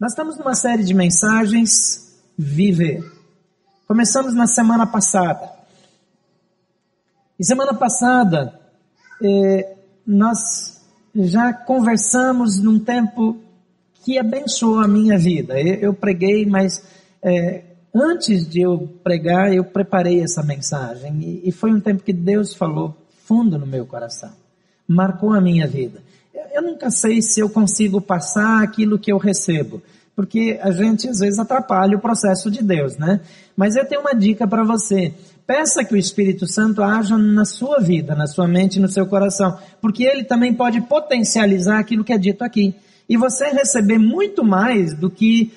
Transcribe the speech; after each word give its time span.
Nós 0.00 0.12
estamos 0.12 0.38
numa 0.38 0.54
série 0.54 0.84
de 0.84 0.94
mensagens 0.94 2.16
Viver. 2.38 3.02
Começamos 3.84 4.32
na 4.32 4.46
semana 4.46 4.86
passada. 4.86 5.50
E 7.36 7.44
semana 7.44 7.74
passada 7.74 8.60
eh, 9.20 9.74
nós 10.06 10.80
já 11.12 11.52
conversamos 11.52 12.60
num 12.60 12.78
tempo 12.78 13.40
que 14.04 14.16
abençoou 14.16 14.78
a 14.78 14.86
minha 14.86 15.18
vida. 15.18 15.60
Eu, 15.60 15.74
eu 15.74 15.94
preguei, 15.94 16.46
mas 16.46 16.80
eh, 17.20 17.64
antes 17.92 18.48
de 18.48 18.60
eu 18.60 18.88
pregar, 19.02 19.52
eu 19.52 19.64
preparei 19.64 20.22
essa 20.22 20.44
mensagem. 20.44 21.18
E, 21.22 21.48
e 21.48 21.50
foi 21.50 21.72
um 21.72 21.80
tempo 21.80 22.04
que 22.04 22.12
Deus 22.12 22.54
falou 22.54 22.96
fundo 23.24 23.58
no 23.58 23.66
meu 23.66 23.84
coração. 23.84 24.30
Marcou 24.86 25.32
a 25.32 25.40
minha 25.40 25.66
vida 25.66 26.00
eu 26.58 26.62
nunca 26.62 26.90
sei 26.90 27.22
se 27.22 27.40
eu 27.40 27.48
consigo 27.48 28.00
passar 28.00 28.62
aquilo 28.62 28.98
que 28.98 29.12
eu 29.12 29.16
recebo, 29.16 29.80
porque 30.14 30.58
a 30.60 30.72
gente 30.72 31.08
às 31.08 31.20
vezes 31.20 31.38
atrapalha 31.38 31.96
o 31.96 32.00
processo 32.00 32.50
de 32.50 32.62
Deus, 32.62 32.96
né? 32.96 33.20
Mas 33.56 33.76
eu 33.76 33.86
tenho 33.86 34.00
uma 34.00 34.14
dica 34.14 34.46
para 34.46 34.64
você. 34.64 35.14
Peça 35.46 35.84
que 35.84 35.94
o 35.94 35.96
Espírito 35.96 36.46
Santo 36.46 36.82
haja 36.82 37.16
na 37.16 37.44
sua 37.44 37.78
vida, 37.78 38.14
na 38.14 38.26
sua 38.26 38.48
mente 38.48 38.80
no 38.80 38.88
seu 38.88 39.06
coração, 39.06 39.56
porque 39.80 40.02
ele 40.02 40.24
também 40.24 40.52
pode 40.52 40.80
potencializar 40.80 41.78
aquilo 41.78 42.04
que 42.04 42.12
é 42.12 42.18
dito 42.18 42.42
aqui. 42.42 42.74
E 43.08 43.16
você 43.16 43.46
receber 43.50 43.98
muito 43.98 44.44
mais 44.44 44.92
do 44.94 45.08
que 45.08 45.52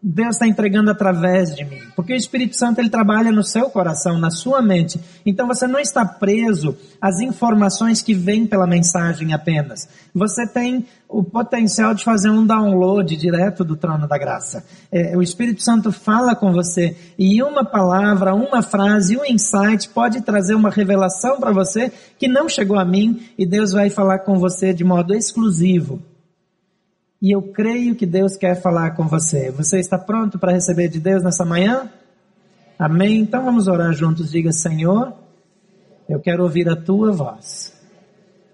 Deus 0.00 0.36
está 0.36 0.46
entregando 0.46 0.92
através 0.92 1.56
de 1.56 1.64
mim. 1.64 1.80
Porque 1.96 2.12
o 2.12 2.16
Espírito 2.16 2.56
Santo 2.56 2.78
ele 2.78 2.88
trabalha 2.88 3.32
no 3.32 3.42
seu 3.42 3.68
coração, 3.68 4.16
na 4.16 4.30
sua 4.30 4.62
mente. 4.62 5.00
Então 5.26 5.46
você 5.48 5.66
não 5.66 5.80
está 5.80 6.04
preso 6.04 6.76
às 7.00 7.18
informações 7.18 8.00
que 8.00 8.14
vêm 8.14 8.46
pela 8.46 8.64
mensagem 8.64 9.32
apenas. 9.32 9.88
Você 10.14 10.46
tem 10.46 10.86
o 11.08 11.24
potencial 11.24 11.94
de 11.94 12.04
fazer 12.04 12.30
um 12.30 12.46
download 12.46 13.16
direto 13.16 13.64
do 13.64 13.76
trono 13.76 14.06
da 14.06 14.16
graça. 14.16 14.64
É, 14.92 15.16
o 15.16 15.22
Espírito 15.22 15.62
Santo 15.62 15.90
fala 15.90 16.36
com 16.36 16.52
você 16.52 16.96
e 17.18 17.42
uma 17.42 17.64
palavra, 17.64 18.34
uma 18.36 18.62
frase, 18.62 19.16
um 19.16 19.24
insight 19.24 19.88
pode 19.88 20.20
trazer 20.20 20.54
uma 20.54 20.70
revelação 20.70 21.40
para 21.40 21.50
você 21.50 21.90
que 22.16 22.28
não 22.28 22.48
chegou 22.48 22.78
a 22.78 22.84
mim 22.84 23.20
e 23.36 23.44
Deus 23.44 23.72
vai 23.72 23.90
falar 23.90 24.20
com 24.20 24.38
você 24.38 24.72
de 24.72 24.84
modo 24.84 25.12
exclusivo. 25.12 26.00
E 27.20 27.34
eu 27.34 27.42
creio 27.42 27.96
que 27.96 28.06
Deus 28.06 28.36
quer 28.36 28.60
falar 28.60 28.92
com 28.92 29.08
você. 29.08 29.50
Você 29.50 29.78
está 29.78 29.98
pronto 29.98 30.38
para 30.38 30.52
receber 30.52 30.88
de 30.88 31.00
Deus 31.00 31.22
nessa 31.22 31.44
manhã? 31.44 31.90
Amém? 32.78 33.20
Então 33.20 33.44
vamos 33.44 33.66
orar 33.66 33.92
juntos. 33.92 34.30
Diga, 34.30 34.52
Senhor, 34.52 35.12
eu 36.08 36.20
quero 36.20 36.44
ouvir 36.44 36.68
a 36.68 36.76
tua 36.76 37.10
voz. 37.10 37.76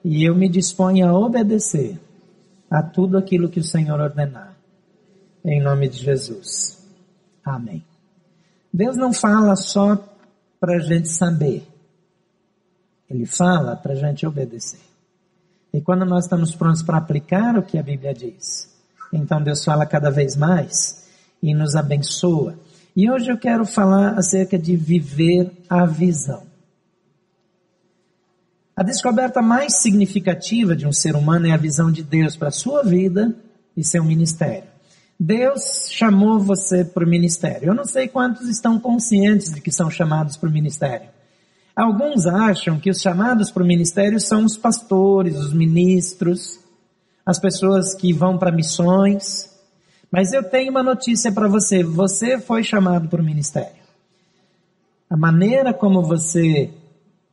E 0.03 0.25
eu 0.25 0.35
me 0.35 0.49
disponho 0.49 1.07
a 1.07 1.19
obedecer 1.19 2.01
a 2.71 2.83
tudo 2.83 3.19
aquilo 3.19 3.51
que 3.51 3.61
o 3.61 3.65
Senhor 3.65 4.01
ordenar. 4.01 4.57
Em 5.45 5.63
nome 5.63 5.89
de 5.89 5.99
Jesus. 5.99 6.83
Amém. 7.45 7.85
Deus 8.73 8.97
não 8.97 9.13
fala 9.13 9.55
só 9.57 9.97
para 10.59 10.77
a 10.77 10.81
gente 10.81 11.09
saber. 11.11 11.67
Ele 13.09 13.27
fala 13.27 13.77
para 13.77 13.93
a 13.93 13.97
gente 13.97 14.27
obedecer. 14.27 14.94
E 15.75 15.81
quando 15.81 16.05
nós 16.05 16.27
estamos 16.27 16.55
prontos 16.55 16.85
para 16.85 16.99
aplicar 16.99 17.59
o 17.59 17.63
que 17.65 17.77
a 17.77 17.83
Bíblia 17.83 18.15
diz, 18.15 18.73
então 19.13 19.43
Deus 19.43 19.65
fala 19.65 19.85
cada 19.85 20.09
vez 20.09 20.37
mais 20.37 21.09
e 21.43 21.53
nos 21.53 21.75
abençoa. 21.75 22.55
E 22.95 23.11
hoje 23.11 23.29
eu 23.29 23.37
quero 23.37 23.67
falar 23.67 24.17
acerca 24.17 24.57
de 24.57 24.77
viver 24.77 25.51
a 25.69 25.85
visão. 25.85 26.45
A 28.77 28.85
descoberta 28.85 29.43
mais 29.43 29.83
significativa 29.83 30.77
de 30.77 30.87
um 30.87 30.93
ser 30.93 31.17
humano 31.17 31.49
é 31.49 31.51
a 31.51 31.57
visão 31.57 31.91
de 31.91 32.05
Deus 32.05 32.37
para 32.37 32.49
a 32.49 32.53
sua 32.53 32.85
vida 32.85 33.35
e 33.77 33.83
seu 33.83 34.05
ministério. 34.05 34.69
Deus 35.19 35.89
chamou 35.91 36.39
você 36.39 36.85
para 36.85 37.05
o 37.05 37.09
ministério. 37.09 37.71
Eu 37.71 37.75
não 37.75 37.85
sei 37.85 38.07
quantos 38.07 38.49
estão 38.49 38.79
conscientes 38.79 39.53
de 39.53 39.61
que 39.61 39.73
são 39.73 39.91
chamados 39.91 40.37
para 40.37 40.49
o 40.49 40.53
ministério. 40.53 41.09
Alguns 41.77 42.27
acham 42.27 42.79
que 42.79 42.89
os 42.89 43.01
chamados 43.01 43.51
para 43.51 43.63
o 43.63 43.67
ministério 43.67 44.21
são 44.21 44.45
os 44.45 44.57
pastores, 44.57 45.37
os 45.37 45.53
ministros, 45.53 46.61
as 47.27 47.41
pessoas 47.41 47.95
que 47.95 48.13
vão 48.13 48.39
para 48.39 48.53
missões. 48.53 49.51
Mas 50.11 50.33
eu 50.33 50.45
tenho 50.45 50.71
uma 50.71 50.83
notícia 50.83 51.33
para 51.33 51.49
você: 51.49 51.83
você 51.83 52.39
foi 52.39 52.63
chamado 52.63 53.09
para 53.09 53.21
o 53.21 53.25
ministério. 53.25 53.83
A 55.11 55.17
maneira 55.17 55.75
como 55.75 56.01
você 56.01 56.71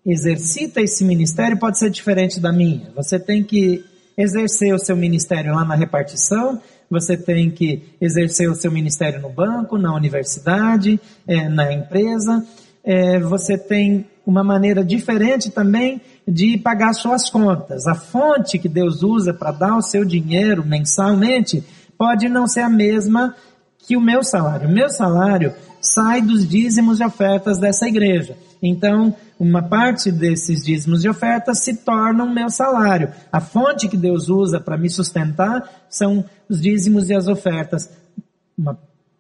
exercita 0.04 0.82
esse 0.82 1.04
ministério 1.04 1.60
pode 1.60 1.78
ser 1.78 1.92
diferente 1.92 2.40
da 2.40 2.52
minha. 2.52 2.92
Você 2.96 3.20
tem 3.20 3.44
que 3.44 3.86
exercer 4.18 4.74
o 4.74 4.80
seu 4.80 4.96
ministério 4.96 5.54
lá 5.54 5.64
na 5.64 5.76
repartição, 5.76 6.60
você 6.90 7.16
tem 7.16 7.52
que 7.52 7.96
exercer 8.02 8.50
o 8.50 8.56
seu 8.56 8.72
ministério 8.72 9.22
no 9.22 9.30
banco, 9.30 9.78
na 9.78 9.96
universidade, 9.96 11.00
é, 11.28 11.48
na 11.48 11.72
empresa. 11.72 12.44
É, 12.84 13.20
você 13.20 13.58
tem 13.58 14.08
uma 14.32 14.44
maneira 14.44 14.84
diferente 14.84 15.52
também 15.52 16.02
de 16.26 16.58
pagar 16.58 16.94
suas 16.94 17.30
contas. 17.30 17.86
A 17.86 17.94
fonte 17.94 18.58
que 18.58 18.70
Deus 18.70 19.04
usa 19.04 19.34
para 19.34 19.52
dar 19.52 19.76
o 19.76 19.82
seu 19.82 20.06
dinheiro 20.06 20.66
mensalmente 20.66 21.64
pode 21.98 22.30
não 22.30 22.48
ser 22.48 22.62
a 22.62 22.70
mesma 22.70 23.36
que 23.78 23.98
o 23.98 24.02
meu 24.02 24.24
salário. 24.24 24.70
O 24.70 24.72
meu 24.72 24.90
salário 24.90 25.54
sai 25.82 26.22
dos 26.22 26.48
dízimos 26.48 27.02
e 27.02 27.04
ofertas 27.04 27.58
dessa 27.58 27.88
igreja. 27.88 28.38
Então, 28.64 29.14
uma 29.38 29.62
parte 29.62 30.12
desses 30.12 30.64
dízimos 30.64 31.04
e 31.04 31.10
ofertas 31.10 31.64
se 31.64 31.76
torna 31.76 32.24
o 32.24 32.34
meu 32.34 32.50
salário. 32.50 33.12
A 33.32 33.42
fonte 33.42 33.90
que 33.90 33.98
Deus 33.98 34.30
usa 34.30 34.62
para 34.62 34.78
me 34.78 34.90
sustentar 34.90 35.68
são 35.90 36.24
os 36.48 36.62
dízimos 36.62 37.10
e 37.10 37.14
as 37.14 37.28
ofertas. 37.28 37.90
Uma 38.58 38.80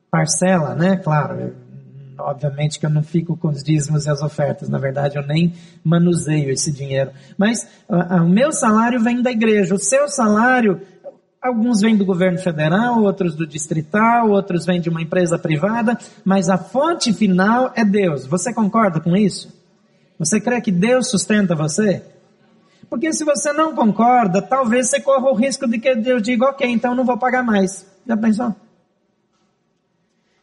parcela, 0.09 0.73
né? 0.75 0.95
Claro, 0.97 1.53
Obviamente 2.23 2.79
que 2.79 2.85
eu 2.85 2.89
não 2.89 3.03
fico 3.03 3.35
com 3.35 3.49
os 3.49 3.63
dízimos 3.63 4.05
e 4.05 4.09
as 4.09 4.21
ofertas, 4.21 4.69
na 4.69 4.77
verdade 4.77 5.17
eu 5.17 5.25
nem 5.25 5.53
manuseio 5.83 6.49
esse 6.49 6.71
dinheiro. 6.71 7.11
Mas 7.37 7.67
o 7.89 8.27
meu 8.27 8.51
salário 8.51 9.01
vem 9.01 9.21
da 9.21 9.31
igreja, 9.31 9.75
o 9.75 9.79
seu 9.79 10.07
salário, 10.07 10.81
alguns 11.41 11.81
vêm 11.81 11.97
do 11.97 12.05
governo 12.05 12.37
federal, 12.37 13.01
outros 13.01 13.35
do 13.35 13.47
distrital, 13.47 14.29
outros 14.29 14.65
vêm 14.65 14.79
de 14.79 14.89
uma 14.89 15.01
empresa 15.01 15.39
privada, 15.39 15.97
mas 16.23 16.49
a 16.49 16.57
fonte 16.57 17.11
final 17.11 17.71
é 17.75 17.83
Deus. 17.83 18.25
Você 18.27 18.53
concorda 18.53 18.99
com 18.99 19.17
isso? 19.17 19.51
Você 20.19 20.39
crê 20.39 20.61
que 20.61 20.71
Deus 20.71 21.09
sustenta 21.09 21.55
você? 21.55 22.03
Porque 22.89 23.11
se 23.13 23.23
você 23.23 23.51
não 23.53 23.73
concorda, 23.73 24.41
talvez 24.41 24.89
você 24.89 24.99
corra 24.99 25.31
o 25.31 25.33
risco 25.33 25.67
de 25.67 25.79
que 25.79 25.95
Deus 25.95 26.21
diga, 26.21 26.45
ok, 26.45 26.69
então 26.69 26.93
não 26.93 27.05
vou 27.05 27.17
pagar 27.17 27.41
mais. 27.41 27.85
Já 28.05 28.15
pensou? 28.17 28.55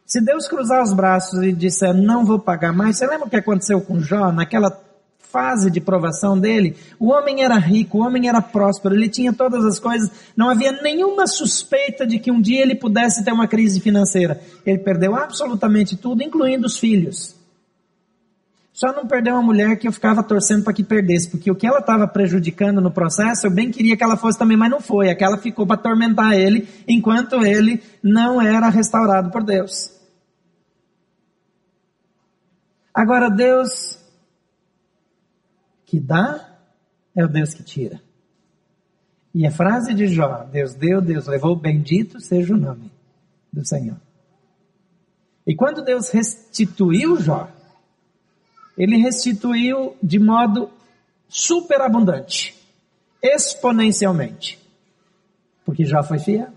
Se 0.09 0.19
Deus 0.19 0.47
cruzar 0.47 0.81
os 0.81 0.91
braços 0.91 1.43
e 1.43 1.53
disser, 1.53 1.93
não 1.93 2.25
vou 2.25 2.39
pagar 2.39 2.73
mais, 2.73 2.97
você 2.97 3.05
lembra 3.05 3.27
o 3.27 3.29
que 3.29 3.35
aconteceu 3.35 3.79
com 3.79 3.99
Jó, 3.99 4.31
naquela 4.31 4.75
fase 5.19 5.69
de 5.69 5.79
provação 5.79 6.35
dele? 6.35 6.75
O 6.97 7.11
homem 7.11 7.43
era 7.43 7.59
rico, 7.59 7.99
o 7.99 8.01
homem 8.01 8.27
era 8.27 8.41
próspero, 8.41 8.95
ele 8.95 9.07
tinha 9.07 9.31
todas 9.31 9.63
as 9.63 9.77
coisas, 9.77 10.09
não 10.35 10.49
havia 10.49 10.71
nenhuma 10.81 11.27
suspeita 11.27 12.07
de 12.07 12.17
que 12.17 12.31
um 12.31 12.41
dia 12.41 12.63
ele 12.63 12.73
pudesse 12.73 13.23
ter 13.23 13.31
uma 13.31 13.47
crise 13.47 13.79
financeira. 13.79 14.41
Ele 14.65 14.79
perdeu 14.79 15.15
absolutamente 15.15 15.95
tudo, 15.95 16.23
incluindo 16.23 16.65
os 16.65 16.79
filhos. 16.79 17.35
Só 18.73 18.91
não 18.91 19.05
perdeu 19.05 19.35
uma 19.35 19.43
mulher 19.43 19.77
que 19.77 19.87
eu 19.87 19.91
ficava 19.91 20.23
torcendo 20.23 20.63
para 20.63 20.73
que 20.73 20.83
perdesse, 20.83 21.29
porque 21.29 21.51
o 21.51 21.55
que 21.55 21.67
ela 21.67 21.81
estava 21.81 22.07
prejudicando 22.07 22.81
no 22.81 22.89
processo, 22.89 23.45
eu 23.45 23.51
bem 23.51 23.69
queria 23.69 23.95
que 23.95 24.03
ela 24.03 24.17
fosse 24.17 24.39
também, 24.39 24.57
mas 24.57 24.71
não 24.71 24.81
foi. 24.81 25.11
Aquela 25.11 25.37
ficou 25.37 25.67
para 25.67 25.75
atormentar 25.75 26.33
ele, 26.33 26.67
enquanto 26.87 27.45
ele 27.45 27.83
não 28.01 28.41
era 28.41 28.69
restaurado 28.69 29.29
por 29.29 29.43
Deus. 29.43 29.98
Agora, 32.99 33.29
Deus 33.29 33.97
que 35.85 36.01
dá 36.01 36.59
é 37.15 37.23
o 37.23 37.29
Deus 37.29 37.53
que 37.53 37.63
tira. 37.63 38.01
E 39.33 39.47
a 39.47 39.51
frase 39.51 39.93
de 39.93 40.09
Jó, 40.09 40.43
Deus 40.43 40.73
deu, 40.73 40.99
Deus 40.99 41.25
levou, 41.25 41.55
bendito 41.55 42.19
seja 42.19 42.53
o 42.53 42.57
nome 42.57 42.91
do 43.53 43.65
Senhor. 43.65 43.95
E 45.47 45.55
quando 45.55 45.81
Deus 45.81 46.09
restituiu 46.09 47.15
Jó, 47.21 47.49
ele 48.77 48.97
restituiu 48.97 49.95
de 50.03 50.19
modo 50.19 50.69
superabundante, 51.29 52.53
exponencialmente, 53.23 54.59
porque 55.63 55.85
Jó 55.85 56.03
foi 56.03 56.19
fiel. 56.19 56.49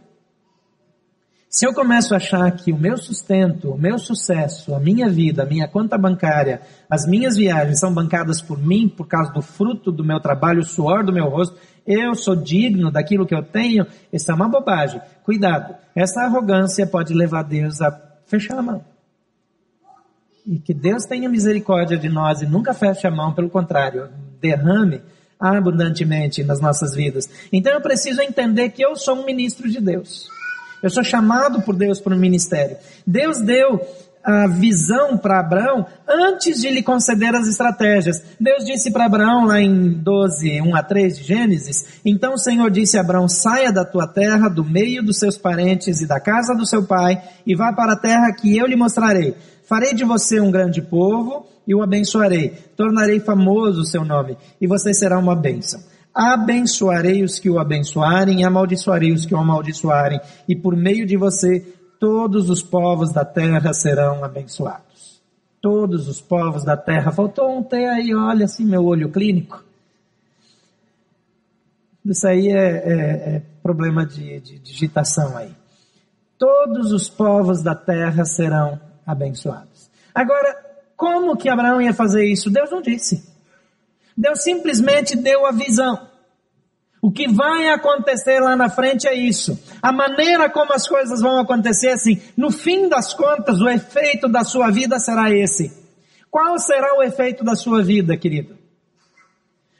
Se 1.55 1.67
eu 1.67 1.75
começo 1.75 2.15
a 2.15 2.17
achar 2.17 2.51
que 2.53 2.73
o 2.73 2.79
meu 2.79 2.97
sustento, 2.97 3.73
o 3.73 3.79
meu 3.79 3.99
sucesso, 3.99 4.75
a 4.75 4.81
minha 4.81 5.11
vida, 5.11 5.43
a 5.43 5.47
minha 5.47 5.69
conta 5.69 5.99
bancária, 5.99 6.63
as 6.89 7.07
minhas 7.07 7.37
viagens 7.37 7.79
são 7.79 7.93
bancadas 7.93 8.41
por 8.41 8.57
mim 8.57 8.89
por 8.89 9.07
causa 9.07 9.31
do 9.35 9.43
fruto 9.43 9.93
do 9.93 10.03
meu 10.03 10.19
trabalho, 10.19 10.61
o 10.61 10.65
suor 10.65 11.05
do 11.05 11.13
meu 11.13 11.29
rosto, 11.29 11.59
eu 11.87 12.15
sou 12.15 12.35
digno 12.35 12.91
daquilo 12.91 13.27
que 13.27 13.35
eu 13.35 13.43
tenho, 13.43 13.87
isso 14.11 14.33
é 14.33 14.35
uma 14.35 14.49
bobagem. 14.49 15.03
Cuidado, 15.25 15.75
essa 15.95 16.23
arrogância 16.23 16.87
pode 16.87 17.13
levar 17.13 17.43
Deus 17.43 17.83
a 17.83 18.01
fechar 18.25 18.59
a 18.59 18.63
mão. 18.63 18.83
E 20.47 20.59
que 20.59 20.73
Deus 20.73 21.05
tenha 21.05 21.29
misericórdia 21.29 21.99
de 21.99 22.09
nós 22.09 22.41
e 22.41 22.47
nunca 22.47 22.73
feche 22.73 23.07
a 23.07 23.11
mão, 23.11 23.35
pelo 23.35 23.51
contrário, 23.51 24.09
derrame 24.41 25.03
abundantemente 25.39 26.43
nas 26.43 26.63
nossas 26.63 26.95
vidas. 26.95 27.29
Então 27.53 27.75
eu 27.75 27.83
preciso 27.83 28.23
entender 28.23 28.71
que 28.71 28.83
eu 28.83 28.97
sou 28.97 29.17
um 29.17 29.27
ministro 29.27 29.69
de 29.71 29.83
Deus 29.83 30.33
Eu 30.83 30.91
sou 30.91 31.05
chamado 31.05 31.63
por 31.63 31.77
Deus 31.77 32.01
para 32.01 32.15
o 32.15 32.19
ministério. 32.19 32.77
Deus 33.07 33.41
deu 33.41 33.81
a 34.25 34.47
visão 34.47 35.19
para 35.19 35.41
Abraão 35.41 35.85
antes 36.09 36.61
de 36.61 36.71
lhe 36.71 36.83
conceder 36.83 37.35
as 37.35 37.49
estratégias. 37.49 38.23
Deus 38.39 38.65
disse 38.65 38.91
para 38.91 39.07
Abraão 39.07 39.47
lá 39.47 39.61
em 39.61 39.91
12, 39.91 40.61
1 40.61 40.77
a 40.77 40.83
3 40.83 41.19
de 41.19 41.25
Gênesis, 41.25 41.85
então 42.05 42.35
o 42.35 42.39
Senhor 42.39 42.71
disse 42.71 42.97
a 42.97 43.01
Abraão, 43.01 43.29
saia 43.29 43.73
da 43.73 43.85
tua 43.85 44.07
terra, 44.07 44.49
do 44.49 44.65
meio 44.65 45.03
dos 45.03 45.19
seus 45.19 45.37
parentes 45.37 46.01
e 46.01 46.07
da 46.07 46.21
casa 46.21 46.55
do 46.55 46.67
seu 46.67 46.85
pai, 46.85 47.21
e 47.45 47.55
vá 47.57 47.73
para 47.73 47.95
a 47.95 47.99
terra 47.99 48.33
que 48.33 48.57
eu 48.57 48.67
lhe 48.67 48.77
mostrarei. 48.77 49.35
Farei 49.65 49.95
de 49.95 50.05
você 50.05 50.41
um 50.41 50.51
grande 50.51 50.83
povo 50.83 51.47
e 51.67 51.75
o 51.75 51.83
abençoarei. 51.83 52.53
Tornarei 52.77 53.21
famoso 53.21 53.81
o 53.81 53.87
seu 53.87 54.05
nome 54.05 54.37
e 54.61 54.67
você 54.67 54.93
será 54.93 55.19
uma 55.19 55.35
bênção. 55.35 55.81
Abençoarei 56.15 57.23
os 57.23 57.39
que 57.39 57.49
o 57.49 57.59
abençoarem 57.59 58.41
e 58.41 58.45
amaldiçoarei 58.45 59.13
os 59.13 59.25
que 59.25 59.35
o 59.35 59.39
amaldiçoarem. 59.39 60.21
E 60.47 60.55
por 60.55 60.77
meio 60.77 61.07
de 61.07 61.17
você 61.17 61.61
todos 61.99 62.51
os 62.51 62.63
povos 62.63 63.13
da 63.13 63.25
terra 63.25 63.73
serão 63.73 64.25
abençoados. 64.25 65.23
Todos 65.61 66.09
os 66.09 66.21
povos 66.21 66.65
da 66.65 66.77
terra. 66.77 67.13
Faltou 67.13 67.57
um 67.57 67.63
T 67.63 67.77
aí, 67.77 68.15
olha 68.15 68.45
assim 68.45 68.65
meu 68.65 68.85
olho 68.85 69.09
clínico. 69.09 69.65
Isso 72.05 72.27
aí 72.27 72.49
é, 72.49 72.57
é, 72.57 73.37
é 73.37 73.43
problema 73.63 74.05
de, 74.05 74.41
de 74.41 74.59
digitação 74.59 75.37
aí. 75.37 75.55
Todos 76.37 76.93
os 76.93 77.09
povos 77.09 77.63
da 77.63 77.77
terra 77.77 78.25
serão 78.25 78.81
abençoados. 79.07 79.89
Agora, 80.13 80.57
como 80.97 81.37
que 81.37 81.49
Abraão 81.49 81.81
ia 81.81 81.95
fazer 81.95 82.25
isso? 82.25 82.51
Deus 82.51 82.71
não 82.71 82.83
disse. 82.83 83.32
Deus 84.17 84.43
simplesmente 84.43 85.17
deu 85.17 85.47
a 85.47 85.53
visão. 85.53 86.09
O 87.01 87.11
que 87.11 87.27
vai 87.27 87.69
acontecer 87.69 88.39
lá 88.39 88.55
na 88.55 88.69
frente 88.69 89.09
é 89.09 89.15
isso. 89.15 89.59
A 89.83 89.91
maneira 89.91 90.49
como 90.49 90.73
as 90.73 90.87
coisas 90.87 91.21
vão 91.21 91.41
acontecer, 91.41 91.89
assim, 91.89 92.23
no 92.37 92.53
fim 92.53 92.89
das 92.89 93.13
contas, 93.13 93.61
o 93.61 93.69
efeito 93.69 94.29
da 94.29 94.45
sua 94.45 94.71
vida 94.71 95.01
será 95.01 95.31
esse. 95.31 95.73
Qual 96.31 96.57
será 96.59 96.97
o 96.97 97.03
efeito 97.03 97.43
da 97.43 97.57
sua 97.57 97.83
vida, 97.83 98.17
querido? 98.17 98.57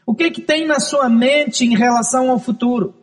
O 0.05 0.15
que, 0.15 0.33
que 0.33 0.41
tem 0.41 0.67
na 0.67 0.81
sua 0.81 1.09
mente 1.09 1.65
em 1.65 1.77
relação 1.77 2.29
ao 2.29 2.41
futuro? 2.41 2.95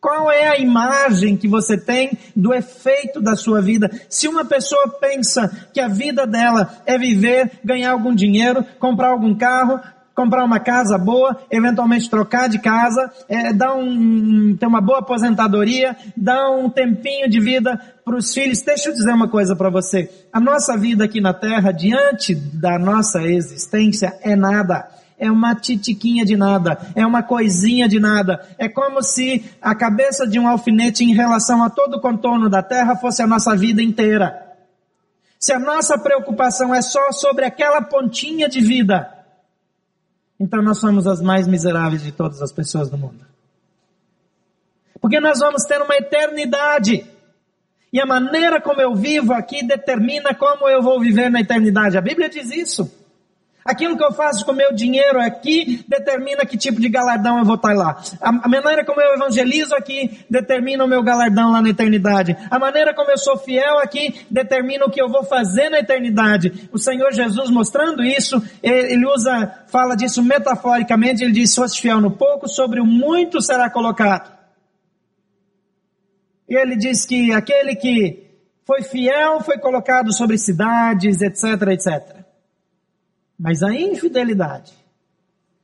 Qual 0.00 0.30
é 0.30 0.48
a 0.48 0.58
imagem 0.58 1.36
que 1.36 1.48
você 1.48 1.76
tem 1.76 2.16
do 2.34 2.52
efeito 2.52 3.20
da 3.20 3.34
sua 3.34 3.60
vida? 3.60 3.90
Se 4.08 4.28
uma 4.28 4.44
pessoa 4.44 4.88
pensa 5.00 5.68
que 5.72 5.80
a 5.80 5.88
vida 5.88 6.26
dela 6.26 6.82
é 6.84 6.98
viver, 6.98 7.60
ganhar 7.64 7.92
algum 7.92 8.14
dinheiro, 8.14 8.64
comprar 8.78 9.08
algum 9.08 9.36
carro, 9.36 9.80
comprar 10.18 10.44
uma 10.44 10.58
casa 10.58 10.98
boa, 10.98 11.38
eventualmente 11.48 12.10
trocar 12.10 12.48
de 12.48 12.58
casa, 12.58 13.08
é, 13.28 13.52
dar 13.52 13.76
um, 13.76 14.56
ter 14.58 14.66
uma 14.66 14.80
boa 14.80 14.98
aposentadoria, 14.98 15.96
dar 16.16 16.50
um 16.50 16.68
tempinho 16.68 17.30
de 17.30 17.38
vida 17.38 17.80
para 18.04 18.16
os 18.16 18.34
filhos. 18.34 18.60
Deixa 18.60 18.88
eu 18.88 18.94
dizer 18.94 19.12
uma 19.12 19.28
coisa 19.28 19.54
para 19.54 19.70
você. 19.70 20.10
A 20.32 20.40
nossa 20.40 20.76
vida 20.76 21.04
aqui 21.04 21.20
na 21.20 21.32
Terra, 21.32 21.70
diante 21.70 22.34
da 22.34 22.80
nossa 22.80 23.22
existência, 23.22 24.18
é 24.20 24.34
nada. 24.34 24.88
É 25.16 25.30
uma 25.30 25.54
titiquinha 25.54 26.24
de 26.24 26.36
nada, 26.36 26.78
é 26.96 27.06
uma 27.06 27.22
coisinha 27.22 27.88
de 27.88 28.00
nada. 28.00 28.40
É 28.58 28.68
como 28.68 29.00
se 29.04 29.44
a 29.62 29.72
cabeça 29.72 30.26
de 30.26 30.36
um 30.36 30.48
alfinete 30.48 31.04
em 31.04 31.14
relação 31.14 31.62
a 31.62 31.70
todo 31.70 31.94
o 31.94 32.00
contorno 32.00 32.50
da 32.50 32.60
Terra 32.60 32.96
fosse 32.96 33.22
a 33.22 33.26
nossa 33.26 33.54
vida 33.54 33.80
inteira. 33.80 34.36
Se 35.38 35.52
a 35.52 35.60
nossa 35.60 35.96
preocupação 35.96 36.74
é 36.74 36.82
só 36.82 37.12
sobre 37.12 37.44
aquela 37.44 37.80
pontinha 37.82 38.48
de 38.48 38.60
vida, 38.60 39.17
então 40.38 40.62
nós 40.62 40.78
somos 40.78 41.06
as 41.06 41.20
mais 41.20 41.46
miseráveis 41.48 42.02
de 42.02 42.12
todas 42.12 42.40
as 42.40 42.52
pessoas 42.52 42.88
do 42.88 42.96
mundo. 42.96 43.26
Porque 45.00 45.20
nós 45.20 45.38
vamos 45.38 45.64
ter 45.64 45.80
uma 45.80 45.96
eternidade. 45.96 47.06
E 47.92 48.00
a 48.00 48.06
maneira 48.06 48.60
como 48.60 48.80
eu 48.80 48.94
vivo 48.94 49.32
aqui 49.32 49.64
determina 49.64 50.34
como 50.34 50.68
eu 50.68 50.82
vou 50.82 51.00
viver 51.00 51.30
na 51.30 51.40
eternidade. 51.40 51.96
A 51.96 52.00
Bíblia 52.00 52.28
diz 52.28 52.50
isso. 52.50 52.90
Aquilo 53.68 53.98
que 53.98 54.02
eu 54.02 54.12
faço 54.12 54.46
com 54.46 54.52
o 54.52 54.54
meu 54.54 54.72
dinheiro 54.72 55.20
aqui 55.20 55.84
determina 55.86 56.46
que 56.46 56.56
tipo 56.56 56.80
de 56.80 56.88
galardão 56.88 57.38
eu 57.38 57.44
vou 57.44 57.56
estar 57.56 57.74
lá. 57.74 58.02
A 58.18 58.48
maneira 58.48 58.82
como 58.82 58.98
eu 58.98 59.12
evangelizo 59.12 59.74
aqui 59.74 60.24
determina 60.30 60.82
o 60.82 60.88
meu 60.88 61.02
galardão 61.02 61.52
lá 61.52 61.60
na 61.60 61.68
eternidade. 61.68 62.34
A 62.50 62.58
maneira 62.58 62.94
como 62.94 63.10
eu 63.10 63.18
sou 63.18 63.36
fiel 63.36 63.78
aqui 63.78 64.24
determina 64.30 64.86
o 64.86 64.90
que 64.90 65.02
eu 65.02 65.10
vou 65.10 65.22
fazer 65.22 65.68
na 65.68 65.80
eternidade. 65.80 66.66
O 66.72 66.78
Senhor 66.78 67.12
Jesus 67.12 67.50
mostrando 67.50 68.02
isso, 68.02 68.42
ele 68.62 69.04
usa, 69.04 69.66
fala 69.68 69.94
disso 69.94 70.22
metaforicamente, 70.22 71.22
ele 71.22 71.32
diz, 71.32 71.50
se 71.50 71.56
fosse 71.56 71.78
fiel 71.78 72.00
no 72.00 72.12
pouco, 72.12 72.48
sobre 72.48 72.80
o 72.80 72.86
muito 72.86 73.42
será 73.42 73.68
colocado. 73.68 74.32
E 76.48 76.56
ele 76.56 76.74
diz 76.74 77.04
que 77.04 77.34
aquele 77.34 77.76
que 77.76 78.30
foi 78.66 78.82
fiel 78.82 79.42
foi 79.42 79.58
colocado 79.58 80.10
sobre 80.10 80.38
cidades, 80.38 81.20
etc, 81.20 81.68
etc. 81.70 82.27
Mas 83.38 83.62
a 83.62 83.72
infidelidade 83.72 84.72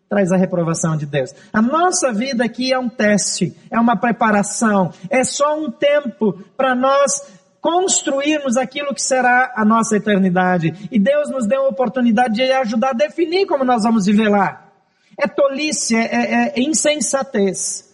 traz 0.08 0.30
a 0.30 0.36
reprovação 0.36 0.96
de 0.96 1.06
Deus. 1.06 1.34
A 1.52 1.60
nossa 1.60 2.12
vida 2.12 2.44
aqui 2.44 2.72
é 2.72 2.78
um 2.78 2.88
teste, 2.88 3.56
é 3.70 3.80
uma 3.80 3.96
preparação, 3.96 4.92
é 5.10 5.24
só 5.24 5.58
um 5.58 5.70
tempo 5.70 6.32
para 6.56 6.74
nós 6.74 7.34
construirmos 7.60 8.56
aquilo 8.56 8.94
que 8.94 9.02
será 9.02 9.52
a 9.56 9.64
nossa 9.64 9.96
eternidade. 9.96 10.88
E 10.92 10.98
Deus 10.98 11.30
nos 11.30 11.46
deu 11.46 11.62
a 11.62 11.68
oportunidade 11.68 12.34
de 12.34 12.42
ajudar 12.42 12.90
a 12.90 12.92
definir 12.92 13.46
como 13.46 13.64
nós 13.64 13.82
vamos 13.82 14.06
viver 14.06 14.28
lá. 14.28 14.70
É 15.18 15.26
tolice, 15.26 15.96
é, 15.96 16.04
é, 16.04 16.52
é 16.56 16.60
insensatez 16.60 17.92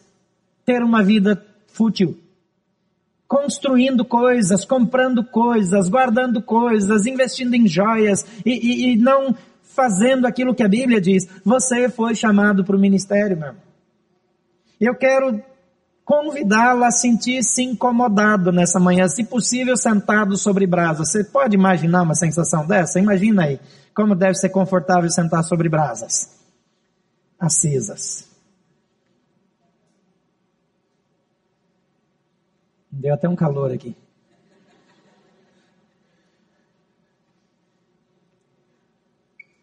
ter 0.67 0.83
uma 0.83 1.03
vida 1.03 1.43
fútil. 1.69 2.19
Construindo 3.29 4.05
coisas, 4.05 4.65
comprando 4.65 5.23
coisas, 5.25 5.89
guardando 5.89 6.43
coisas, 6.43 7.07
investindo 7.07 7.55
em 7.55 7.69
joias 7.69 8.27
e, 8.45 8.51
e, 8.51 8.93
e 8.93 8.97
não 8.97 9.37
fazendo 9.75 10.27
aquilo 10.27 10.55
que 10.55 10.63
a 10.63 10.69
Bíblia 10.69 11.01
diz. 11.01 11.27
Você 11.45 11.89
foi 11.89 12.15
chamado 12.15 12.65
para 12.65 12.77
o 12.77 12.79
ministério, 12.79 13.37
meu 13.37 13.49
irmão. 13.49 13.63
Eu 14.81 14.95
quero 14.95 15.43
convidá-lo 16.05 16.85
a 16.85 16.91
sentir-se 16.91 17.63
incomodado 17.63 18.51
nessa 18.51 18.81
manhã, 18.81 19.07
se 19.09 19.25
possível 19.25 19.77
sentado 19.77 20.37
sobre 20.37 20.67
brasas. 20.67 21.11
Você 21.11 21.23
pode 21.23 21.55
imaginar 21.55 22.03
uma 22.03 22.15
sensação 22.15 22.67
dessa? 22.67 22.99
Imagina 22.99 23.45
aí 23.45 23.61
como 23.95 24.15
deve 24.15 24.35
ser 24.35 24.49
confortável 24.49 25.11
sentar 25.11 25.45
sobre 25.45 25.69
brasas 25.69 26.41
acesas. 27.39 28.29
Deu 32.91 33.15
até 33.15 33.29
um 33.29 33.37
calor 33.37 33.73
aqui. 33.73 33.97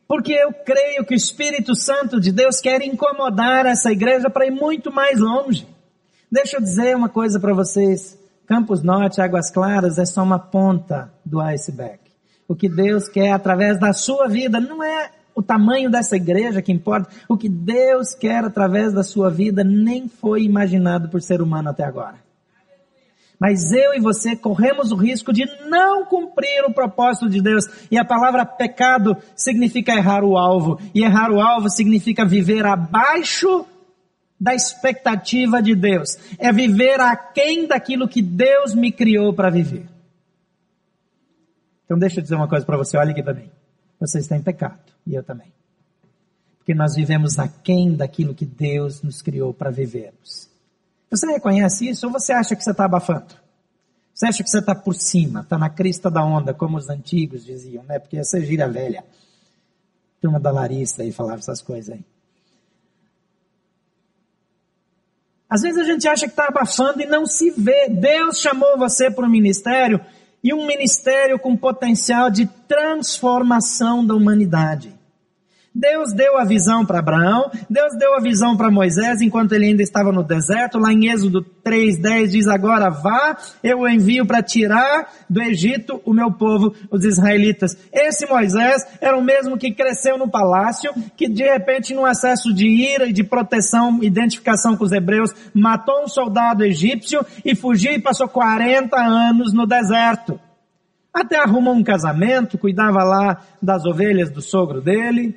Porque 0.07 0.31
eu 0.31 0.53
creio 0.53 1.05
que 1.05 1.13
o 1.13 1.17
Espírito 1.17 1.75
Santo 1.75 2.19
de 2.19 2.31
Deus 2.31 2.61
quer 2.61 2.81
incomodar 2.81 3.65
essa 3.65 3.91
igreja 3.91 4.29
para 4.29 4.45
ir 4.45 4.51
muito 4.51 4.91
mais 4.91 5.19
longe. 5.19 5.67
Deixa 6.31 6.57
eu 6.57 6.61
dizer 6.61 6.95
uma 6.95 7.09
coisa 7.09 7.39
para 7.39 7.53
vocês. 7.53 8.17
Campos 8.45 8.81
Norte, 8.81 9.21
Águas 9.21 9.51
Claras 9.51 9.97
é 9.97 10.05
só 10.05 10.23
uma 10.23 10.39
ponta 10.39 11.11
do 11.25 11.41
iceberg. 11.41 11.99
O 12.47 12.55
que 12.55 12.69
Deus 12.69 13.09
quer 13.09 13.33
através 13.33 13.77
da 13.77 13.91
sua 13.91 14.29
vida 14.29 14.59
não 14.59 14.81
é 14.81 15.11
o 15.35 15.43
tamanho 15.43 15.91
dessa 15.91 16.15
igreja 16.15 16.61
que 16.61 16.71
importa. 16.71 17.09
O 17.27 17.37
que 17.37 17.49
Deus 17.49 18.15
quer 18.15 18.43
através 18.45 18.93
da 18.93 19.03
sua 19.03 19.29
vida 19.29 19.63
nem 19.63 20.07
foi 20.07 20.43
imaginado 20.43 21.09
por 21.09 21.21
ser 21.21 21.41
humano 21.41 21.69
até 21.69 21.83
agora. 21.83 22.26
Mas 23.39 23.71
eu 23.71 23.93
e 23.93 23.99
você 23.99 24.35
corremos 24.35 24.91
o 24.91 24.95
risco 24.95 25.31
de 25.31 25.45
não 25.67 26.05
cumprir 26.05 26.65
o 26.65 26.73
propósito 26.73 27.29
de 27.29 27.41
Deus. 27.41 27.65
E 27.91 27.97
a 27.97 28.05
palavra 28.05 28.45
pecado 28.45 29.15
significa 29.35 29.93
errar 29.93 30.23
o 30.23 30.37
alvo. 30.37 30.79
E 30.93 31.03
errar 31.03 31.31
o 31.31 31.39
alvo 31.39 31.69
significa 31.69 32.25
viver 32.25 32.65
abaixo 32.65 33.65
da 34.39 34.55
expectativa 34.55 35.61
de 35.61 35.75
Deus. 35.75 36.17
É 36.39 36.51
viver 36.51 36.99
aquém 36.99 37.67
daquilo 37.67 38.07
que 38.07 38.21
Deus 38.21 38.73
me 38.73 38.91
criou 38.91 39.33
para 39.33 39.49
viver. 39.49 39.87
Então 41.85 41.97
deixa 41.97 42.19
eu 42.19 42.23
dizer 42.23 42.35
uma 42.35 42.49
coisa 42.49 42.65
para 42.65 42.77
você, 42.77 42.97
olha 42.97 43.11
aqui 43.11 43.23
mim. 43.33 43.49
Você 43.99 44.19
está 44.19 44.35
em 44.35 44.41
pecado, 44.41 44.79
e 45.05 45.15
eu 45.15 45.23
também. 45.23 45.51
Porque 46.57 46.75
nós 46.75 46.95
vivemos 46.95 47.39
aquém 47.39 47.95
daquilo 47.95 48.35
que 48.35 48.45
Deus 48.45 49.01
nos 49.01 49.21
criou 49.21 49.53
para 49.53 49.71
vivermos. 49.71 50.49
Você 51.09 51.27
reconhece 51.27 51.87
isso 51.89 52.05
ou 52.07 52.11
você 52.11 52.33
acha 52.33 52.55
que 52.55 52.63
você 52.63 52.71
está 52.71 52.85
abafando? 52.85 53.35
Você 54.13 54.25
acha 54.25 54.43
que 54.43 54.49
você 54.49 54.59
está 54.59 54.73
por 54.73 54.95
cima, 54.95 55.41
está 55.41 55.57
na 55.57 55.69
crista 55.69 56.09
da 56.09 56.23
onda, 56.23 56.53
como 56.53 56.77
os 56.77 56.89
antigos 56.89 57.45
diziam, 57.45 57.83
né? 57.83 57.99
Porque 57.99 58.17
essa 58.17 58.41
gira 58.41 58.67
velha. 58.67 59.03
Turma 60.19 60.39
da 60.39 60.51
Larissa 60.51 61.03
aí 61.03 61.11
falava 61.11 61.37
essas 61.37 61.61
coisas 61.61 61.93
aí. 61.93 62.03
Às 65.49 65.61
vezes 65.61 65.77
a 65.77 65.83
gente 65.83 66.07
acha 66.07 66.25
que 66.25 66.33
está 66.33 66.47
abafando 66.47 67.01
e 67.01 67.05
não 67.05 67.25
se 67.25 67.51
vê. 67.51 67.87
Deus 67.89 68.39
chamou 68.39 68.77
você 68.77 69.09
para 69.09 69.25
o 69.25 69.29
ministério 69.29 70.03
e 70.43 70.53
um 70.53 70.65
ministério 70.65 71.39
com 71.39 71.55
potencial 71.55 72.29
de 72.29 72.47
transformação 72.67 74.05
da 74.05 74.13
humanidade. 74.13 74.96
Deus 75.77 76.11
deu 76.11 76.39
a 76.39 76.43
visão 76.43 76.83
para 76.83 76.97
Abraão, 76.97 77.51
Deus 77.69 77.95
deu 77.99 78.15
a 78.15 78.19
visão 78.19 78.57
para 78.57 78.71
Moisés 78.71 79.21
enquanto 79.21 79.51
ele 79.51 79.67
ainda 79.67 79.83
estava 79.83 80.11
no 80.11 80.23
deserto. 80.23 80.79
Lá 80.79 80.91
em 80.91 81.11
Êxodo 81.11 81.45
3:10 81.63 82.31
diz: 82.31 82.47
"Agora 82.47 82.89
vá, 82.89 83.37
eu 83.63 83.87
envio 83.87 84.25
para 84.25 84.41
tirar 84.41 85.07
do 85.29 85.39
Egito 85.39 86.01
o 86.03 86.13
meu 86.13 86.31
povo, 86.31 86.73
os 86.89 87.05
israelitas". 87.05 87.77
Esse 87.93 88.25
Moisés 88.25 88.87
era 88.99 89.15
o 89.15 89.23
mesmo 89.23 89.55
que 89.55 89.71
cresceu 89.71 90.17
no 90.17 90.27
palácio, 90.27 90.91
que 91.15 91.29
de 91.29 91.43
repente 91.43 91.93
num 91.93 92.05
acesso 92.05 92.51
de 92.51 92.67
ira 92.67 93.05
e 93.05 93.13
de 93.13 93.23
proteção, 93.23 93.99
identificação 94.01 94.75
com 94.75 94.83
os 94.83 94.91
hebreus, 94.91 95.31
matou 95.53 96.03
um 96.03 96.07
soldado 96.07 96.65
egípcio 96.65 97.23
e 97.45 97.53
fugiu 97.53 97.91
e 97.91 98.01
passou 98.01 98.27
40 98.27 98.97
anos 98.97 99.53
no 99.53 99.67
deserto. 99.67 100.39
Até 101.13 101.37
arrumou 101.37 101.75
um 101.75 101.83
casamento, 101.83 102.57
cuidava 102.57 103.03
lá 103.03 103.41
das 103.61 103.85
ovelhas 103.85 104.31
do 104.31 104.41
sogro 104.41 104.81
dele, 104.81 105.35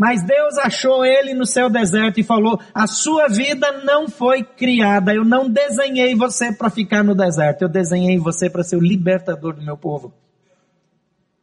mas 0.00 0.22
Deus 0.22 0.56
achou 0.56 1.04
ele 1.04 1.34
no 1.34 1.44
seu 1.44 1.68
deserto 1.68 2.18
e 2.18 2.22
falou: 2.22 2.58
a 2.72 2.86
sua 2.86 3.28
vida 3.28 3.70
não 3.84 4.08
foi 4.08 4.42
criada. 4.42 5.12
Eu 5.12 5.26
não 5.26 5.46
desenhei 5.46 6.14
você 6.14 6.50
para 6.50 6.70
ficar 6.70 7.04
no 7.04 7.14
deserto. 7.14 7.60
Eu 7.60 7.68
desenhei 7.68 8.16
você 8.18 8.48
para 8.48 8.64
ser 8.64 8.76
o 8.76 8.80
libertador 8.80 9.52
do 9.52 9.60
meu 9.60 9.76
povo. 9.76 10.10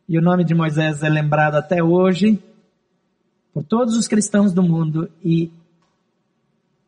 E 0.09 0.17
o 0.17 0.23
nome 0.23 0.43
de 0.43 0.55
Moisés 0.55 1.03
é 1.03 1.09
lembrado 1.09 1.53
até 1.53 1.83
hoje 1.83 2.43
por 3.53 3.63
todos 3.63 3.95
os 3.95 4.07
cristãos 4.07 4.51
do 4.51 4.63
mundo 4.63 5.07
e 5.23 5.51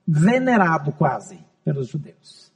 venerado 0.07 0.91
quase 0.91 1.38
pelos 1.63 1.88
judeus. 1.88 2.51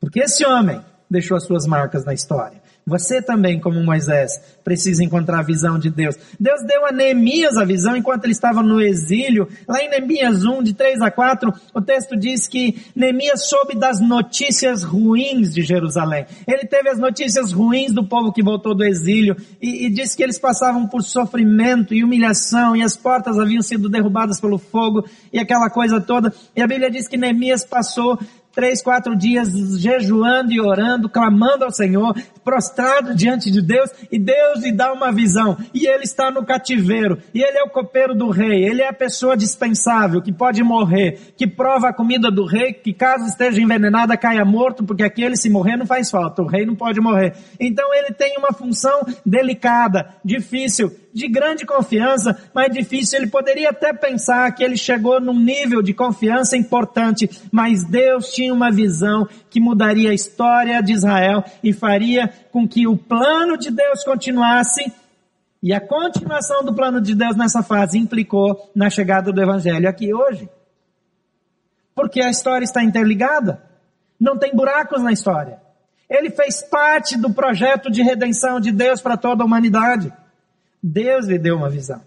Porque 0.00 0.20
esse 0.20 0.46
homem 0.46 0.80
deixou 1.10 1.36
as 1.36 1.44
suas 1.44 1.66
marcas 1.66 2.06
na 2.06 2.14
história. 2.14 2.62
Você 2.90 3.22
também, 3.22 3.60
como 3.60 3.82
Moisés, 3.82 4.32
precisa 4.64 5.04
encontrar 5.04 5.38
a 5.38 5.44
visão 5.44 5.78
de 5.78 5.88
Deus. 5.88 6.16
Deus 6.38 6.60
deu 6.66 6.84
a 6.84 6.90
Neemias 6.90 7.56
a 7.56 7.64
visão 7.64 7.96
enquanto 7.96 8.24
ele 8.24 8.32
estava 8.32 8.64
no 8.64 8.80
exílio. 8.80 9.48
Lá 9.68 9.80
em 9.80 9.88
Neemias 9.88 10.44
1, 10.44 10.62
de 10.64 10.74
3 10.74 11.00
a 11.00 11.10
4, 11.10 11.54
o 11.72 11.80
texto 11.80 12.16
diz 12.16 12.48
que 12.48 12.84
Neemias 12.94 13.48
soube 13.48 13.78
das 13.78 14.00
notícias 14.00 14.82
ruins 14.82 15.54
de 15.54 15.62
Jerusalém. 15.62 16.26
Ele 16.46 16.66
teve 16.66 16.88
as 16.88 16.98
notícias 16.98 17.52
ruins 17.52 17.92
do 17.92 18.04
povo 18.04 18.32
que 18.32 18.42
voltou 18.42 18.74
do 18.74 18.84
exílio 18.84 19.36
e, 19.62 19.86
e 19.86 19.90
disse 19.90 20.16
que 20.16 20.22
eles 20.24 20.38
passavam 20.38 20.88
por 20.88 21.02
sofrimento 21.02 21.94
e 21.94 22.02
humilhação 22.02 22.74
e 22.74 22.82
as 22.82 22.96
portas 22.96 23.38
haviam 23.38 23.62
sido 23.62 23.88
derrubadas 23.88 24.40
pelo 24.40 24.58
fogo 24.58 25.04
e 25.32 25.38
aquela 25.38 25.70
coisa 25.70 26.00
toda. 26.00 26.34
E 26.56 26.60
a 26.60 26.66
Bíblia 26.66 26.90
diz 26.90 27.06
que 27.06 27.16
Neemias 27.16 27.64
passou 27.64 28.18
três, 28.52 28.82
quatro 28.82 29.16
dias 29.16 29.48
jejuando 29.78 30.52
e 30.52 30.60
orando, 30.60 31.08
clamando 31.08 31.64
ao 31.64 31.70
Senhor, 31.70 32.14
prostrado 32.44 33.14
diante 33.14 33.50
de 33.50 33.62
Deus, 33.62 33.90
e 34.10 34.18
Deus 34.18 34.62
lhe 34.62 34.72
dá 34.72 34.92
uma 34.92 35.12
visão, 35.12 35.56
e 35.72 35.86
ele 35.86 36.04
está 36.04 36.30
no 36.30 36.44
cativeiro, 36.44 37.18
e 37.32 37.42
ele 37.42 37.58
é 37.58 37.62
o 37.62 37.70
copeiro 37.70 38.14
do 38.14 38.30
rei, 38.30 38.64
ele 38.64 38.82
é 38.82 38.88
a 38.88 38.92
pessoa 38.92 39.36
dispensável, 39.36 40.22
que 40.22 40.32
pode 40.32 40.62
morrer, 40.62 41.32
que 41.36 41.46
prova 41.46 41.88
a 41.88 41.92
comida 41.92 42.30
do 42.30 42.44
rei, 42.44 42.72
que 42.72 42.92
caso 42.92 43.26
esteja 43.26 43.60
envenenada 43.60 44.16
caia 44.16 44.44
morto, 44.44 44.84
porque 44.84 45.02
aquele 45.02 45.36
se 45.36 45.48
morrer 45.48 45.76
não 45.76 45.86
faz 45.86 46.10
falta, 46.10 46.42
o 46.42 46.46
rei 46.46 46.66
não 46.66 46.74
pode 46.74 47.00
morrer. 47.00 47.34
Então 47.58 47.94
ele 47.94 48.12
tem 48.12 48.36
uma 48.36 48.52
função 48.52 49.00
delicada, 49.24 50.14
difícil, 50.24 50.90
de 51.12 51.28
grande 51.28 51.66
confiança, 51.66 52.38
mas 52.54 52.72
difícil. 52.72 53.18
Ele 53.18 53.30
poderia 53.30 53.70
até 53.70 53.92
pensar 53.92 54.50
que 54.52 54.62
ele 54.62 54.76
chegou 54.76 55.20
num 55.20 55.38
nível 55.38 55.82
de 55.82 55.92
confiança 55.92 56.56
importante, 56.56 57.28
mas 57.50 57.84
Deus 57.84 58.32
tinha 58.32 58.52
uma 58.52 58.70
visão 58.70 59.28
que 59.48 59.60
mudaria 59.60 60.10
a 60.10 60.14
história 60.14 60.82
de 60.82 60.92
Israel 60.92 61.44
e 61.62 61.72
faria 61.72 62.28
com 62.50 62.66
que 62.66 62.86
o 62.86 62.96
plano 62.96 63.56
de 63.56 63.70
Deus 63.70 64.04
continuasse. 64.04 64.92
E 65.62 65.74
a 65.74 65.80
continuação 65.80 66.64
do 66.64 66.74
plano 66.74 67.00
de 67.00 67.14
Deus 67.14 67.36
nessa 67.36 67.62
fase 67.62 67.98
implicou 67.98 68.70
na 68.74 68.88
chegada 68.88 69.30
do 69.30 69.42
Evangelho 69.42 69.88
aqui 69.88 70.14
hoje. 70.14 70.48
Porque 71.94 72.22
a 72.22 72.30
história 72.30 72.64
está 72.64 72.82
interligada. 72.82 73.62
Não 74.18 74.38
tem 74.38 74.54
buracos 74.54 75.02
na 75.02 75.12
história. 75.12 75.58
Ele 76.08 76.30
fez 76.30 76.62
parte 76.62 77.16
do 77.16 77.32
projeto 77.32 77.90
de 77.90 78.02
redenção 78.02 78.58
de 78.58 78.72
Deus 78.72 79.00
para 79.00 79.16
toda 79.16 79.44
a 79.44 79.46
humanidade. 79.46 80.12
Deus 80.82 81.26
lhe 81.26 81.38
deu 81.38 81.56
uma 81.56 81.68
visão. 81.68 82.00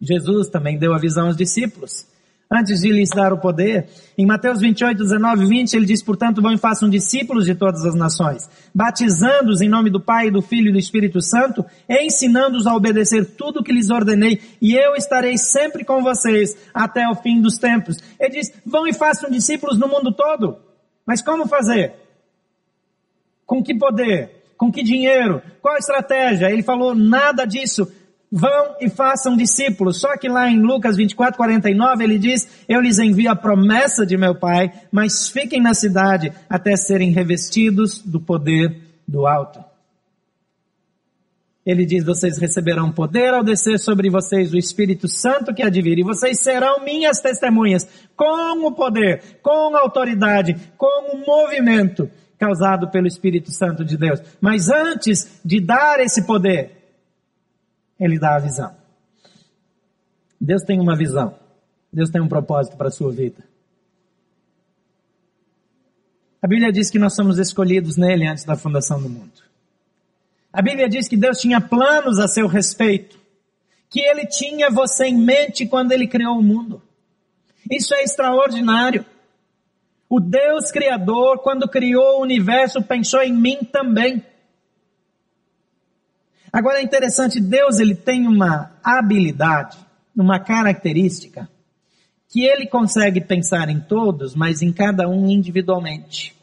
Jesus 0.00 0.48
também 0.48 0.78
deu 0.78 0.94
a 0.94 0.98
visão 0.98 1.26
aos 1.26 1.36
discípulos. 1.36 2.06
Antes 2.48 2.80
de 2.80 2.92
lhes 2.92 3.10
dar 3.10 3.32
o 3.32 3.38
poder, 3.38 3.88
em 4.16 4.24
Mateus 4.24 4.60
28, 4.60 4.98
19 4.98 5.44
e 5.44 5.48
20, 5.48 5.74
ele 5.74 5.84
diz, 5.84 6.00
portanto, 6.00 6.40
vão 6.40 6.52
e 6.52 6.58
façam 6.58 6.88
discípulos 6.88 7.44
de 7.44 7.56
todas 7.56 7.84
as 7.84 7.96
nações, 7.96 8.48
batizando-os 8.72 9.60
em 9.60 9.68
nome 9.68 9.90
do 9.90 10.00
Pai, 10.00 10.30
do 10.30 10.40
Filho 10.40 10.68
e 10.68 10.72
do 10.72 10.78
Espírito 10.78 11.20
Santo, 11.20 11.66
ensinando-os 11.88 12.68
a 12.68 12.74
obedecer 12.74 13.34
tudo 13.34 13.58
o 13.58 13.64
que 13.64 13.72
lhes 13.72 13.90
ordenei, 13.90 14.40
e 14.62 14.76
eu 14.76 14.94
estarei 14.94 15.36
sempre 15.36 15.84
com 15.84 16.04
vocês 16.04 16.56
até 16.72 17.08
o 17.08 17.16
fim 17.16 17.40
dos 17.40 17.58
tempos. 17.58 17.96
Ele 18.18 18.30
diz, 18.30 18.52
vão 18.64 18.86
e 18.86 18.94
façam 18.94 19.28
discípulos 19.28 19.76
no 19.76 19.88
mundo 19.88 20.12
todo. 20.12 20.58
Mas 21.04 21.20
como 21.20 21.48
fazer? 21.48 21.94
Com 23.44 23.60
que 23.60 23.74
poder? 23.76 24.35
Com 24.56 24.72
que 24.72 24.82
dinheiro? 24.82 25.42
Qual 25.60 25.74
a 25.74 25.78
estratégia? 25.78 26.50
Ele 26.50 26.62
falou 26.62 26.94
nada 26.94 27.44
disso. 27.44 27.90
Vão 28.30 28.76
e 28.80 28.88
façam 28.88 29.36
discípulos. 29.36 30.00
Só 30.00 30.16
que 30.16 30.28
lá 30.28 30.48
em 30.48 30.60
Lucas 30.60 30.96
24, 30.96 31.36
49 31.36 32.04
ele 32.04 32.18
diz, 32.18 32.48
eu 32.68 32.80
lhes 32.80 32.98
envio 32.98 33.30
a 33.30 33.36
promessa 33.36 34.04
de 34.04 34.16
meu 34.16 34.34
Pai, 34.34 34.72
mas 34.90 35.28
fiquem 35.28 35.60
na 35.60 35.74
cidade 35.74 36.32
até 36.48 36.76
serem 36.76 37.10
revestidos 37.10 38.02
do 38.02 38.20
poder 38.20 38.80
do 39.06 39.26
alto. 39.26 39.64
Ele 41.64 41.84
diz, 41.84 42.04
vocês 42.04 42.38
receberão 42.38 42.92
poder 42.92 43.34
ao 43.34 43.42
descer 43.42 43.80
sobre 43.80 44.08
vocês 44.08 44.52
o 44.54 44.56
Espírito 44.56 45.08
Santo 45.08 45.52
que 45.52 45.64
advir, 45.64 45.98
e 45.98 46.04
vocês 46.04 46.40
serão 46.40 46.84
minhas 46.84 47.20
testemunhas, 47.20 47.88
com 48.16 48.64
o 48.64 48.72
poder, 48.72 49.38
com 49.42 49.74
a 49.74 49.80
autoridade, 49.80 50.54
com 50.78 51.16
o 51.16 51.26
movimento 51.26 52.08
causado 52.38 52.90
pelo 52.90 53.06
Espírito 53.06 53.50
Santo 53.50 53.84
de 53.84 53.96
Deus. 53.96 54.20
Mas 54.40 54.68
antes 54.68 55.40
de 55.44 55.60
dar 55.60 56.00
esse 56.00 56.26
poder, 56.26 56.72
ele 57.98 58.18
dá 58.18 58.36
a 58.36 58.40
visão. 58.40 58.74
Deus 60.40 60.62
tem 60.62 60.80
uma 60.80 60.96
visão. 60.96 61.34
Deus 61.92 62.10
tem 62.10 62.20
um 62.20 62.28
propósito 62.28 62.76
para 62.76 62.88
a 62.88 62.90
sua 62.90 63.10
vida. 63.10 63.42
A 66.42 66.46
Bíblia 66.46 66.70
diz 66.70 66.90
que 66.90 66.98
nós 66.98 67.14
somos 67.14 67.38
escolhidos 67.38 67.96
nele 67.96 68.26
antes 68.28 68.44
da 68.44 68.54
fundação 68.54 69.00
do 69.00 69.08
mundo. 69.08 69.42
A 70.52 70.62
Bíblia 70.62 70.88
diz 70.88 71.08
que 71.08 71.16
Deus 71.16 71.38
tinha 71.38 71.60
planos 71.60 72.18
a 72.18 72.28
seu 72.28 72.46
respeito, 72.46 73.18
que 73.90 74.00
ele 74.00 74.26
tinha 74.26 74.70
você 74.70 75.06
em 75.06 75.16
mente 75.16 75.66
quando 75.66 75.92
ele 75.92 76.06
criou 76.06 76.38
o 76.38 76.42
mundo. 76.42 76.82
Isso 77.70 77.94
é 77.94 78.02
extraordinário. 78.02 79.04
O 80.08 80.20
Deus 80.20 80.70
Criador, 80.70 81.38
quando 81.38 81.68
criou 81.68 82.18
o 82.18 82.22
universo, 82.22 82.82
pensou 82.82 83.22
em 83.22 83.32
mim 83.32 83.58
também. 83.64 84.24
Agora 86.52 86.78
é 86.78 86.82
interessante, 86.82 87.40
Deus 87.40 87.80
ele 87.80 87.94
tem 87.94 88.26
uma 88.26 88.72
habilidade, 88.82 89.76
uma 90.16 90.38
característica, 90.38 91.48
que 92.28 92.44
ele 92.44 92.66
consegue 92.66 93.20
pensar 93.20 93.68
em 93.68 93.80
todos, 93.80 94.34
mas 94.34 94.62
em 94.62 94.72
cada 94.72 95.08
um 95.08 95.28
individualmente. 95.28 96.34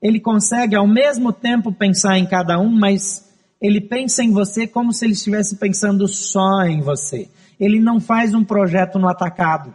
Ele 0.00 0.18
consegue 0.18 0.74
ao 0.74 0.86
mesmo 0.86 1.32
tempo 1.32 1.72
pensar 1.72 2.18
em 2.18 2.26
cada 2.26 2.58
um, 2.58 2.70
mas 2.70 3.30
ele 3.60 3.80
pensa 3.80 4.24
em 4.24 4.32
você 4.32 4.66
como 4.66 4.92
se 4.92 5.04
ele 5.04 5.12
estivesse 5.12 5.56
pensando 5.56 6.08
só 6.08 6.62
em 6.62 6.80
você. 6.80 7.28
Ele 7.60 7.78
não 7.78 8.00
faz 8.00 8.34
um 8.34 8.42
projeto 8.42 8.98
no 8.98 9.08
atacado. 9.08 9.72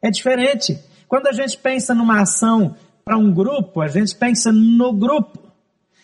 É 0.00 0.10
diferente. 0.10 0.78
Quando 1.08 1.26
a 1.26 1.32
gente 1.32 1.56
pensa 1.56 1.94
numa 1.94 2.20
ação 2.20 2.76
para 3.04 3.16
um 3.16 3.32
grupo, 3.32 3.80
a 3.80 3.88
gente 3.88 4.14
pensa 4.14 4.52
no 4.52 4.92
grupo. 4.92 5.38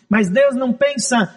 Mas 0.09 0.31
Deus 0.31 0.57
não 0.57 0.73
pensa 0.73 1.35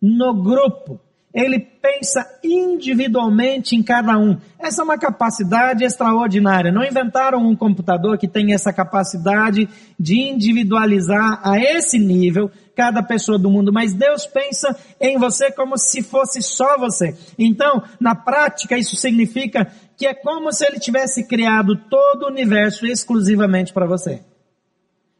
no 0.00 0.34
grupo. 0.42 1.00
Ele 1.32 1.58
pensa 1.60 2.26
individualmente 2.42 3.76
em 3.76 3.82
cada 3.82 4.18
um. 4.18 4.36
Essa 4.58 4.82
é 4.82 4.84
uma 4.84 4.98
capacidade 4.98 5.84
extraordinária. 5.84 6.72
Não 6.72 6.84
inventaram 6.84 7.46
um 7.46 7.54
computador 7.56 8.18
que 8.18 8.26
tem 8.26 8.52
essa 8.52 8.72
capacidade 8.72 9.68
de 9.98 10.20
individualizar 10.20 11.40
a 11.42 11.58
esse 11.58 11.98
nível 11.98 12.50
cada 12.74 13.02
pessoa 13.02 13.38
do 13.38 13.50
mundo, 13.50 13.72
mas 13.72 13.92
Deus 13.92 14.24
pensa 14.26 14.76
em 15.00 15.18
você 15.18 15.50
como 15.50 15.76
se 15.76 16.02
fosse 16.02 16.40
só 16.40 16.78
você. 16.78 17.16
Então, 17.38 17.82
na 18.00 18.14
prática, 18.14 18.78
isso 18.78 18.94
significa 18.94 19.70
que 19.98 20.06
é 20.06 20.14
como 20.14 20.52
se 20.52 20.64
ele 20.64 20.78
tivesse 20.78 21.24
criado 21.24 21.74
todo 21.74 22.22
o 22.22 22.28
universo 22.28 22.86
exclusivamente 22.86 23.72
para 23.72 23.84
você. 23.84 24.22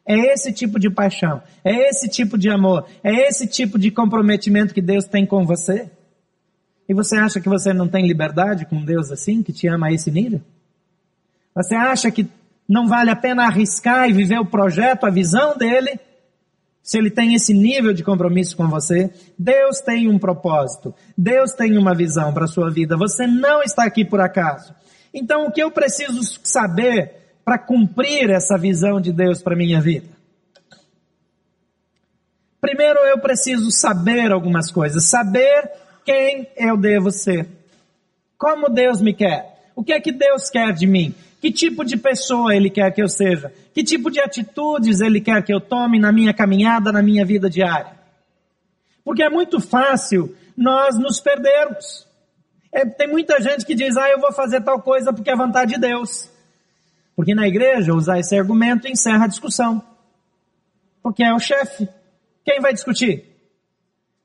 É 0.06 0.32
esse 0.32 0.52
tipo 0.52 0.78
de 0.78 0.88
paixão, 0.88 1.42
é 1.64 1.88
esse 1.88 2.08
tipo 2.08 2.38
de 2.38 2.48
amor, 2.48 2.86
é 3.02 3.28
esse 3.28 3.46
tipo 3.48 3.76
de 3.76 3.90
comprometimento 3.90 4.72
que 4.72 4.80
Deus 4.80 5.04
tem 5.04 5.26
com 5.26 5.44
você. 5.44 5.90
E 6.88 6.94
você 6.94 7.16
acha 7.16 7.40
que 7.40 7.48
você 7.48 7.74
não 7.74 7.88
tem 7.88 8.06
liberdade 8.06 8.66
com 8.66 8.82
Deus 8.82 9.10
assim, 9.10 9.42
que 9.42 9.52
te 9.52 9.66
ama 9.66 9.88
a 9.88 9.92
esse 9.92 10.12
nível? 10.12 10.40
Você 11.54 11.74
acha 11.74 12.08
que 12.12 12.28
não 12.68 12.86
vale 12.86 13.10
a 13.10 13.16
pena 13.16 13.46
arriscar 13.46 14.08
e 14.08 14.12
viver 14.12 14.38
o 14.38 14.46
projeto, 14.46 15.04
a 15.04 15.10
visão 15.10 15.58
dele, 15.58 15.98
se 16.88 16.96
ele 16.96 17.10
tem 17.10 17.34
esse 17.34 17.52
nível 17.52 17.92
de 17.92 18.02
compromisso 18.02 18.56
com 18.56 18.66
você, 18.66 19.12
Deus 19.38 19.78
tem 19.78 20.08
um 20.08 20.18
propósito, 20.18 20.94
Deus 21.18 21.52
tem 21.52 21.76
uma 21.76 21.94
visão 21.94 22.32
para 22.32 22.44
a 22.44 22.48
sua 22.48 22.70
vida, 22.70 22.96
você 22.96 23.26
não 23.26 23.62
está 23.62 23.84
aqui 23.84 24.06
por 24.06 24.22
acaso. 24.22 24.74
Então, 25.12 25.44
o 25.44 25.52
que 25.52 25.62
eu 25.62 25.70
preciso 25.70 26.22
saber 26.42 27.12
para 27.44 27.58
cumprir 27.58 28.30
essa 28.30 28.56
visão 28.56 29.02
de 29.02 29.12
Deus 29.12 29.42
para 29.42 29.54
minha 29.54 29.82
vida? 29.82 30.06
Primeiro, 32.58 33.00
eu 33.00 33.18
preciso 33.18 33.70
saber 33.70 34.32
algumas 34.32 34.70
coisas, 34.72 35.10
saber 35.10 35.70
quem 36.06 36.48
eu 36.56 36.74
devo 36.74 37.10
ser, 37.10 37.46
como 38.38 38.70
Deus 38.70 39.02
me 39.02 39.12
quer, 39.12 39.60
o 39.76 39.84
que 39.84 39.92
é 39.92 40.00
que 40.00 40.10
Deus 40.10 40.48
quer 40.48 40.72
de 40.72 40.86
mim, 40.86 41.14
que 41.40 41.52
tipo 41.52 41.84
de 41.84 41.96
pessoa 41.96 42.54
Ele 42.54 42.70
quer 42.70 42.92
que 42.92 43.02
eu 43.02 43.08
seja? 43.08 43.52
Que 43.72 43.84
tipo 43.84 44.10
de 44.10 44.20
atitudes 44.20 45.00
Ele 45.00 45.20
quer 45.20 45.42
que 45.42 45.52
eu 45.52 45.60
tome 45.60 45.98
na 45.98 46.12
minha 46.12 46.34
caminhada, 46.34 46.90
na 46.90 47.02
minha 47.02 47.24
vida 47.24 47.48
diária? 47.48 47.92
Porque 49.04 49.22
é 49.22 49.30
muito 49.30 49.60
fácil 49.60 50.34
nós 50.56 50.98
nos 50.98 51.20
perdermos. 51.20 52.06
É, 52.72 52.84
tem 52.84 53.08
muita 53.08 53.40
gente 53.40 53.64
que 53.64 53.74
diz, 53.74 53.96
ah, 53.96 54.10
eu 54.10 54.20
vou 54.20 54.32
fazer 54.32 54.60
tal 54.60 54.82
coisa 54.82 55.12
porque 55.12 55.30
é 55.30 55.36
vontade 55.36 55.74
de 55.74 55.80
Deus. 55.80 56.28
Porque 57.16 57.34
na 57.34 57.48
igreja, 57.48 57.94
usar 57.94 58.18
esse 58.18 58.36
argumento 58.36 58.86
encerra 58.86 59.24
a 59.24 59.28
discussão. 59.28 59.82
Porque 61.02 61.22
é 61.22 61.32
o 61.32 61.38
chefe. 61.38 61.88
Quem 62.44 62.60
vai 62.60 62.72
discutir? 62.72 63.24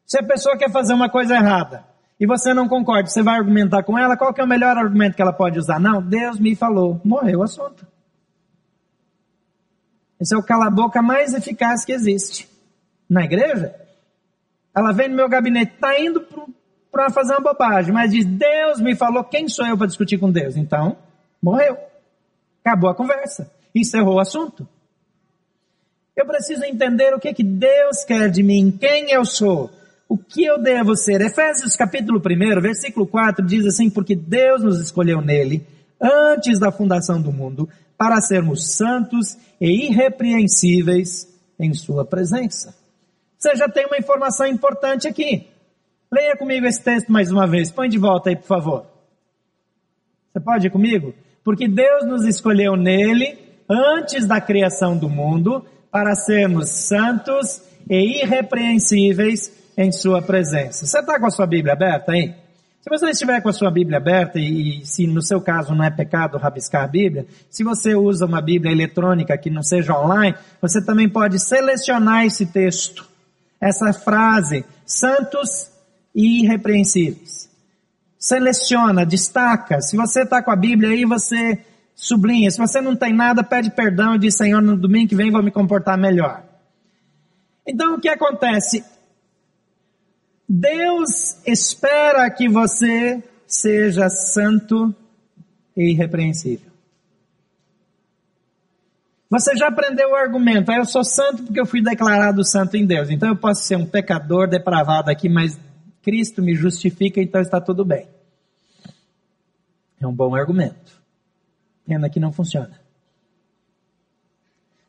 Se 0.05 0.19
a 0.19 0.23
pessoa 0.23 0.57
quer 0.57 0.69
fazer 0.71 0.93
uma 0.93 1.09
coisa 1.09 1.35
errada, 1.35 1.85
e 2.23 2.25
você 2.25 2.53
não 2.53 2.69
concorda, 2.69 3.09
você 3.09 3.21
vai 3.21 3.35
argumentar 3.35 3.83
com 3.83 3.99
ela, 3.99 4.15
qual 4.15 4.33
que 4.33 4.39
é 4.39 4.43
o 4.45 4.47
melhor 4.47 4.77
argumento 4.77 5.13
que 5.13 5.21
ela 5.21 5.33
pode 5.33 5.59
usar? 5.59 5.77
Não, 5.77 6.01
Deus 6.01 6.39
me 6.39 6.55
falou, 6.55 7.01
morreu 7.03 7.39
o 7.39 7.43
assunto. 7.43 7.85
Esse 10.21 10.33
é 10.33 10.37
o 10.37 10.41
cala-boca 10.41 11.01
mais 11.01 11.33
eficaz 11.33 11.83
que 11.83 11.91
existe. 11.91 12.47
Na 13.09 13.25
igreja, 13.25 13.75
ela 14.73 14.93
vem 14.93 15.09
no 15.09 15.17
meu 15.17 15.27
gabinete, 15.27 15.73
está 15.73 15.99
indo 15.99 16.25
para 16.89 17.09
fazer 17.09 17.33
uma 17.33 17.41
bobagem, 17.41 17.93
mas 17.93 18.11
diz, 18.11 18.23
Deus 18.23 18.79
me 18.79 18.95
falou, 18.95 19.25
quem 19.25 19.49
sou 19.49 19.65
eu 19.65 19.77
para 19.77 19.87
discutir 19.87 20.17
com 20.17 20.31
Deus? 20.31 20.55
Então, 20.55 20.95
morreu. 21.41 21.77
Acabou 22.63 22.89
a 22.89 22.95
conversa. 22.95 23.51
Encerrou 23.75 24.15
o 24.15 24.21
assunto. 24.21 24.65
Eu 26.15 26.25
preciso 26.25 26.63
entender 26.63 27.13
o 27.13 27.19
que, 27.19 27.33
que 27.33 27.43
Deus 27.43 28.05
quer 28.05 28.29
de 28.29 28.41
mim, 28.41 28.71
quem 28.79 29.11
eu 29.11 29.25
sou 29.25 29.69
o 30.07 30.17
que 30.17 30.43
eu 30.43 30.61
devo 30.61 30.95
ser? 30.95 31.21
Efésios 31.21 31.75
capítulo 31.75 32.19
1, 32.19 32.61
versículo 32.61 33.07
4 33.07 33.45
diz 33.45 33.65
assim, 33.65 33.89
porque 33.89 34.15
Deus 34.15 34.61
nos 34.61 34.79
escolheu 34.79 35.21
nele, 35.21 35.65
antes 36.01 36.59
da 36.59 36.71
fundação 36.71 37.21
do 37.21 37.31
mundo, 37.31 37.67
para 37.97 38.19
sermos 38.21 38.75
santos 38.75 39.37
e 39.59 39.87
irrepreensíveis 39.87 41.27
em 41.59 41.73
sua 41.73 42.03
presença. 42.03 42.75
Você 43.37 43.55
já 43.55 43.67
tem 43.69 43.85
uma 43.85 43.97
informação 43.97 44.45
importante 44.45 45.07
aqui. 45.07 45.47
Leia 46.11 46.35
comigo 46.37 46.65
esse 46.65 46.81
texto 46.81 47.11
mais 47.11 47.31
uma 47.31 47.47
vez. 47.47 47.71
Põe 47.71 47.89
de 47.89 47.97
volta 47.97 48.29
aí, 48.29 48.35
por 48.35 48.45
favor. 48.45 48.85
Você 50.31 50.39
pode 50.39 50.67
ir 50.67 50.69
comigo? 50.69 51.13
Porque 51.43 51.67
Deus 51.67 52.05
nos 52.05 52.25
escolheu 52.25 52.75
nele, 52.75 53.37
antes 53.69 54.27
da 54.27 54.39
criação 54.39 54.97
do 54.97 55.09
mundo, 55.09 55.65
para 55.91 56.15
sermos 56.15 56.69
santos 56.69 57.61
e 57.89 58.21
irrepreensíveis 58.21 59.62
em 59.77 59.91
sua 59.91 60.21
presença. 60.21 60.85
Você 60.85 60.99
está 60.99 61.19
com 61.19 61.25
a 61.25 61.31
sua 61.31 61.45
Bíblia 61.45 61.73
aberta 61.73 62.11
aí? 62.11 62.33
Se 62.83 62.89
você 62.89 63.11
estiver 63.11 63.41
com 63.41 63.47
a 63.47 63.53
sua 63.53 63.71
Bíblia 63.71 63.97
aberta 63.97 64.37
e, 64.37 64.81
e, 64.81 64.85
se 64.85 65.07
no 65.07 65.21
seu 65.21 65.39
caso 65.39 65.73
não 65.73 65.85
é 65.85 65.89
pecado 65.89 66.37
rabiscar 66.37 66.83
a 66.83 66.87
Bíblia, 66.87 67.25
se 67.49 67.63
você 67.63 67.95
usa 67.95 68.25
uma 68.25 68.41
Bíblia 68.41 68.73
eletrônica 68.73 69.37
que 69.37 69.49
não 69.49 69.63
seja 69.63 69.97
online, 69.97 70.35
você 70.61 70.83
também 70.83 71.07
pode 71.07 71.39
selecionar 71.39 72.25
esse 72.25 72.45
texto, 72.45 73.07
essa 73.59 73.93
frase, 73.93 74.65
santos 74.85 75.71
e 76.13 76.43
irrepreensíveis. 76.43 77.49
Seleciona, 78.19 79.05
destaca. 79.05 79.79
Se 79.79 79.95
você 79.95 80.23
está 80.23 80.43
com 80.43 80.51
a 80.51 80.55
Bíblia 80.55 80.89
aí, 80.89 81.05
você 81.05 81.63
sublinha. 81.95 82.51
Se 82.51 82.57
você 82.57 82.81
não 82.81 82.97
tem 82.97 83.13
nada, 83.13 83.43
pede 83.45 83.71
perdão 83.71 84.15
e 84.15 84.19
diz, 84.19 84.35
Senhor, 84.35 84.61
no 84.61 84.75
domingo 84.75 85.07
que 85.07 85.15
vem 85.15 85.31
vou 85.31 85.41
me 85.41 85.51
comportar 85.51 85.97
melhor. 85.97 86.43
Então 87.65 87.95
o 87.95 87.99
que 88.01 88.09
acontece? 88.09 88.83
Deus 90.55 91.35
espera 91.47 92.29
que 92.29 92.47
você 92.47 93.23
seja 93.47 94.07
santo 94.07 94.93
e 95.75 95.89
irrepreensível. 95.89 96.71
Você 99.31 99.55
já 99.55 99.69
aprendeu 99.69 100.11
o 100.11 100.15
argumento, 100.15 100.71
ah, 100.71 100.75
eu 100.75 100.85
sou 100.85 101.03
santo 101.03 101.41
porque 101.41 101.59
eu 101.59 101.65
fui 101.65 101.81
declarado 101.81 102.45
santo 102.45 102.77
em 102.77 102.85
Deus, 102.85 103.09
então 103.09 103.29
eu 103.29 103.35
posso 103.35 103.63
ser 103.63 103.77
um 103.77 103.85
pecador 103.87 104.47
depravado 104.47 105.09
aqui, 105.09 105.27
mas 105.27 105.59
Cristo 106.03 106.39
me 106.39 106.53
justifica, 106.53 107.19
então 107.19 107.41
está 107.41 107.59
tudo 107.59 107.83
bem. 107.83 108.07
É 109.99 110.05
um 110.05 110.13
bom 110.13 110.35
argumento. 110.35 111.01
Pena 111.83 112.11
que 112.11 112.19
não 112.19 112.31
funciona. 112.31 112.79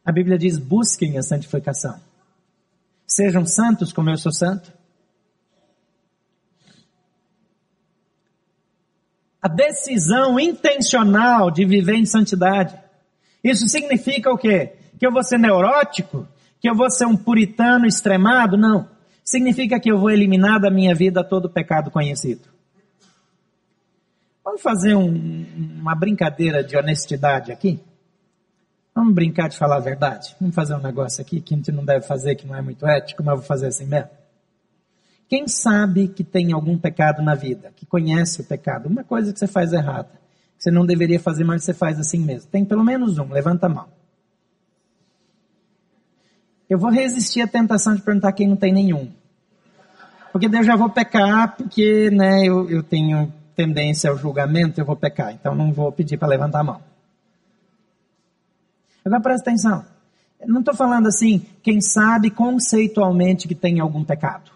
A 0.05 0.13
Bíblia 0.13 0.37
diz: 0.37 0.59
busquem 0.59 1.17
a 1.17 1.23
santificação. 1.23 1.99
Sejam 3.07 3.47
santos 3.47 3.95
como 3.95 4.11
eu 4.11 4.19
sou 4.19 4.31
santo. 4.31 4.84
A 9.45 9.49
decisão 9.49 10.41
intencional 10.41 11.51
de 11.51 11.67
viver 11.67 11.97
em 11.97 12.07
santidade. 12.07 12.75
Isso 13.45 13.69
significa 13.69 14.33
o 14.33 14.39
quê? 14.39 14.73
Que 14.99 15.07
eu 15.07 15.13
vou 15.13 15.23
ser 15.23 15.39
neurótico? 15.39 16.27
Que 16.59 16.71
eu 16.71 16.75
vou 16.75 16.91
ser 16.91 17.05
um 17.05 17.15
puritano 17.15 17.85
extremado? 17.85 18.57
Não. 18.57 18.89
Significa 19.23 19.79
que 19.79 19.93
eu 19.93 19.99
vou 19.99 20.11
eliminar 20.11 20.59
da 20.59 20.71
minha 20.71 20.95
vida 20.95 21.23
todo 21.23 21.51
pecado 21.51 21.91
conhecido. 21.91 22.49
Vamos 24.43 24.63
fazer 24.63 24.95
um, 24.95 25.45
uma 25.79 25.95
brincadeira 25.95 26.65
de 26.65 26.75
honestidade 26.79 27.53
aqui? 27.53 27.79
Vamos 28.95 29.13
brincar 29.13 29.51
de 29.51 29.59
falar 29.59 29.77
a 29.77 29.81
verdade? 29.81 30.35
Vamos 30.41 30.55
fazer 30.55 30.75
um 30.75 30.81
negócio 30.81 31.21
aqui 31.21 31.43
que 31.43 31.53
a 31.53 31.57
gente 31.59 31.71
não 31.71 31.85
deve 31.85 32.07
fazer, 32.07 32.35
que 32.35 32.47
não 32.47 32.57
é 32.57 32.63
muito 32.63 32.87
ético, 32.87 33.23
mas 33.23 33.33
eu 33.33 33.39
vou 33.41 33.47
fazer 33.47 33.67
assim 33.67 33.85
mesmo. 33.85 34.09
Quem 35.29 35.49
sabe 35.49 36.09
que 36.09 36.23
tem 36.23 36.53
algum 36.53 36.79
pecado 36.79 37.23
na 37.23 37.35
vida, 37.35 37.73
que 37.75 37.87
conhece 37.87 38.41
o 38.41 38.45
pecado, 38.45 38.89
uma 38.89 39.03
coisa 39.03 39.33
que 39.33 39.39
você 39.39 39.47
faz 39.47 39.73
errada, 39.73 40.11
que 40.57 40.63
você 40.63 40.71
não 40.71 40.85
deveria 40.85 41.19
fazer, 41.19 41.45
mas 41.45 41.65
você 41.65 41.73
faz 41.73 41.99
assim 41.99 42.19
mesmo. 42.19 42.51
Tem 42.51 42.65
pelo 42.65 42.85
menos 42.85 43.19
um, 43.19 43.33
levanta 43.33 43.67
a 43.67 43.69
mão. 43.69 43.89
Eu 46.69 46.79
vou 46.79 46.91
resistir 46.91 47.41
à 47.41 47.47
tentação 47.47 47.95
de 47.95 48.03
perguntar 48.03 48.33
quem 48.33 48.49
não 48.49 48.57
tem 48.57 48.73
nenhum. 48.73 49.11
Porque 50.33 50.49
daí 50.49 50.61
eu 50.61 50.65
já 50.65 50.77
vou 50.77 50.91
pecar, 50.91 51.57
porque 51.57 52.11
né, 52.11 52.45
eu, 52.45 52.69
eu 52.69 52.83
tenho 52.83 53.33
tendência 53.55 54.11
ao 54.11 54.19
julgamento, 54.19 54.81
eu 54.81 54.85
vou 54.85 54.97
pecar. 54.97 55.33
Então 55.33 55.55
não 55.55 55.73
vou 55.73 55.93
pedir 55.93 56.17
para 56.17 56.29
levantar 56.29 56.61
a 56.61 56.65
mão. 56.65 56.81
Agora 59.05 59.23
presta 59.23 59.51
atenção. 59.51 59.85
Eu 60.41 60.49
não 60.49 60.61
estou 60.61 60.75
falando 60.75 61.07
assim, 61.07 61.47
quem 61.63 61.81
sabe 61.81 62.31
conceitualmente 62.31 63.47
que 63.47 63.55
tem 63.55 63.81
algum 63.81 64.03
pecado. 64.03 64.54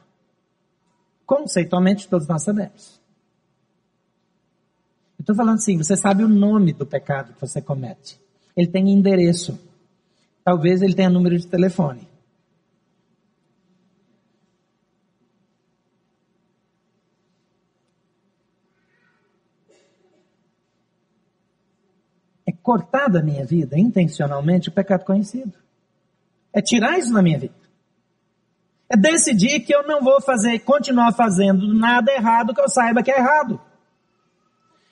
Conceitualmente, 1.28 2.08
todos 2.08 2.26
nós 2.26 2.42
sabemos. 2.42 2.98
Eu 5.18 5.22
estou 5.22 5.36
falando 5.36 5.56
assim, 5.56 5.76
você 5.76 5.94
sabe 5.94 6.24
o 6.24 6.28
nome 6.28 6.72
do 6.72 6.86
pecado 6.86 7.34
que 7.34 7.40
você 7.42 7.60
comete. 7.60 8.18
Ele 8.56 8.66
tem 8.66 8.88
endereço. 8.88 9.60
Talvez 10.42 10.80
ele 10.80 10.94
tenha 10.94 11.10
número 11.10 11.38
de 11.38 11.46
telefone. 11.46 12.08
É 22.46 22.52
cortar 22.52 23.08
da 23.08 23.22
minha 23.22 23.44
vida, 23.44 23.78
intencionalmente, 23.78 24.70
o 24.70 24.72
pecado 24.72 25.04
conhecido. 25.04 25.52
É 26.54 26.62
tirar 26.62 26.98
isso 26.98 27.12
da 27.12 27.20
minha 27.20 27.38
vida. 27.38 27.67
É 28.90 28.96
decidir 28.96 29.60
que 29.60 29.74
eu 29.74 29.86
não 29.86 30.02
vou 30.02 30.20
fazer, 30.20 30.58
continuar 30.60 31.12
fazendo 31.12 31.72
nada 31.74 32.10
errado 32.10 32.54
que 32.54 32.60
eu 32.60 32.68
saiba 32.68 33.02
que 33.02 33.10
é 33.10 33.18
errado. 33.18 33.60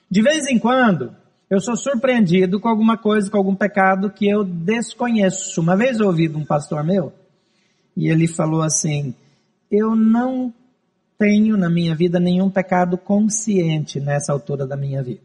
De 0.09 0.21
vez 0.21 0.47
em 0.47 0.59
quando, 0.59 1.15
eu 1.49 1.59
sou 1.59 1.75
surpreendido 1.75 2.59
com 2.59 2.69
alguma 2.69 2.97
coisa, 2.97 3.29
com 3.29 3.37
algum 3.37 3.55
pecado 3.55 4.11
que 4.11 4.29
eu 4.29 4.43
desconheço. 4.43 5.59
Uma 5.59 5.75
vez 5.75 5.99
eu 5.99 6.07
ouvi 6.07 6.27
de 6.27 6.37
um 6.37 6.45
pastor 6.45 6.83
meu, 6.83 7.11
e 7.95 8.09
ele 8.09 8.27
falou 8.27 8.61
assim, 8.61 9.15
eu 9.71 9.95
não 9.95 10.53
tenho 11.17 11.57
na 11.57 11.69
minha 11.69 11.95
vida 11.95 12.19
nenhum 12.19 12.49
pecado 12.49 12.97
consciente 12.97 13.99
nessa 13.99 14.31
altura 14.31 14.67
da 14.67 14.77
minha 14.77 15.01
vida. 15.01 15.21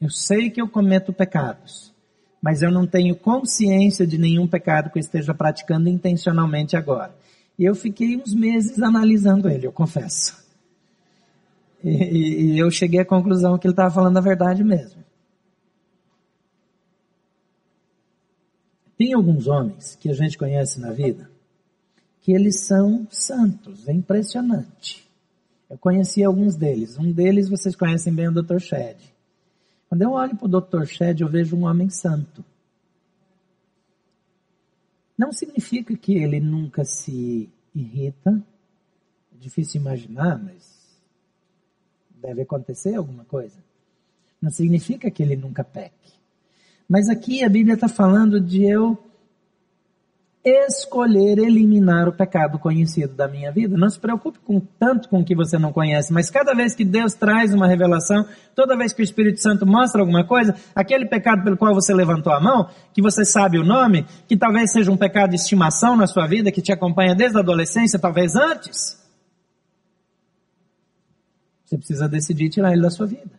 Eu 0.00 0.10
sei 0.10 0.50
que 0.50 0.60
eu 0.60 0.68
cometo 0.68 1.12
pecados 1.12 1.92
mas 2.40 2.62
eu 2.62 2.70
não 2.70 2.86
tenho 2.86 3.16
consciência 3.16 4.06
de 4.06 4.18
nenhum 4.18 4.46
pecado 4.46 4.90
que 4.90 4.98
eu 4.98 5.00
esteja 5.00 5.34
praticando 5.34 5.88
intencionalmente 5.88 6.76
agora. 6.76 7.14
E 7.58 7.64
eu 7.64 7.74
fiquei 7.74 8.16
uns 8.16 8.34
meses 8.34 8.80
analisando 8.80 9.48
ele, 9.48 9.66
eu 9.66 9.72
confesso. 9.72 10.36
E, 11.82 12.54
e 12.54 12.58
eu 12.58 12.70
cheguei 12.70 13.00
à 13.00 13.04
conclusão 13.04 13.58
que 13.58 13.66
ele 13.66 13.72
estava 13.72 13.92
falando 13.92 14.16
a 14.16 14.20
verdade 14.20 14.62
mesmo. 14.64 15.02
Tem 18.96 19.12
alguns 19.12 19.46
homens 19.46 19.96
que 19.96 20.10
a 20.10 20.12
gente 20.12 20.36
conhece 20.36 20.80
na 20.80 20.90
vida 20.90 21.30
que 22.28 22.32
eles 22.32 22.60
são 22.66 23.06
santos, 23.10 23.88
é 23.88 23.92
impressionante. 23.92 25.08
Eu 25.70 25.78
conheci 25.78 26.22
alguns 26.22 26.56
deles. 26.56 26.98
Um 26.98 27.10
deles 27.10 27.48
vocês 27.48 27.74
conhecem 27.74 28.12
bem 28.12 28.28
o 28.28 28.32
Dr. 28.32 28.58
Shed. 28.58 28.96
Quando 29.88 30.02
eu 30.02 30.12
olho 30.12 30.36
para 30.36 30.46
o 30.46 30.60
Dr. 30.60 30.84
Shed, 30.84 31.22
eu 31.22 31.28
vejo 31.28 31.56
um 31.56 31.64
homem 31.64 31.88
santo. 31.88 32.44
Não 35.16 35.32
significa 35.32 35.96
que 35.96 36.14
ele 36.14 36.38
nunca 36.38 36.84
se 36.84 37.48
irrita. 37.74 38.42
É 39.34 39.38
difícil 39.38 39.80
imaginar, 39.80 40.38
mas 40.38 40.78
deve 42.20 42.42
acontecer 42.42 42.94
alguma 42.94 43.24
coisa. 43.24 43.58
Não 44.40 44.50
significa 44.50 45.10
que 45.10 45.22
ele 45.22 45.36
nunca 45.36 45.64
peque. 45.64 46.12
Mas 46.88 47.08
aqui 47.08 47.42
a 47.42 47.48
Bíblia 47.48 47.74
está 47.74 47.88
falando 47.88 48.40
de 48.40 48.64
eu 48.64 48.96
escolher 50.48 51.38
eliminar 51.38 52.08
o 52.08 52.12
pecado 52.12 52.58
conhecido 52.58 53.14
da 53.14 53.28
minha 53.28 53.50
vida. 53.50 53.76
Não 53.76 53.88
se 53.88 53.98
preocupe 53.98 54.38
com 54.38 54.60
tanto 54.60 55.08
com 55.08 55.20
o 55.20 55.24
que 55.24 55.34
você 55.34 55.58
não 55.58 55.72
conhece, 55.72 56.12
mas 56.12 56.30
cada 56.30 56.54
vez 56.54 56.74
que 56.74 56.84
Deus 56.84 57.14
traz 57.14 57.52
uma 57.52 57.66
revelação, 57.66 58.26
toda 58.54 58.76
vez 58.76 58.92
que 58.92 59.02
o 59.02 59.04
Espírito 59.04 59.40
Santo 59.40 59.66
mostra 59.66 60.00
alguma 60.00 60.24
coisa, 60.24 60.54
aquele 60.74 61.06
pecado 61.06 61.42
pelo 61.42 61.56
qual 61.56 61.74
você 61.74 61.92
levantou 61.92 62.32
a 62.32 62.40
mão, 62.40 62.68
que 62.92 63.02
você 63.02 63.24
sabe 63.24 63.58
o 63.58 63.64
nome, 63.64 64.06
que 64.26 64.36
talvez 64.36 64.72
seja 64.72 64.90
um 64.90 64.96
pecado 64.96 65.30
de 65.30 65.36
estimação 65.36 65.96
na 65.96 66.06
sua 66.06 66.26
vida, 66.26 66.52
que 66.52 66.62
te 66.62 66.72
acompanha 66.72 67.14
desde 67.14 67.36
a 67.36 67.40
adolescência, 67.40 67.98
talvez 67.98 68.34
antes, 68.34 68.98
você 71.64 71.76
precisa 71.76 72.08
decidir 72.08 72.48
tirar 72.48 72.72
ele 72.72 72.80
da 72.80 72.90
sua 72.90 73.06
vida. 73.06 73.38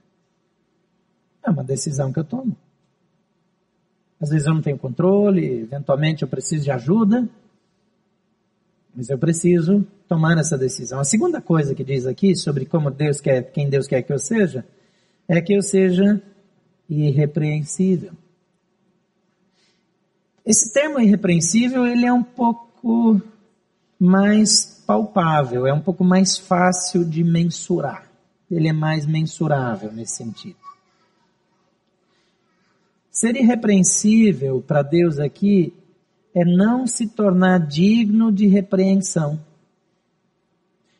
É 1.43 1.49
uma 1.49 1.63
decisão 1.63 2.13
que 2.13 2.19
eu 2.19 2.23
tomo. 2.23 2.55
Às 4.19 4.29
vezes 4.29 4.47
eu 4.47 4.53
não 4.53 4.61
tenho 4.61 4.77
controle, 4.77 5.61
eventualmente 5.61 6.23
eu 6.23 6.27
preciso 6.27 6.63
de 6.63 6.71
ajuda, 6.71 7.27
mas 8.93 9.09
eu 9.09 9.17
preciso 9.17 9.85
tomar 10.07 10.37
essa 10.37 10.57
decisão. 10.57 10.99
A 10.99 11.05
segunda 11.05 11.39
coisa 11.39 11.73
que 11.73 11.83
diz 11.83 12.05
aqui 12.05 12.35
sobre 12.35 12.65
como 12.65 12.91
Deus 12.91 13.21
quer, 13.21 13.43
quem 13.51 13.69
Deus 13.69 13.87
quer 13.87 14.01
que 14.01 14.11
eu 14.11 14.19
seja, 14.19 14.65
é 15.27 15.39
que 15.39 15.53
eu 15.53 15.61
seja 15.61 16.21
irrepreensível. 16.89 18.11
Esse 20.45 20.73
termo 20.73 20.99
irrepreensível, 20.99 21.85
ele 21.85 22.05
é 22.05 22.11
um 22.11 22.23
pouco 22.23 23.21
mais 23.99 24.83
palpável, 24.87 25.67
é 25.67 25.73
um 25.73 25.81
pouco 25.81 26.03
mais 26.03 26.37
fácil 26.37 27.05
de 27.05 27.23
mensurar. 27.23 28.09
Ele 28.49 28.67
é 28.67 28.73
mais 28.73 29.05
mensurável 29.05 29.91
nesse 29.91 30.15
sentido. 30.15 30.57
Ser 33.19 33.35
irrepreensível 33.35 34.61
para 34.61 34.81
Deus 34.81 35.19
aqui 35.19 35.73
é 36.33 36.45
não 36.45 36.87
se 36.87 37.05
tornar 37.05 37.59
digno 37.59 38.31
de 38.31 38.47
repreensão. 38.47 39.37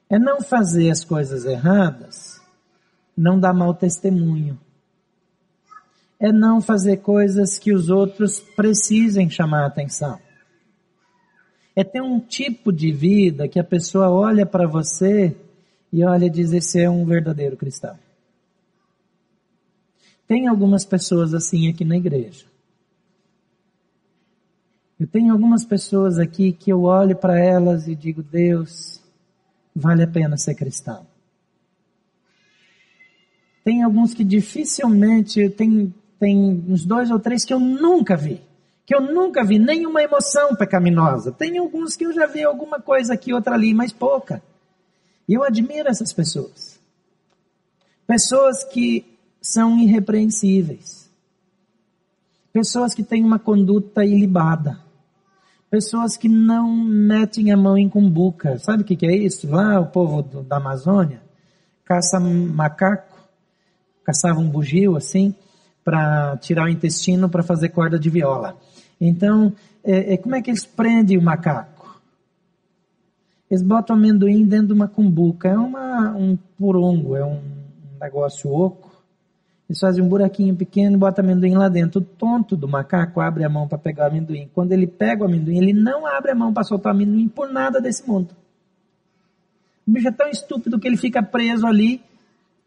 É 0.10 0.20
não 0.20 0.42
fazer 0.42 0.90
as 0.90 1.02
coisas 1.02 1.46
erradas, 1.46 2.42
não 3.16 3.40
dar 3.40 3.54
mau 3.54 3.74
testemunho. 3.74 4.60
É 6.20 6.30
não 6.30 6.60
fazer 6.60 6.98
coisas 6.98 7.58
que 7.58 7.74
os 7.74 7.90
outros 7.90 8.42
precisem 8.54 9.30
chamar 9.30 9.66
atenção. 9.66 10.20
É 11.74 11.86
ter 11.86 12.02
um 12.02 12.20
tipo 12.20 12.74
de 12.74 12.92
vida 12.92 13.48
que 13.48 13.62
a 13.62 13.64
pessoa 13.64 14.10
olha 14.10 14.46
para 14.46 14.68
você 14.68 15.38
e 15.90 16.04
olha 16.04 16.26
e 16.26 16.30
diz: 16.30 16.52
esse 16.52 16.82
é 16.82 16.90
um 16.90 17.06
verdadeiro 17.06 17.56
cristão. 17.56 17.98
Tem 20.30 20.48
algumas 20.48 20.86
pessoas 20.86 21.34
assim 21.34 21.68
aqui 21.70 21.84
na 21.84 21.98
igreja. 21.98 22.46
Eu 25.00 25.08
tenho 25.08 25.34
algumas 25.34 25.66
pessoas 25.66 26.20
aqui 26.20 26.52
que 26.52 26.72
eu 26.72 26.84
olho 26.84 27.16
para 27.16 27.40
elas 27.40 27.88
e 27.88 27.96
digo, 27.96 28.22
Deus, 28.22 29.02
vale 29.76 30.04
a 30.04 30.08
pena 30.08 30.38
ser 30.38 30.54
cristão. 30.54 31.08
Tem 33.64 33.82
alguns 33.82 34.14
que 34.14 34.24
dificilmente, 34.24 35.50
tem, 35.50 35.92
tem 36.20 36.64
uns 36.68 36.86
dois 36.86 37.10
ou 37.10 37.20
três 37.20 37.44
que 37.44 37.54
eu 37.54 37.60
nunca 37.60 38.16
vi. 38.16 38.40
Que 38.86 38.94
eu 38.94 39.02
nunca 39.02 39.44
vi 39.44 39.58
nenhuma 39.58 40.04
emoção 40.04 40.56
pecaminosa. 40.56 41.32
Tem 41.32 41.58
alguns 41.58 41.96
que 41.96 42.06
eu 42.06 42.14
já 42.14 42.28
vi 42.28 42.44
alguma 42.44 42.80
coisa 42.80 43.16
aqui, 43.16 43.34
outra 43.34 43.56
ali, 43.56 43.74
mas 43.74 43.92
pouca. 43.92 44.44
E 45.28 45.34
eu 45.34 45.44
admiro 45.44 45.90
essas 45.90 46.14
pessoas. 46.14 46.80
Pessoas 48.06 48.64
que 48.64 49.18
são 49.42 49.78
irrepreensíveis. 49.78 51.10
Pessoas 52.52 52.94
que 52.94 53.04
têm 53.04 53.24
uma 53.24 53.40
conduta 53.40 54.04
ilibada. 54.04 54.80
Pessoas 55.70 56.18
que 56.18 56.28
não 56.28 56.74
metem 56.74 57.52
a 57.52 57.58
mão 57.58 57.78
em 57.78 57.88
cumbuca. 57.88 58.58
Sabe 58.58 58.82
o 58.84 58.86
que, 58.86 59.06
é 59.06 59.16
isso? 59.16 59.50
Lá 59.50 59.80
o 59.80 59.88
povo 59.88 60.22
do, 60.22 60.42
da 60.42 60.58
Amazônia 60.58 61.22
caça 61.90 62.20
macaco, 62.20 63.18
caçava 64.04 64.40
um 64.40 64.48
bugio 64.48 64.96
assim, 64.96 65.34
para 65.84 66.38
tirar 66.38 66.66
o 66.66 66.70
intestino 66.70 67.28
para 67.28 67.42
fazer 67.42 67.70
corda 67.70 67.98
de 67.98 68.12
viola. 68.12 68.56
Então, 69.02 69.52
é, 69.84 70.14
é, 70.14 70.18
como 70.18 70.36
é 70.36 70.42
que 70.42 70.52
eles 70.52 70.66
prendem 70.66 71.18
o 71.18 71.22
macaco? 71.22 72.00
Eles 73.50 73.64
botam 73.64 73.96
amendoim 73.96 74.46
dentro 74.46 74.68
de 74.68 74.74
uma 74.74 74.88
cumbuca. 74.88 75.50
É 75.50 75.58
uma, 75.58 76.12
um 76.12 76.38
porongo, 76.60 77.16
é 77.16 77.26
um 77.26 77.42
negócio 78.00 78.54
oco 78.54 78.89
eles 79.70 79.80
fazem 79.80 80.04
um 80.04 80.08
buraquinho 80.08 80.56
pequeno 80.56 80.96
e 80.96 81.00
botam 81.00 81.24
amendoim 81.24 81.54
lá 81.54 81.70
dentro. 81.70 82.02
O 82.02 82.04
tonto 82.04 82.58
do 82.58 82.68
macaco 82.68 83.22
abre 83.22 83.44
a 83.44 83.50
mão 83.50 83.68
para 83.68 83.78
pegar 83.78 84.06
o 84.06 84.08
amendoim. 84.08 84.50
Quando 84.52 84.72
ele 84.72 84.88
pega 84.88 85.22
o 85.22 85.28
amendoim, 85.28 85.58
ele 85.60 85.74
não 85.74 86.08
abre 86.08 86.32
a 86.32 86.36
mão 86.36 86.52
para 86.52 86.64
soltar 86.64 86.92
o 86.92 86.96
amendoim 86.96 87.28
por 87.28 87.54
nada 87.54 87.80
desse 87.80 88.08
mundo. 88.08 88.36
O 89.88 89.92
bicho 89.92 90.08
é 90.08 90.12
tão 90.12 90.28
estúpido 90.28 90.80
que 90.80 90.88
ele 90.88 90.98
fica 90.98 91.22
preso 91.22 91.68
ali. 91.68 92.02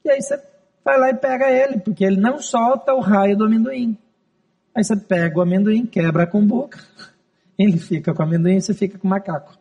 E 0.04 0.10
aí 0.10 0.22
você 0.22 0.40
vai 0.84 0.96
lá 0.96 1.10
e 1.10 1.14
pega 1.14 1.50
ele, 1.50 1.80
porque 1.80 2.04
ele 2.04 2.20
não 2.20 2.38
solta 2.38 2.94
o 2.94 3.00
raio 3.00 3.36
do 3.36 3.44
amendoim. 3.44 3.98
Aí 4.72 4.84
você 4.84 4.96
pega 4.96 5.38
o 5.38 5.42
amendoim, 5.42 5.84
quebra 5.84 6.22
a 6.22 6.26
cumbuca, 6.26 6.78
ele 7.58 7.78
fica 7.78 8.14
com 8.14 8.22
o 8.22 8.24
amendoim 8.24 8.58
e 8.58 8.62
você 8.62 8.74
fica 8.74 8.96
com 8.96 9.08
o 9.08 9.10
macaco. 9.10 9.58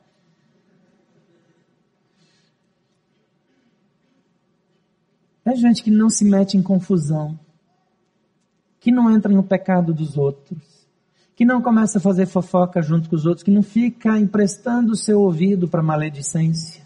É 5.51 5.55
gente 5.55 5.83
que 5.83 5.91
não 5.91 6.09
se 6.09 6.23
mete 6.23 6.55
em 6.55 6.63
confusão, 6.63 7.37
que 8.79 8.89
não 8.89 9.11
entra 9.11 9.29
no 9.29 9.43
pecado 9.43 9.93
dos 9.93 10.17
outros, 10.17 10.87
que 11.35 11.43
não 11.43 11.61
começa 11.61 11.97
a 11.97 12.01
fazer 12.01 12.25
fofoca 12.25 12.81
junto 12.81 13.09
com 13.09 13.17
os 13.17 13.25
outros, 13.25 13.43
que 13.43 13.51
não 13.51 13.61
fica 13.61 14.17
emprestando 14.17 14.93
o 14.93 14.95
seu 14.95 15.19
ouvido 15.19 15.67
para 15.67 15.83
maledicência. 15.83 16.81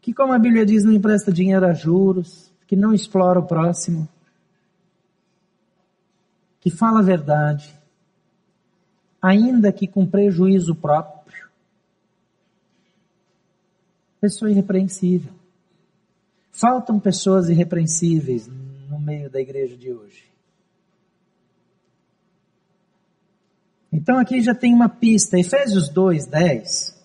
Que, 0.00 0.14
como 0.14 0.32
a 0.32 0.38
Bíblia 0.38 0.64
diz, 0.64 0.84
não 0.84 0.92
empresta 0.92 1.32
dinheiro 1.32 1.66
a 1.66 1.72
juros, 1.72 2.52
que 2.68 2.76
não 2.76 2.94
explora 2.94 3.40
o 3.40 3.46
próximo, 3.46 4.08
que 6.60 6.70
fala 6.70 7.00
a 7.00 7.02
verdade, 7.02 7.76
ainda 9.20 9.72
que 9.72 9.88
com 9.88 10.06
prejuízo 10.06 10.76
próprio 10.76 11.47
Pessoa 14.20 14.50
irrepreensível. 14.50 15.32
Faltam 16.50 16.98
pessoas 16.98 17.48
irrepreensíveis 17.48 18.48
no 18.88 18.98
meio 18.98 19.30
da 19.30 19.40
igreja 19.40 19.76
de 19.76 19.92
hoje. 19.92 20.24
Então 23.92 24.18
aqui 24.18 24.40
já 24.40 24.54
tem 24.54 24.74
uma 24.74 24.88
pista. 24.88 25.38
Efésios 25.38 25.88
2, 25.88 26.26
10 26.26 26.98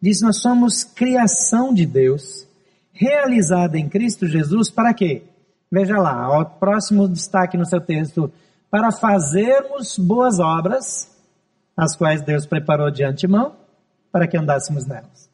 diz: 0.00 0.20
Nós 0.20 0.40
somos 0.40 0.84
criação 0.84 1.74
de 1.74 1.84
Deus, 1.84 2.46
realizada 2.92 3.78
em 3.78 3.88
Cristo 3.88 4.26
Jesus, 4.26 4.70
para 4.70 4.94
quê? 4.94 5.22
Veja 5.70 5.98
lá, 5.98 6.40
o 6.40 6.44
próximo 6.44 7.08
destaque 7.08 7.56
no 7.56 7.66
seu 7.66 7.80
texto: 7.80 8.32
para 8.70 8.92
fazermos 8.92 9.98
boas 9.98 10.38
obras, 10.38 11.10
as 11.76 11.96
quais 11.96 12.22
Deus 12.22 12.46
preparou 12.46 12.90
de 12.90 13.04
antemão, 13.04 13.56
para 14.10 14.26
que 14.26 14.36
andássemos 14.36 14.86
nelas. 14.86 15.28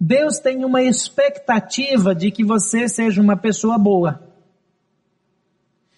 Deus 0.00 0.38
tem 0.38 0.64
uma 0.64 0.82
expectativa 0.82 2.14
de 2.14 2.30
que 2.30 2.42
você 2.42 2.88
seja 2.88 3.20
uma 3.20 3.36
pessoa 3.36 3.76
boa. 3.76 4.18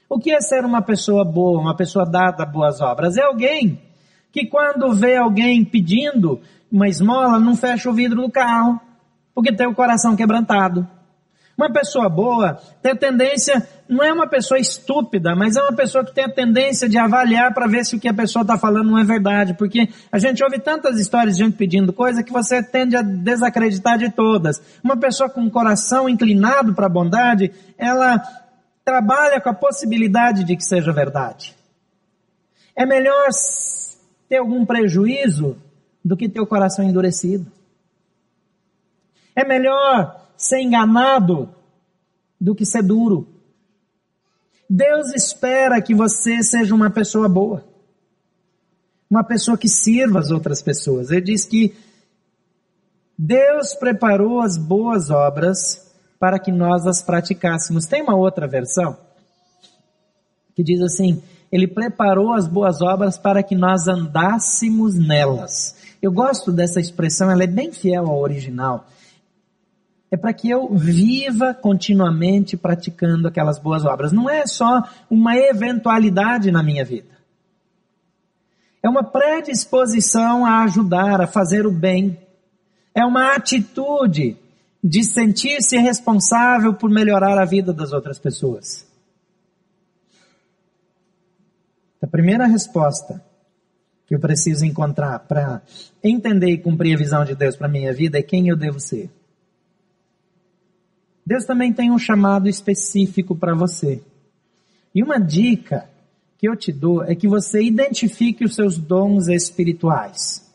O 0.09 0.19
que 0.19 0.33
é 0.33 0.41
ser 0.41 0.65
uma 0.65 0.83
pessoa 0.83 1.25
boa, 1.25 1.61
uma 1.61 1.77
pessoa 1.77 2.05
dada 2.05 2.43
a 2.43 2.47
boas 2.47 2.81
obras? 2.81 3.17
É 3.17 3.23
alguém 3.23 3.81
que 4.33 4.45
quando 4.47 4.93
vê 4.93 5.17
alguém 5.17 5.65
pedindo 5.65 6.41
uma 6.71 6.88
esmola, 6.88 7.38
não 7.38 7.55
fecha 7.55 7.88
o 7.88 7.95
vidro 7.95 8.23
do 8.23 8.31
carro, 8.31 8.81
porque 9.33 9.55
tem 9.55 9.69
o 9.69 9.75
coração 9.75 10.17
quebrantado. 10.17 10.87
Uma 11.57 11.73
pessoa 11.73 12.09
boa 12.09 12.55
tem 12.83 12.93
a 12.93 12.97
tendência, 12.97 13.67
não 13.93 14.03
é 14.03 14.13
uma 14.13 14.27
pessoa 14.27 14.59
estúpida, 14.59 15.37
mas 15.37 15.57
é 15.57 15.63
uma 15.63 15.75
pessoa 15.75 16.05
que 16.05 16.13
tem 16.13 16.25
a 16.25 16.33
tendência 16.33 16.89
de 16.89 16.97
avaliar 16.99 17.53
para 17.53 17.67
ver 17.67 17.85
se 17.85 17.95
o 17.95 18.01
que 18.01 18.09
a 18.09 18.15
pessoa 18.15 18.43
está 18.43 18.59
falando 18.59 18.91
não 18.91 18.99
é 18.99 19.05
verdade, 19.05 19.55
porque 19.55 19.89
a 20.11 20.19
gente 20.19 20.43
ouve 20.43 20.59
tantas 20.59 20.99
histórias 20.99 21.37
de 21.37 21.45
gente 21.45 21.57
pedindo 21.57 21.93
coisa 21.93 22.23
que 22.23 22.33
você 22.33 22.63
tende 22.63 22.97
a 22.97 23.03
desacreditar 23.03 23.99
de 23.99 24.11
todas. 24.11 24.61
Uma 24.83 24.97
pessoa 24.97 25.29
com 25.29 25.43
um 25.43 25.51
coração 25.51 26.09
inclinado 26.09 26.75
para 26.75 26.87
a 26.87 26.89
bondade, 26.89 27.53
ela 27.77 28.21
trabalha 28.85 29.41
com 29.41 29.51
a 29.51 29.55
possibilidade 29.55 30.45
de 30.45 30.57
que 30.57 30.65
seja 30.65 30.93
verdade. 30.93 31.55
É 32.75 32.87
melhor 32.87 33.29
ter 34.29 34.39
algum 34.39 34.65
prejuízo 34.65 35.57
do 36.05 36.17
que 36.17 36.29
ter 36.29 36.41
o 36.41 36.47
coração 36.47 36.85
endurecido. 36.85 37.47
É 39.37 39.45
melhor 39.45 40.21
ser 40.37 40.61
enganado 40.61 41.55
do 42.41 42.55
que 42.55 42.65
ser 42.65 42.83
duro. 42.83 43.29
Deus 44.68 45.12
espera 45.14 45.81
que 45.83 45.94
você 45.94 46.42
seja 46.42 46.75
uma 46.75 46.90
pessoa 46.90 47.29
boa. 47.29 47.64
Uma 49.11 49.22
pessoa 49.22 49.59
que 49.59 49.68
sirva 49.68 50.18
as 50.18 50.31
outras 50.31 50.62
pessoas. 50.62 51.11
Ele 51.11 51.20
diz 51.20 51.44
que 51.44 51.75
Deus 53.18 53.75
preparou 53.75 54.40
as 54.40 54.57
boas 54.57 55.11
obras 55.11 55.92
para 56.18 56.38
que 56.38 56.51
nós 56.51 56.87
as 56.87 57.03
praticássemos. 57.03 57.85
Tem 57.87 58.03
uma 58.03 58.16
outra 58.16 58.48
versão 58.48 58.96
que 60.55 60.62
diz 60.62 60.81
assim: 60.81 61.22
Ele 61.51 61.66
preparou 61.66 62.33
as 62.33 62.46
boas 62.46 62.81
obras 62.81 63.18
para 63.18 63.42
que 63.42 63.55
nós 63.55 63.88
andássemos 63.88 64.94
nelas. 64.94 65.77
Eu 66.01 66.11
gosto 66.11 66.51
dessa 66.51 66.81
expressão, 66.81 67.31
ela 67.31 67.44
é 67.44 67.46
bem 67.46 67.70
fiel 67.70 68.07
ao 68.07 68.18
original 68.18 68.87
é 70.12 70.16
para 70.18 70.35
que 70.35 70.51
eu 70.51 70.68
viva 70.68 71.55
continuamente 71.55 72.55
praticando 72.55 73.27
aquelas 73.27 73.59
boas 73.59 73.87
obras. 73.87 74.12
Não 74.12 74.29
é 74.29 74.46
só 74.46 74.87
uma 75.09 75.35
eventualidade 75.38 76.51
na 76.51 76.62
minha 76.62 76.85
vida. 76.85 77.09
É 78.83 78.90
uma 78.90 79.03
predisposição 79.03 80.44
a 80.44 80.64
ajudar, 80.64 81.22
a 81.22 81.27
fazer 81.27 81.66
o 81.66 81.72
bem. 81.72 82.18
É 82.94 83.03
uma 83.07 83.35
atitude 83.35 84.37
de 84.85 85.03
sentir-se 85.03 85.79
responsável 85.79 86.75
por 86.75 86.90
melhorar 86.90 87.38
a 87.38 87.46
vida 87.46 87.72
das 87.72 87.94
outras 87.94 88.18
pessoas. 88.18 88.87
A 92.03 92.07
primeira 92.07 92.46
resposta 92.46 93.25
que 94.07 94.14
eu 94.14 94.20
preciso 94.20 94.66
encontrar 94.66 95.20
para 95.20 95.62
entender 96.05 96.51
e 96.51 96.59
cumprir 96.59 96.96
a 96.96 96.98
visão 96.98 97.25
de 97.25 97.35
Deus 97.35 97.57
para 97.57 97.66
minha 97.66 97.94
vida 97.94 98.18
é 98.18 98.22
quem 98.22 98.48
eu 98.48 98.57
devo 98.57 98.79
ser. 98.79 99.09
Deus 101.33 101.47
também 101.47 101.73
tem 101.73 101.90
um 101.90 101.99
chamado 101.99 102.47
específico 102.47 103.35
para 103.35 103.55
você. 103.55 104.03
E 104.95 105.03
uma 105.03 105.18
dica 105.18 105.88
que 106.37 106.47
eu 106.47 106.55
te 106.55 106.71
dou 106.71 107.03
é 107.03 107.14
que 107.14 107.27
você 107.27 107.62
identifique 107.62 108.45
os 108.45 108.55
seus 108.55 108.77
dons 108.77 109.29
espirituais. 109.29 110.47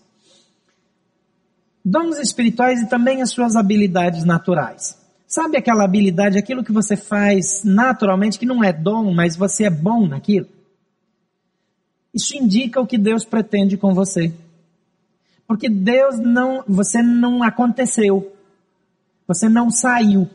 Dons 1.84 2.20
espirituais 2.20 2.80
e 2.80 2.88
também 2.88 3.24
as 3.24 3.32
suas 3.32 3.56
habilidades 3.56 4.24
naturais. 4.24 4.96
Sabe 5.28 5.58
aquela 5.58 5.84
habilidade, 5.84 6.38
aquilo 6.38 6.64
que 6.64 6.72
você 6.72 6.96
faz 6.96 7.64
naturalmente, 7.64 8.38
que 8.38 8.46
não 8.46 8.64
é 8.64 8.72
dom, 8.72 9.12
mas 9.16 9.36
você 9.36 9.64
é 9.64 9.72
bom 9.72 10.06
naquilo? 10.06 10.48
Isso 12.14 12.38
indica 12.38 12.80
o 12.80 12.86
que 12.86 13.00
Deus 13.00 13.26
pretende 13.26 13.78
com 13.78 13.96
você. 13.96 14.32
Porque 15.48 15.70
Deus 15.70 16.20
não, 16.20 16.64
você 16.68 17.02
não 17.02 17.42
aconteceu. 17.42 18.32
Você 19.28 19.50
não 19.50 19.72
saiu. 19.72 20.30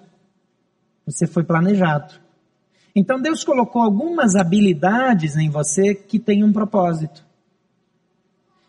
Você 1.07 1.27
foi 1.27 1.43
planejado. 1.45 2.15
Então 2.95 3.21
Deus 3.21 3.43
colocou 3.43 3.83
algumas 3.83 4.37
habilidades 4.37 5.37
em 5.37 5.49
você 5.49 5.95
que 5.95 6.19
têm 6.19 6.45
um 6.45 6.53
propósito. 6.53 7.25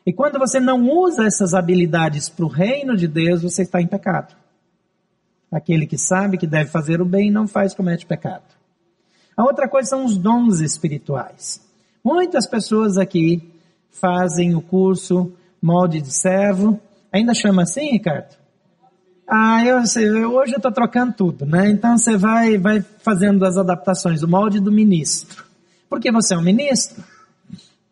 E 0.05 0.11
quando 0.11 0.39
você 0.39 0.59
não 0.59 0.89
usa 0.89 1.25
essas 1.25 1.53
habilidades 1.53 2.29
para 2.29 2.45
o 2.45 2.49
reino 2.49 2.95
de 2.95 3.07
Deus, 3.07 3.41
você 3.41 3.61
está 3.61 3.81
em 3.81 3.87
pecado. 3.87 4.35
Aquele 5.51 5.85
que 5.85 5.97
sabe 5.97 6.37
que 6.37 6.47
deve 6.47 6.69
fazer 6.69 7.01
o 7.01 7.05
bem 7.05 7.31
não 7.31 7.47
faz, 7.47 7.73
comete 7.73 8.05
pecado. 8.05 8.43
A 9.35 9.43
outra 9.43 9.67
coisa 9.67 9.89
são 9.89 10.05
os 10.05 10.17
dons 10.17 10.59
espirituais. 10.59 11.61
Muitas 12.03 12.47
pessoas 12.47 12.97
aqui 12.97 13.51
fazem 13.91 14.55
o 14.55 14.61
curso 14.61 15.31
molde 15.61 16.01
de 16.01 16.11
servo. 16.11 16.79
Ainda 17.11 17.33
chama 17.33 17.61
assim, 17.63 17.91
Ricardo? 17.91 18.35
Ah, 19.27 19.65
eu 19.65 19.85
sei, 19.85 20.09
hoje 20.09 20.53
eu 20.53 20.57
estou 20.57 20.71
trocando 20.71 21.13
tudo, 21.13 21.45
né? 21.45 21.69
Então 21.69 21.97
você 21.97 22.17
vai, 22.17 22.57
vai 22.57 22.81
fazendo 22.81 23.45
as 23.45 23.57
adaptações, 23.57 24.21
o 24.21 24.27
molde 24.27 24.59
do 24.59 24.71
ministro. 24.71 25.45
Porque 25.89 26.11
você 26.11 26.33
é 26.33 26.37
um 26.37 26.41
ministro, 26.41 27.03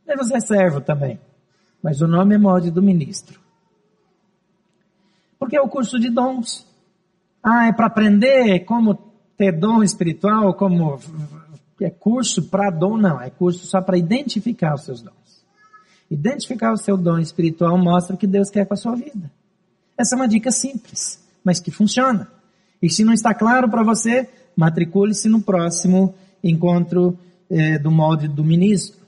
e 0.07 0.15
você 0.15 0.37
é 0.37 0.39
servo 0.39 0.81
também. 0.81 1.19
Mas 1.81 2.01
o 2.01 2.07
nome 2.07 2.35
é 2.35 2.37
molde 2.37 2.69
do 2.69 2.81
ministro. 2.81 3.39
Porque 5.39 5.55
é 5.55 5.61
o 5.61 5.69
curso 5.69 5.99
de 5.99 6.09
dons. 6.09 6.67
Ah, 7.41 7.67
é 7.67 7.71
para 7.71 7.87
aprender 7.87 8.59
como 8.65 8.95
ter 9.37 9.51
dom 9.51 9.81
espiritual, 9.81 10.53
como 10.53 10.99
é 11.79 11.89
curso 11.89 12.43
para 12.43 12.69
dom, 12.69 12.97
não, 12.97 13.19
é 13.19 13.29
curso 13.29 13.65
só 13.65 13.81
para 13.81 13.97
identificar 13.97 14.75
os 14.75 14.83
seus 14.83 15.01
dons. 15.01 15.15
Identificar 16.09 16.73
o 16.73 16.77
seu 16.77 16.97
dom 16.97 17.17
espiritual 17.17 17.77
mostra 17.77 18.17
que 18.17 18.27
Deus 18.27 18.49
quer 18.49 18.65
com 18.65 18.73
a 18.73 18.77
sua 18.77 18.95
vida. 18.95 19.31
Essa 19.97 20.15
é 20.15 20.17
uma 20.17 20.27
dica 20.27 20.51
simples 20.51 21.20
mas 21.43 21.59
que 21.59 21.71
funciona. 21.71 22.27
E 22.81 22.89
se 22.89 23.03
não 23.03 23.13
está 23.13 23.33
claro 23.33 23.69
para 23.69 23.83
você, 23.83 24.27
matricule-se 24.55 25.29
no 25.29 25.41
próximo 25.41 26.15
encontro 26.43 27.17
eh, 27.49 27.77
do 27.77 27.91
molde 27.91 28.27
do 28.27 28.43
ministro. 28.43 29.01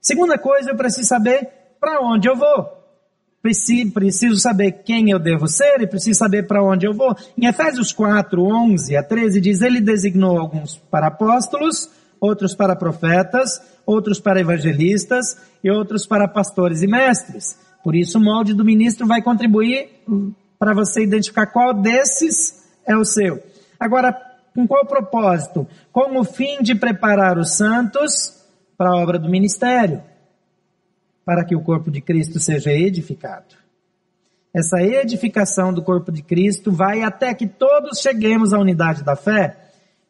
Segunda 0.00 0.38
coisa, 0.38 0.70
eu 0.70 0.76
preciso 0.76 1.08
saber 1.08 1.48
para 1.80 2.00
onde 2.00 2.28
eu 2.28 2.36
vou. 2.36 2.84
Preciso, 3.42 3.92
preciso 3.92 4.38
saber 4.38 4.82
quem 4.84 5.10
eu 5.10 5.18
devo 5.18 5.46
ser 5.46 5.80
e 5.80 5.86
preciso 5.86 6.18
saber 6.18 6.46
para 6.46 6.62
onde 6.62 6.86
eu 6.86 6.94
vou. 6.94 7.14
Em 7.36 7.46
Efésios 7.46 7.92
4, 7.92 8.42
11 8.42 8.96
a 8.96 9.02
13 9.02 9.40
diz, 9.40 9.60
ele 9.60 9.80
designou 9.80 10.38
alguns 10.38 10.76
para 10.90 11.08
apóstolos, 11.08 11.90
outros 12.20 12.54
para 12.54 12.74
profetas, 12.74 13.60
outros 13.84 14.18
para 14.18 14.40
evangelistas 14.40 15.36
e 15.62 15.70
outros 15.70 16.06
para 16.06 16.26
pastores 16.26 16.82
e 16.82 16.86
mestres. 16.86 17.58
Por 17.82 17.94
isso 17.94 18.18
o 18.18 18.22
molde 18.22 18.54
do 18.54 18.64
ministro 18.64 19.06
vai 19.06 19.20
contribuir 19.20 19.90
para 20.64 20.72
você 20.72 21.02
identificar 21.02 21.48
qual 21.48 21.74
desses 21.74 22.64
é 22.86 22.96
o 22.96 23.04
seu. 23.04 23.42
Agora, 23.78 24.18
com 24.54 24.66
qual 24.66 24.86
propósito? 24.86 25.68
Com 25.92 26.18
o 26.18 26.24
fim 26.24 26.62
de 26.62 26.74
preparar 26.74 27.36
os 27.36 27.54
santos 27.54 28.42
para 28.74 28.88
a 28.88 28.96
obra 28.96 29.18
do 29.18 29.28
ministério, 29.28 30.02
para 31.22 31.44
que 31.44 31.54
o 31.54 31.60
corpo 31.60 31.90
de 31.90 32.00
Cristo 32.00 32.40
seja 32.40 32.72
edificado. 32.72 33.56
Essa 34.54 34.80
edificação 34.80 35.70
do 35.70 35.82
corpo 35.82 36.10
de 36.10 36.22
Cristo 36.22 36.72
vai 36.72 37.02
até 37.02 37.34
que 37.34 37.46
todos 37.46 38.00
cheguemos 38.00 38.54
à 38.54 38.58
unidade 38.58 39.04
da 39.04 39.14
fé 39.14 39.58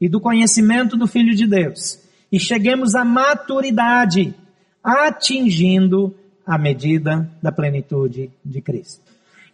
e 0.00 0.08
do 0.08 0.20
conhecimento 0.20 0.96
do 0.96 1.08
Filho 1.08 1.34
de 1.34 1.48
Deus 1.48 1.98
e 2.30 2.38
cheguemos 2.38 2.94
à 2.94 3.04
maturidade, 3.04 4.32
atingindo 4.84 6.14
a 6.46 6.56
medida 6.56 7.28
da 7.42 7.50
plenitude 7.50 8.30
de 8.44 8.62
Cristo. 8.62 9.03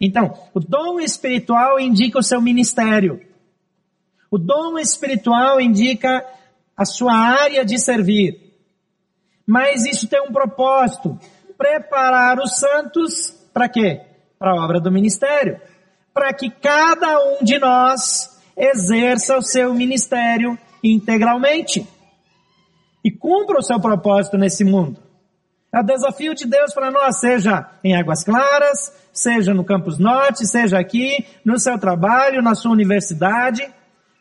Então, 0.01 0.33
o 0.51 0.59
dom 0.59 0.99
espiritual 0.99 1.79
indica 1.79 2.17
o 2.17 2.23
seu 2.23 2.41
ministério. 2.41 3.21
O 4.31 4.39
dom 4.39 4.79
espiritual 4.79 5.61
indica 5.61 6.25
a 6.75 6.83
sua 6.85 7.13
área 7.13 7.63
de 7.63 7.77
servir. 7.77 8.51
Mas 9.45 9.85
isso 9.85 10.07
tem 10.07 10.19
um 10.21 10.31
propósito: 10.31 11.19
preparar 11.55 12.39
os 12.39 12.57
santos 12.57 13.31
para 13.53 13.69
quê? 13.69 14.01
Para 14.39 14.51
a 14.51 14.65
obra 14.65 14.79
do 14.79 14.91
ministério. 14.91 15.61
Para 16.11 16.33
que 16.33 16.49
cada 16.49 17.19
um 17.33 17.43
de 17.43 17.59
nós 17.59 18.41
exerça 18.57 19.37
o 19.37 19.41
seu 19.41 19.73
ministério 19.73 20.57
integralmente 20.83 21.87
e 23.03 23.11
cumpra 23.11 23.59
o 23.59 23.63
seu 23.63 23.79
propósito 23.79 24.37
nesse 24.37 24.63
mundo. 24.63 24.99
É 25.73 25.79
o 25.79 25.83
desafio 25.83 26.35
de 26.35 26.45
Deus 26.45 26.73
para 26.73 26.91
nós, 26.91 27.21
seja 27.21 27.65
em 27.81 27.95
Águas 27.95 28.25
Claras, 28.25 28.93
seja 29.13 29.53
no 29.53 29.63
Campus 29.63 29.97
Norte, 29.97 30.45
seja 30.45 30.77
aqui, 30.77 31.25
no 31.45 31.57
seu 31.57 31.79
trabalho, 31.79 32.41
na 32.41 32.53
sua 32.53 32.73
universidade, 32.73 33.65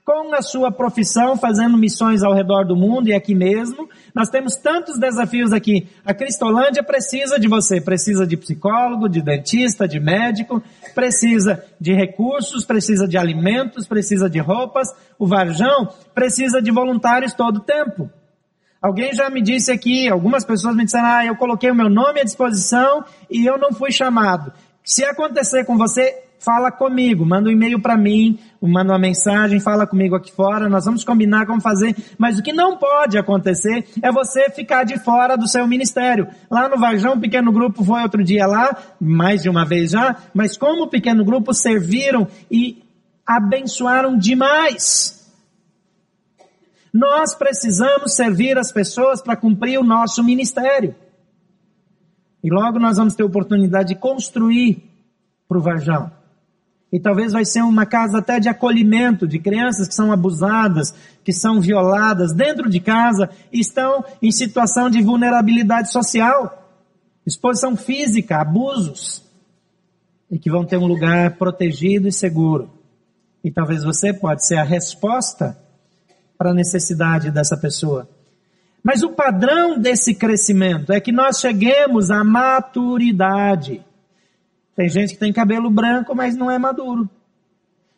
com 0.05 0.33
a 0.33 0.43
sua 0.43 0.71
profissão, 0.71 1.37
fazendo 1.37 1.77
missões 1.77 2.23
ao 2.23 2.33
redor 2.33 2.65
do 2.65 2.77
mundo 2.77 3.09
e 3.09 3.15
aqui 3.15 3.35
mesmo. 3.35 3.89
Nós 4.15 4.29
temos 4.29 4.55
tantos 4.55 4.97
desafios 4.97 5.53
aqui. 5.53 5.89
A 6.05 6.15
Cristolândia 6.15 6.85
precisa 6.85 7.37
de 7.37 7.49
você, 7.49 7.81
precisa 7.81 8.25
de 8.25 8.37
psicólogo, 8.37 9.09
de 9.09 9.21
dentista, 9.21 9.89
de 9.89 9.99
médico, 9.99 10.63
precisa 10.95 11.65
de 11.81 11.93
recursos, 11.93 12.65
precisa 12.65 13.09
de 13.09 13.19
alimentos, 13.19 13.89
precisa 13.89 14.31
de 14.31 14.39
roupas. 14.39 14.87
O 15.19 15.27
Varjão 15.27 15.89
precisa 16.15 16.63
de 16.63 16.71
voluntários 16.71 17.35
todo 17.35 17.57
o 17.57 17.65
tempo. 17.65 18.09
Alguém 18.81 19.13
já 19.13 19.29
me 19.29 19.43
disse 19.43 19.71
aqui, 19.71 20.09
algumas 20.09 20.43
pessoas 20.43 20.75
me 20.75 20.87
disseram, 20.87 21.07
ah, 21.07 21.27
eu 21.27 21.37
coloquei 21.37 21.71
o 21.71 21.75
meu 21.75 21.91
nome 21.91 22.21
à 22.21 22.25
disposição 22.25 23.05
e 23.31 23.45
eu 23.45 23.59
não 23.59 23.73
fui 23.73 23.93
chamado. 23.93 24.51
Se 24.83 25.05
acontecer 25.05 25.67
com 25.67 25.77
você, 25.77 26.17
fala 26.39 26.73
comigo, 26.73 27.27
manda 27.27 27.51
um 27.51 27.53
e-mail 27.53 27.79
para 27.79 27.95
mim, 27.95 28.39
manda 28.61 28.95
uma 28.95 28.99
mensagem, 28.99 29.61
fala 29.61 29.87
comigo 29.87 30.17
aqui 30.17 30.33
fora, 30.33 30.67
nós 30.67 30.87
vamos 30.87 31.05
combinar 31.05 31.45
como 31.45 31.61
fazer. 31.61 31.95
Mas 32.17 32.39
o 32.39 32.43
que 32.43 32.55
não 32.55 32.79
pode 32.79 33.19
acontecer 33.19 33.87
é 34.01 34.11
você 34.11 34.49
ficar 34.49 34.85
de 34.85 34.99
fora 34.99 35.37
do 35.37 35.47
seu 35.47 35.67
ministério. 35.67 36.27
Lá 36.51 36.67
no 36.67 36.79
Varjão, 36.79 37.13
um 37.13 37.21
pequeno 37.21 37.53
grupo 37.53 37.85
foi 37.85 38.01
outro 38.01 38.25
dia 38.25 38.47
lá, 38.47 38.75
mais 38.99 39.43
de 39.43 39.51
uma 39.51 39.67
vez 39.67 39.91
já, 39.91 40.17
mas 40.33 40.57
como 40.57 40.89
pequeno 40.89 41.23
grupo 41.23 41.53
serviram 41.53 42.27
e 42.51 42.83
abençoaram 43.27 44.17
demais 44.17 45.20
Nós 46.93 47.35
precisamos 47.35 48.15
servir 48.15 48.59
as 48.59 48.73
pessoas 48.73 49.23
para 49.23 49.37
cumprir 49.37 49.79
o 49.79 49.85
nosso 49.85 50.23
ministério. 50.25 50.95
E 52.43 52.51
logo 52.51 52.79
nós 52.79 52.97
vamos 52.97 53.15
ter 53.15 53.23
oportunidade 53.23 53.91
de 53.91 54.01
construir 54.01 54.83
para 55.49 55.59
o 55.59 55.63
Varjão. 55.63 56.11
E 56.93 56.99
talvez 56.99 57.33
vai 57.33 57.45
ser 57.45 57.63
uma 57.63 57.87
casa 57.87 58.19
até 58.19 58.41
de 58.41 58.49
acolhimento 58.49 59.27
de 59.27 59.39
crianças 59.39 59.87
que 59.87 59.95
são 59.95 60.11
abusadas, 60.11 60.93
que 61.23 61.33
são 61.33 61.61
violadas 61.61 62.33
dentro 62.33 62.69
de 62.69 62.81
casa 62.81 63.31
e 63.53 63.61
estão 63.61 64.05
em 64.21 64.33
situação 64.33 64.91
de 64.91 65.01
vulnerabilidade 65.01 65.93
social, 65.93 66.69
exposição 67.25 67.77
física, 67.77 68.39
abusos, 68.39 69.25
e 70.29 70.39
que 70.39 70.51
vão 70.51 70.65
ter 70.65 70.79
um 70.79 70.87
lugar 70.87 71.37
protegido 71.37 72.09
e 72.09 72.13
seguro. 72.13 72.71
E 73.45 73.51
talvez 73.51 73.85
você 73.85 74.13
pode 74.13 74.45
ser 74.45 74.57
a 74.57 74.65
resposta 74.65 75.57
para 76.41 76.53
a 76.53 76.55
necessidade 76.55 77.31
dessa 77.31 77.55
pessoa. 77.55 78.09
Mas 78.83 79.03
o 79.03 79.11
padrão 79.11 79.79
desse 79.79 80.15
crescimento 80.15 80.91
é 80.91 80.99
que 80.99 81.13
nós 81.13 81.39
cheguemos 81.39 82.11
à 82.11 82.25
maturidade. 82.25 83.85
Tem 84.75 84.89
gente 84.89 85.13
que 85.13 85.21
tem 85.21 85.35
cabelo 85.35 85.69
branco, 85.69 86.15
mas 86.15 86.35
não 86.35 86.51
é 86.51 86.59
maduro. 86.59 87.07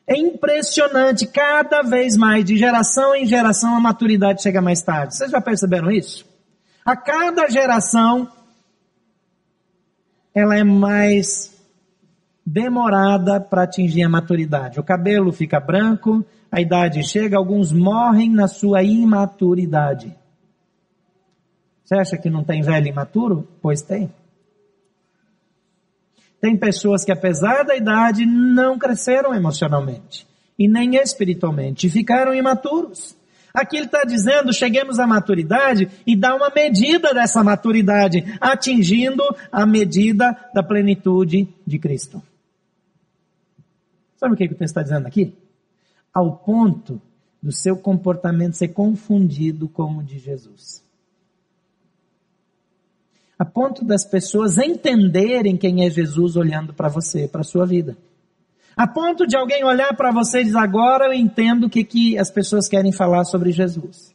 É 0.08 0.16
impressionante, 0.16 1.24
cada 1.28 1.82
vez 1.82 2.16
mais, 2.16 2.44
de 2.44 2.56
geração 2.56 3.14
em 3.14 3.24
geração, 3.26 3.76
a 3.76 3.80
maturidade 3.80 4.42
chega 4.42 4.60
mais 4.60 4.82
tarde. 4.82 5.14
Vocês 5.14 5.30
já 5.30 5.40
perceberam 5.40 5.88
isso? 5.88 6.26
A 6.84 6.96
cada 6.96 7.48
geração, 7.48 8.26
ela 10.34 10.58
é 10.58 10.64
mais 10.64 11.51
demorada 12.44 13.40
para 13.40 13.62
atingir 13.62 14.02
a 14.02 14.08
maturidade. 14.08 14.80
O 14.80 14.82
cabelo 14.82 15.32
fica 15.32 15.60
branco, 15.60 16.24
a 16.50 16.60
idade 16.60 17.06
chega, 17.06 17.36
alguns 17.36 17.72
morrem 17.72 18.30
na 18.30 18.48
sua 18.48 18.82
imaturidade. 18.82 20.14
Você 21.84 21.94
acha 21.96 22.16
que 22.16 22.30
não 22.30 22.42
tem 22.42 22.62
velho 22.62 22.88
imaturo? 22.88 23.48
Pois 23.60 23.82
tem. 23.82 24.12
Tem 26.40 26.56
pessoas 26.56 27.04
que, 27.04 27.12
apesar 27.12 27.64
da 27.64 27.76
idade, 27.76 28.26
não 28.26 28.78
cresceram 28.78 29.34
emocionalmente 29.34 30.26
e 30.58 30.68
nem 30.68 30.96
espiritualmente, 30.96 31.86
e 31.86 31.90
ficaram 31.90 32.34
imaturos. 32.34 33.16
Aqui 33.54 33.76
ele 33.76 33.86
está 33.86 34.02
dizendo, 34.04 34.52
cheguemos 34.52 34.98
à 34.98 35.06
maturidade 35.06 35.88
e 36.06 36.16
dá 36.16 36.34
uma 36.34 36.50
medida 36.54 37.12
dessa 37.12 37.44
maturidade, 37.44 38.24
atingindo 38.40 39.22
a 39.50 39.66
medida 39.66 40.36
da 40.54 40.62
plenitude 40.62 41.48
de 41.66 41.78
Cristo. 41.78 42.22
Sabe 44.22 44.34
o 44.34 44.36
que, 44.36 44.46
que 44.46 44.54
o 44.54 44.56
texto 44.56 44.70
está 44.70 44.82
dizendo 44.82 45.06
aqui? 45.06 45.34
Ao 46.14 46.36
ponto 46.36 47.02
do 47.42 47.50
seu 47.50 47.76
comportamento 47.76 48.54
ser 48.54 48.68
confundido 48.68 49.68
com 49.68 49.98
o 49.98 50.02
de 50.02 50.18
Jesus 50.18 50.82
a 53.42 53.44
ponto 53.44 53.84
das 53.84 54.04
pessoas 54.04 54.56
entenderem 54.56 55.56
quem 55.56 55.84
é 55.84 55.90
Jesus 55.90 56.36
olhando 56.36 56.72
para 56.72 56.88
você, 56.88 57.26
para 57.26 57.40
a 57.40 57.44
sua 57.44 57.66
vida. 57.66 57.96
A 58.76 58.86
ponto 58.86 59.26
de 59.26 59.36
alguém 59.36 59.64
olhar 59.64 59.96
para 59.96 60.12
você 60.12 60.42
e 60.42 60.44
dizer, 60.44 60.58
agora 60.58 61.06
eu 61.06 61.12
entendo 61.12 61.64
o 61.64 61.68
que, 61.68 61.82
que 61.82 62.16
as 62.16 62.30
pessoas 62.30 62.68
querem 62.68 62.92
falar 62.92 63.24
sobre 63.24 63.50
Jesus. 63.50 64.14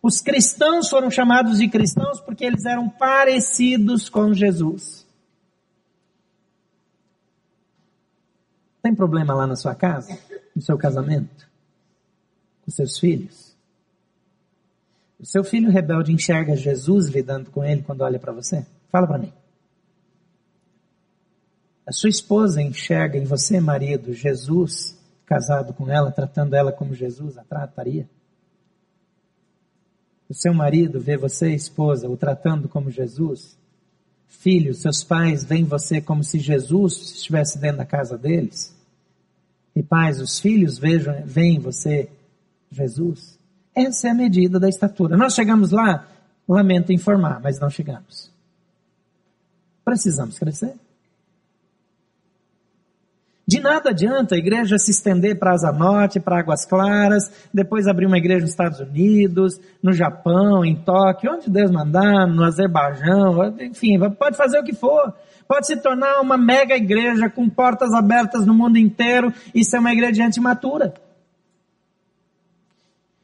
Os 0.00 0.20
cristãos 0.20 0.88
foram 0.88 1.10
chamados 1.10 1.58
de 1.58 1.66
cristãos 1.66 2.20
porque 2.20 2.44
eles 2.44 2.64
eram 2.66 2.88
parecidos 2.88 4.08
com 4.08 4.32
Jesus. 4.32 4.97
Tem 8.88 8.94
problema 8.94 9.34
lá 9.34 9.46
na 9.46 9.54
sua 9.54 9.74
casa? 9.74 10.18
No 10.56 10.62
seu 10.62 10.78
casamento? 10.78 11.46
Com 12.62 12.70
seus 12.70 12.98
filhos? 12.98 13.54
O 15.20 15.26
seu 15.26 15.44
filho 15.44 15.70
rebelde 15.70 16.10
enxerga 16.10 16.56
Jesus 16.56 17.08
lidando 17.08 17.50
com 17.50 17.62
ele 17.62 17.82
quando 17.82 18.00
olha 18.00 18.18
para 18.18 18.32
você? 18.32 18.64
Fala 18.90 19.06
para 19.06 19.18
mim. 19.18 19.32
A 21.86 21.92
sua 21.92 22.08
esposa 22.08 22.62
enxerga 22.62 23.18
em 23.18 23.24
você, 23.24 23.60
marido, 23.60 24.14
Jesus 24.14 24.98
casado 25.26 25.74
com 25.74 25.90
ela, 25.90 26.10
tratando 26.10 26.56
ela 26.56 26.72
como 26.72 26.94
Jesus 26.94 27.36
a 27.36 27.44
trataria? 27.44 28.08
O 30.30 30.34
seu 30.34 30.54
marido 30.54 30.98
vê 30.98 31.18
você, 31.18 31.52
esposa, 31.52 32.08
o 32.08 32.16
tratando 32.16 32.70
como 32.70 32.90
Jesus? 32.90 33.58
Filhos, 34.28 34.80
seus 34.80 35.04
pais 35.04 35.44
veem 35.44 35.64
você 35.64 36.00
como 36.00 36.24
se 36.24 36.38
Jesus 36.38 37.16
estivesse 37.16 37.58
dentro 37.58 37.76
da 37.76 37.84
casa 37.84 38.16
deles? 38.16 38.77
E 39.78 39.82
pais, 39.84 40.20
os 40.20 40.40
filhos 40.40 40.76
vejam, 40.76 41.22
veem 41.24 41.60
você, 41.60 42.10
Jesus? 42.68 43.38
Essa 43.72 44.08
é 44.08 44.10
a 44.10 44.14
medida 44.14 44.58
da 44.58 44.68
estatura. 44.68 45.16
Nós 45.16 45.34
chegamos 45.34 45.70
lá, 45.70 46.04
lamento 46.48 46.92
informar, 46.92 47.40
mas 47.40 47.60
não 47.60 47.70
chegamos. 47.70 48.28
Precisamos 49.84 50.36
crescer. 50.36 50.74
Nada 53.78 53.90
adianta 53.90 54.34
a 54.34 54.38
igreja 54.38 54.76
se 54.76 54.90
estender 54.90 55.38
para 55.38 55.52
Asa 55.52 55.70
Norte, 55.70 56.18
para 56.18 56.40
Águas 56.40 56.66
Claras, 56.66 57.30
depois 57.54 57.86
abrir 57.86 58.06
uma 58.06 58.18
igreja 58.18 58.40
nos 58.40 58.50
Estados 58.50 58.80
Unidos, 58.80 59.60
no 59.80 59.92
Japão, 59.92 60.64
em 60.64 60.74
Tóquio, 60.74 61.34
onde 61.34 61.48
Deus 61.48 61.70
mandar, 61.70 62.26
no 62.26 62.42
Azerbaijão, 62.42 63.54
enfim, 63.60 63.96
pode 64.18 64.36
fazer 64.36 64.58
o 64.58 64.64
que 64.64 64.74
for. 64.74 65.14
Pode 65.46 65.68
se 65.68 65.76
tornar 65.76 66.20
uma 66.20 66.36
mega 66.36 66.74
igreja 66.74 67.30
com 67.30 67.48
portas 67.48 67.94
abertas 67.94 68.44
no 68.44 68.52
mundo 68.52 68.78
inteiro 68.78 69.32
e 69.54 69.64
ser 69.64 69.78
uma 69.78 69.92
igreja 69.92 70.10
de 70.10 70.18
gente 70.18 70.40
matura. 70.40 70.92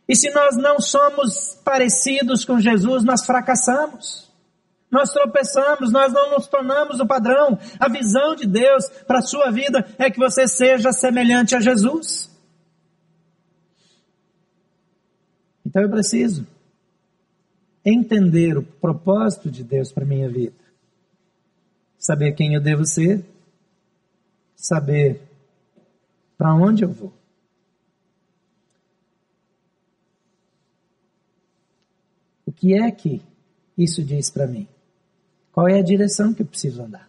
E 0.08 0.14
se 0.14 0.30
nós 0.30 0.56
não 0.56 0.78
somos 0.78 1.60
parecidos 1.64 2.44
com 2.44 2.60
Jesus, 2.60 3.02
nós 3.02 3.26
fracassamos. 3.26 4.32
Nós 4.94 5.11
tropeçamos, 5.11 5.92
nós 5.92 6.12
não 6.12 6.30
nos 6.30 6.46
tornamos 6.46 7.00
o 7.00 7.07
padrão. 7.07 7.59
A 7.78 7.88
visão 7.88 8.35
de 8.35 8.46
Deus 8.46 8.88
para 9.07 9.18
a 9.18 9.22
sua 9.22 9.50
vida 9.50 9.87
é 9.98 10.11
que 10.11 10.18
você 10.18 10.46
seja 10.46 10.92
semelhante 10.92 11.54
a 11.54 11.61
Jesus. 11.61 12.30
Então 15.66 15.83
eu 15.83 15.90
preciso 15.90 16.46
entender 17.85 18.57
o 18.57 18.62
propósito 18.62 19.50
de 19.50 19.62
Deus 19.62 19.92
para 19.92 20.04
minha 20.04 20.28
vida. 20.28 20.54
Saber 21.98 22.33
quem 22.33 22.54
eu 22.54 22.61
devo 22.61 22.87
ser, 22.87 23.24
saber 24.54 25.20
para 26.38 26.54
onde 26.54 26.85
eu 26.85 26.92
vou. 26.92 27.12
que 32.64 32.72
é 32.72 32.90
que 32.90 33.20
isso 33.76 34.02
diz 34.02 34.30
para 34.30 34.46
mim? 34.46 34.66
Qual 35.54 35.68
é 35.68 35.78
a 35.78 35.82
direção 35.82 36.34
que 36.34 36.42
eu 36.42 36.46
preciso 36.46 36.82
andar? 36.82 37.08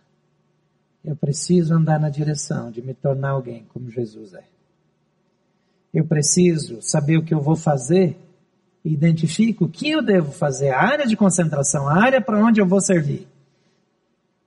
Eu 1.03 1.15
preciso 1.15 1.73
andar 1.73 1.99
na 1.99 2.09
direção 2.09 2.69
de 2.69 2.79
me 2.79 2.93
tornar 2.93 3.31
alguém 3.31 3.65
como 3.73 3.89
Jesus 3.89 4.35
é. 4.35 4.43
Eu 5.91 6.05
preciso 6.05 6.79
saber 6.79 7.17
o 7.17 7.23
que 7.25 7.33
eu 7.33 7.41
vou 7.41 7.55
fazer 7.55 8.15
e 8.83 8.93
identifico 8.93 9.65
o 9.65 9.69
que 9.69 9.89
eu 9.89 10.03
devo 10.03 10.31
fazer, 10.31 10.69
a 10.69 10.79
área 10.79 11.07
de 11.07 11.17
concentração, 11.17 11.89
a 11.89 11.95
área 11.95 12.21
para 12.21 12.37
onde 12.37 12.61
eu 12.61 12.67
vou 12.67 12.79
servir. 12.79 13.27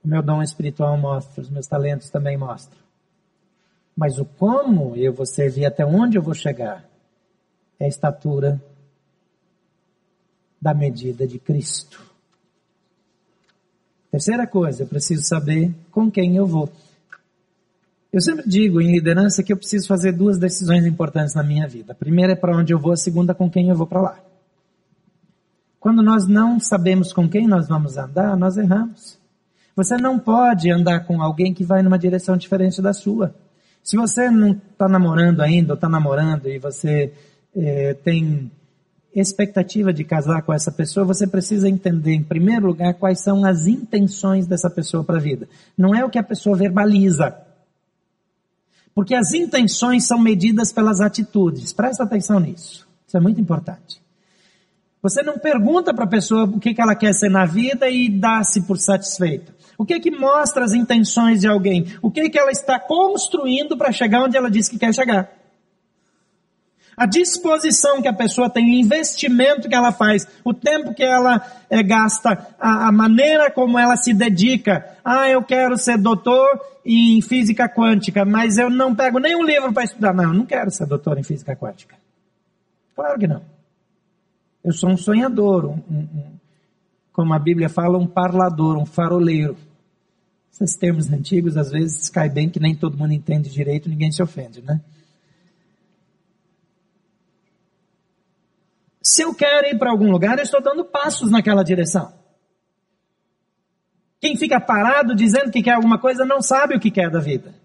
O 0.01 0.07
meu 0.07 0.23
dom 0.23 0.41
espiritual 0.41 0.97
mostra, 0.97 1.41
os 1.41 1.49
meus 1.49 1.67
talentos 1.67 2.09
também 2.09 2.37
mostram. 2.37 2.79
Mas 3.97 4.17
o 4.17 4.23
como 4.23 4.95
eu 4.95 5.11
vou 5.11 5.25
servir, 5.25 5.65
até 5.65 5.85
onde 5.85 6.17
eu 6.17 6.21
vou 6.21 6.33
chegar, 6.33 6.89
é 7.77 7.83
a 7.83 7.89
estatura 7.89 8.63
da 10.61 10.73
medida 10.73 11.27
de 11.27 11.37
Cristo. 11.37 12.08
Terceira 14.11 14.47
coisa, 14.47 14.83
eu 14.83 14.87
preciso 14.87 15.23
saber 15.23 15.73
com 15.91 16.09
quem 16.09 16.35
eu 16.35 16.47
vou. 16.47 16.69
Eu 18.11 18.21
sempre 18.21 18.49
digo 18.49 18.81
em 18.81 18.91
liderança 18.91 19.43
que 19.43 19.53
eu 19.53 19.57
preciso 19.57 19.87
fazer 19.87 20.11
duas 20.11 20.39
decisões 20.39 20.83
importantes 20.85 21.35
na 21.35 21.43
minha 21.43 21.67
vida. 21.67 21.93
A 21.93 21.95
primeira 21.95 22.33
é 22.33 22.35
para 22.35 22.57
onde 22.57 22.73
eu 22.73 22.79
vou, 22.79 22.91
a 22.91 22.97
segunda 22.97 23.35
com 23.35 23.49
quem 23.49 23.69
eu 23.69 23.75
vou 23.75 23.85
para 23.85 24.01
lá. 24.01 24.19
Quando 25.79 26.01
nós 26.01 26.27
não 26.27 26.59
sabemos 26.59 27.13
com 27.13 27.29
quem 27.29 27.47
nós 27.47 27.67
vamos 27.67 27.97
andar, 27.97 28.35
nós 28.35 28.57
erramos. 28.57 29.19
Você 29.75 29.95
não 29.95 30.17
pode 30.17 30.71
andar 30.71 31.05
com 31.05 31.21
alguém 31.21 31.53
que 31.53 31.63
vai 31.63 31.83
numa 31.83 31.99
direção 31.99 32.35
diferente 32.35 32.81
da 32.81 32.93
sua. 32.93 33.33
Se 33.83 33.95
você 33.95 34.29
não 34.29 34.51
está 34.51 34.89
namorando 34.89 35.41
ainda, 35.41 35.73
ou 35.73 35.75
está 35.75 35.87
namorando 35.87 36.49
e 36.49 36.57
você 36.57 37.13
é, 37.55 37.93
tem 37.93 38.51
expectativa 39.13 39.91
de 39.91 40.03
casar 40.03 40.41
com 40.43 40.53
essa 40.53 40.71
pessoa, 40.71 41.05
você 41.05 41.25
precisa 41.25 41.67
entender, 41.67 42.13
em 42.13 42.23
primeiro 42.23 42.67
lugar, 42.67 42.93
quais 42.93 43.19
são 43.21 43.43
as 43.43 43.65
intenções 43.65 44.45
dessa 44.45 44.69
pessoa 44.69 45.03
para 45.03 45.17
a 45.17 45.21
vida. 45.21 45.47
Não 45.77 45.95
é 45.95 46.05
o 46.05 46.09
que 46.09 46.19
a 46.19 46.23
pessoa 46.23 46.55
verbaliza. 46.55 47.35
Porque 48.93 49.15
as 49.15 49.33
intenções 49.33 50.05
são 50.05 50.19
medidas 50.19 50.71
pelas 50.71 51.01
atitudes. 51.01 51.73
Presta 51.73 52.03
atenção 52.03 52.39
nisso. 52.39 52.87
Isso 53.07 53.17
é 53.17 53.19
muito 53.19 53.41
importante. 53.41 54.01
Você 55.01 55.23
não 55.23 55.39
pergunta 55.39 55.93
para 55.93 56.03
a 56.03 56.09
pessoa 56.09 56.43
o 56.43 56.59
que, 56.59 56.73
que 56.73 56.81
ela 56.81 56.95
quer 56.95 57.13
ser 57.13 57.29
na 57.29 57.45
vida 57.45 57.89
e 57.89 58.09
dá-se 58.09 58.61
por 58.61 58.77
satisfeita. 58.77 59.55
O 59.77 59.85
que 59.85 59.97
que 59.99 60.11
mostra 60.11 60.65
as 60.65 60.73
intenções 60.73 61.39
de 61.39 61.47
alguém? 61.47 61.85
O 62.01 62.11
que 62.11 62.29
que 62.29 62.37
ela 62.37 62.51
está 62.51 62.77
construindo 62.77 63.77
para 63.77 63.93
chegar 63.93 64.25
onde 64.25 64.35
ela 64.35 64.51
diz 64.51 64.67
que 64.67 64.77
quer 64.77 64.93
chegar? 64.93 65.38
A 66.99 67.05
disposição 67.05 68.01
que 68.01 68.09
a 68.09 68.13
pessoa 68.13 68.49
tem, 68.49 68.65
o 68.65 68.77
investimento 68.77 69.69
que 69.69 69.73
ela 69.73 69.89
faz, 69.89 70.27
o 70.43 70.53
tempo 70.53 70.93
que 70.93 71.01
ela 71.01 71.41
é, 71.69 71.81
gasta, 71.81 72.45
a, 72.59 72.89
a, 72.89 72.91
maneira 72.91 73.49
como 73.49 73.79
ela 73.79 73.95
se 73.95 74.13
dedica. 74.13 74.85
Ah, 75.03 75.29
eu 75.29 75.41
quero 75.41 75.77
ser 75.77 75.97
doutor 75.97 76.59
em 76.85 77.21
física 77.21 77.69
quântica, 77.69 78.25
mas 78.25 78.57
eu 78.57 78.69
não 78.69 78.93
pego 78.93 79.17
nenhum 79.17 79.43
livro 79.43 79.71
para 79.71 79.85
estudar. 79.85 80.13
Não, 80.13 80.25
eu 80.25 80.33
não 80.33 80.45
quero 80.45 80.69
ser 80.71 80.85
doutor 80.87 81.17
em 81.17 81.23
física 81.23 81.55
quântica. 81.55 81.95
Claro 82.93 83.17
que 83.17 83.27
não. 83.27 83.41
Eu 84.61 84.73
sou 84.73 84.89
um 84.89 84.97
sonhador, 84.97 85.67
um, 85.67 85.81
um, 85.89 86.23
como 87.13 87.33
a 87.33 87.39
Bíblia 87.39 87.69
fala, 87.69 87.97
um 87.97 88.07
parlador, 88.07 88.77
um 88.77 88.85
faroleiro. 88.85 89.55
Esses 90.51 90.75
termos 90.75 91.09
antigos, 91.09 91.55
às 91.55 91.71
vezes, 91.71 92.09
cai 92.09 92.29
bem 92.29 92.49
que 92.49 92.59
nem 92.59 92.75
todo 92.75 92.97
mundo 92.97 93.13
entende 93.13 93.49
direito, 93.49 93.87
ninguém 93.87 94.11
se 94.11 94.21
ofende, 94.21 94.61
né? 94.61 94.81
Se 99.09 99.23
eu 99.23 99.33
quero 99.33 99.65
ir 99.65 99.79
para 99.79 99.89
algum 99.89 100.11
lugar, 100.11 100.37
eu 100.37 100.43
estou 100.43 100.61
dando 100.61 100.85
passos 100.85 101.31
naquela 101.31 101.63
direção. 101.63 102.13
Quem 104.21 104.37
fica 104.37 104.61
parado 104.61 105.15
dizendo 105.15 105.49
que 105.49 105.63
quer 105.63 105.73
alguma 105.73 105.97
coisa 105.97 106.23
não 106.23 106.43
sabe 106.43 106.75
o 106.75 106.79
que 106.79 106.91
quer 106.91 107.09
da 107.09 107.19
vida. 107.19 107.55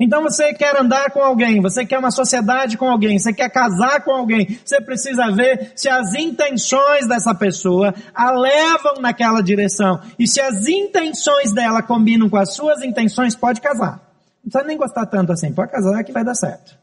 Então 0.00 0.22
você 0.22 0.54
quer 0.54 0.80
andar 0.80 1.10
com 1.10 1.20
alguém, 1.20 1.60
você 1.60 1.84
quer 1.84 1.98
uma 1.98 2.10
sociedade 2.10 2.78
com 2.78 2.88
alguém, 2.88 3.18
você 3.18 3.34
quer 3.34 3.50
casar 3.50 4.02
com 4.02 4.12
alguém, 4.12 4.58
você 4.64 4.80
precisa 4.80 5.30
ver 5.30 5.72
se 5.76 5.90
as 5.90 6.14
intenções 6.14 7.06
dessa 7.06 7.34
pessoa 7.34 7.94
a 8.14 8.30
levam 8.30 8.94
naquela 8.98 9.42
direção. 9.42 10.00
E 10.18 10.26
se 10.26 10.40
as 10.40 10.66
intenções 10.68 11.52
dela 11.52 11.82
combinam 11.82 12.30
com 12.30 12.38
as 12.38 12.54
suas 12.54 12.82
intenções, 12.82 13.36
pode 13.36 13.60
casar. 13.60 14.00
Não 14.42 14.50
precisa 14.50 14.64
nem 14.64 14.78
gostar 14.78 15.04
tanto 15.04 15.32
assim, 15.32 15.52
pode 15.52 15.70
casar 15.70 16.02
que 16.02 16.12
vai 16.12 16.24
dar 16.24 16.34
certo. 16.34 16.81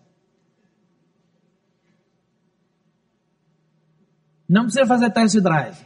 Não 4.49 4.63
precisa 4.63 4.87
fazer 4.87 5.11
test 5.11 5.39
drive. 5.39 5.77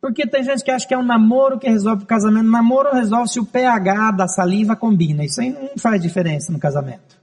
Porque 0.00 0.26
tem 0.26 0.42
gente 0.42 0.64
que 0.64 0.70
acha 0.72 0.86
que 0.86 0.92
é 0.92 0.98
um 0.98 1.04
namoro 1.04 1.60
que 1.60 1.68
resolve 1.68 2.02
o 2.02 2.06
casamento. 2.06 2.48
Namoro 2.48 2.92
resolve 2.92 3.28
se 3.28 3.38
o 3.38 3.46
pH 3.46 4.10
da 4.10 4.26
saliva 4.26 4.74
combina. 4.74 5.24
Isso 5.24 5.40
aí 5.40 5.50
não 5.50 5.78
faz 5.78 6.02
diferença 6.02 6.50
no 6.50 6.58
casamento. 6.58 7.22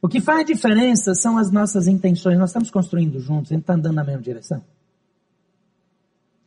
O 0.00 0.08
que 0.08 0.20
faz 0.20 0.46
diferença 0.46 1.12
são 1.14 1.36
as 1.36 1.50
nossas 1.50 1.88
intenções. 1.88 2.38
Nós 2.38 2.50
estamos 2.50 2.70
construindo 2.70 3.18
juntos, 3.18 3.50
a 3.50 3.54
gente 3.54 3.62
está 3.62 3.74
andando 3.74 3.96
na 3.96 4.04
mesma 4.04 4.22
direção. 4.22 4.62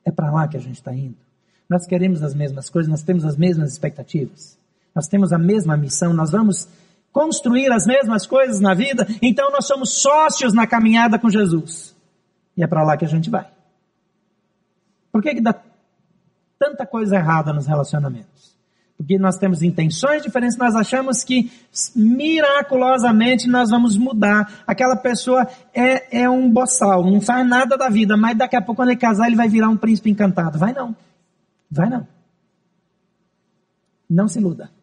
É 0.06 0.12
para 0.12 0.32
lá 0.32 0.48
que 0.48 0.56
a 0.56 0.60
gente 0.62 0.76
está 0.76 0.94
indo. 0.94 1.18
Nós 1.70 1.86
queremos 1.86 2.24
as 2.24 2.34
mesmas 2.34 2.70
coisas, 2.70 2.90
nós 2.90 3.04
temos 3.04 3.26
as 3.26 3.36
mesmas 3.36 3.74
expectativas. 3.74 4.58
Nós 4.94 5.08
temos 5.08 5.34
a 5.34 5.38
mesma 5.38 5.76
missão, 5.76 6.14
nós 6.14 6.32
vamos 6.32 6.70
construir 7.16 7.72
as 7.72 7.88
mesmas 7.88 8.28
coisas 8.28 8.60
na 8.60 8.74
vida, 8.74 9.08
então 9.22 9.50
nós 9.50 9.66
somos 9.66 10.02
sócios 10.02 10.54
na 10.54 10.68
caminhada 10.68 11.18
com 11.18 11.30
Jesus. 11.30 11.96
E 12.58 12.62
é 12.62 12.68
para 12.68 12.84
lá 12.84 12.98
que 12.98 13.06
a 13.06 13.08
gente 13.08 13.30
vai. 13.30 13.48
Por 15.14 15.22
que, 15.22 15.36
que 15.36 15.40
dá 15.40 15.56
tanta 16.60 16.86
coisa 16.86 17.16
errada 17.16 17.54
nos 17.54 17.68
relacionamentos? 17.68 18.54
Porque 18.98 19.18
nós 19.18 19.38
temos 19.38 19.62
intenções 19.62 20.24
diferentes, 20.24 20.58
nós 20.58 20.76
achamos 20.76 21.24
que 21.24 21.50
miraculosamente 21.96 23.48
nós 23.48 23.70
vamos 23.70 23.96
mudar. 23.96 24.64
Aquela 24.68 24.98
pessoa 24.98 25.48
é, 25.74 26.24
é 26.24 26.30
um 26.30 26.52
boçal, 26.52 27.02
não 27.10 27.22
faz 27.22 27.48
nada 27.48 27.78
da 27.78 27.88
vida, 27.88 28.18
mas 28.18 28.38
daqui 28.38 28.58
a 28.58 28.62
pouco 28.62 28.82
quando 28.82 28.90
ele 28.90 29.00
casar 29.00 29.28
ele 29.28 29.38
vai 29.38 29.48
virar 29.48 29.70
um 29.70 29.78
príncipe 29.78 30.10
encantado. 30.10 30.60
Vai 30.60 30.74
não. 30.74 30.94
Vai 31.72 31.90
não. 31.90 32.06
Não 34.10 34.28
se 34.28 34.38
iluda. 34.38 34.75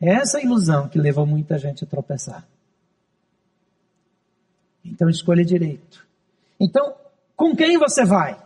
É 0.00 0.10
essa 0.10 0.40
ilusão 0.40 0.88
que 0.88 0.98
levou 0.98 1.26
muita 1.26 1.58
gente 1.58 1.84
a 1.84 1.86
tropeçar. 1.86 2.46
Então 4.84 5.08
escolha 5.08 5.44
direito. 5.44 6.06
Então, 6.60 6.94
com 7.34 7.54
quem 7.56 7.78
você 7.78 8.04
vai? 8.04 8.45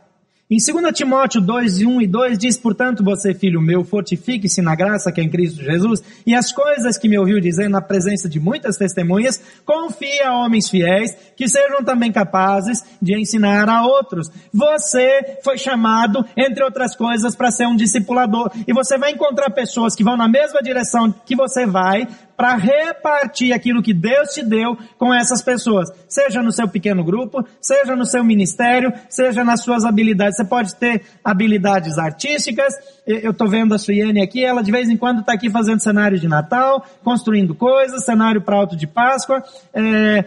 Em 0.52 0.56
2 0.56 0.92
Timóteo 0.92 1.40
2, 1.40 1.82
1 1.82 2.02
e 2.02 2.06
2 2.08 2.36
diz, 2.36 2.58
portanto, 2.58 3.04
você, 3.04 3.32
filho 3.32 3.60
meu, 3.60 3.84
fortifique-se 3.84 4.60
na 4.60 4.74
graça 4.74 5.12
que 5.12 5.20
é 5.20 5.24
em 5.24 5.28
Cristo 5.28 5.62
Jesus, 5.62 6.02
e 6.26 6.34
as 6.34 6.52
coisas 6.52 6.98
que 6.98 7.08
me 7.08 7.16
ouviu 7.16 7.38
dizer 7.38 7.68
na 7.68 7.80
presença 7.80 8.28
de 8.28 8.40
muitas 8.40 8.76
testemunhas, 8.76 9.40
confie 9.64 10.20
a 10.22 10.34
homens 10.34 10.68
fiéis, 10.68 11.14
que 11.36 11.48
sejam 11.48 11.84
também 11.84 12.10
capazes 12.10 12.82
de 13.00 13.16
ensinar 13.16 13.68
a 13.68 13.86
outros. 13.86 14.28
Você 14.52 15.38
foi 15.44 15.56
chamado, 15.56 16.24
entre 16.36 16.64
outras 16.64 16.96
coisas, 16.96 17.36
para 17.36 17.52
ser 17.52 17.68
um 17.68 17.76
discipulador, 17.76 18.50
e 18.66 18.72
você 18.72 18.98
vai 18.98 19.12
encontrar 19.12 19.50
pessoas 19.50 19.94
que 19.94 20.02
vão 20.02 20.16
na 20.16 20.26
mesma 20.26 20.60
direção 20.60 21.14
que 21.24 21.36
você 21.36 21.64
vai, 21.64 22.08
para 22.40 22.56
repartir 22.56 23.52
aquilo 23.52 23.82
que 23.82 23.92
Deus 23.92 24.30
te 24.30 24.42
deu 24.42 24.74
com 24.96 25.12
essas 25.12 25.42
pessoas, 25.42 25.90
seja 26.08 26.42
no 26.42 26.50
seu 26.50 26.66
pequeno 26.66 27.04
grupo, 27.04 27.46
seja 27.60 27.94
no 27.94 28.06
seu 28.06 28.24
ministério, 28.24 28.90
seja 29.10 29.44
nas 29.44 29.62
suas 29.62 29.84
habilidades. 29.84 30.38
Você 30.38 30.44
pode 30.46 30.74
ter 30.76 31.02
habilidades 31.22 31.98
artísticas. 31.98 32.72
Eu 33.06 33.32
estou 33.32 33.46
vendo 33.46 33.74
a 33.74 33.78
Suiane 33.78 34.22
aqui, 34.22 34.42
ela 34.42 34.62
de 34.62 34.72
vez 34.72 34.88
em 34.88 34.96
quando 34.96 35.20
está 35.20 35.34
aqui 35.34 35.50
fazendo 35.50 35.80
cenário 35.80 36.18
de 36.18 36.28
Natal, 36.28 36.82
construindo 37.04 37.54
coisas, 37.54 38.06
cenário 38.06 38.40
para 38.40 38.56
alto 38.56 38.74
de 38.74 38.86
Páscoa. 38.86 39.44
É, 39.74 40.24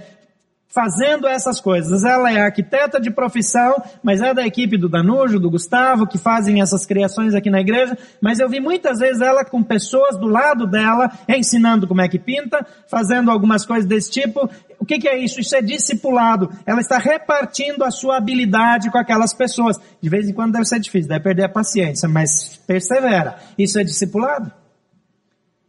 fazendo 0.74 1.28
essas 1.28 1.62
coisas. 1.62 2.04
Ela 2.04 2.32
é 2.32 2.42
arquiteta 2.42 3.00
de 3.00 3.12
profissão, 3.12 3.82
mas 4.02 4.22
é 4.22 4.34
da 4.34 4.46
equipe 4.46 4.76
do 4.76 4.90
Danujo, 4.90 5.40
do 5.40 5.52
Gustavo, 5.52 6.08
que 6.08 6.18
fazem 6.18 6.62
essas 6.62 6.84
criações 6.84 7.36
aqui 7.36 7.50
na 7.50 7.62
igreja, 7.62 7.96
mas 8.20 8.40
eu 8.40 8.50
vi 8.50 8.60
muitas 8.60 8.98
vezes 8.98 9.22
ela 9.22 9.46
com 9.46 9.62
pessoas 9.62 10.18
do 10.18 10.26
lado 10.26 10.66
dela, 10.66 11.12
ensinando 11.30 11.88
como 11.88 12.02
é 12.02 12.10
que 12.10 12.18
pinta, 12.18 12.66
fazendo 12.88 13.30
algumas 13.30 13.68
coisas 13.68 13.86
desse 13.86 14.10
tipo. 14.10 14.50
O 14.80 14.86
que, 14.86 14.98
que 14.98 15.08
é 15.08 15.16
isso? 15.18 15.40
Isso 15.40 15.56
é 15.56 15.62
discipulado. 15.62 16.50
Ela 16.66 16.82
está 16.82 16.98
repartindo 16.98 17.84
a 17.84 17.92
sua 17.92 18.18
habilidade 18.18 18.90
com 18.90 18.98
aquelas 18.98 19.32
pessoas. 19.32 19.80
De 20.02 20.10
vez 20.10 20.28
em 20.28 20.34
quando 20.34 20.54
deve 20.54 20.66
ser 20.66 20.80
difícil, 20.80 21.08
deve 21.08 21.24
perder 21.24 21.44
a 21.44 21.50
paciência, 21.50 22.10
mas 22.10 22.60
persevera. 22.66 23.38
Isso 23.58 23.78
é 23.78 23.84
discipulado? 23.84 24.52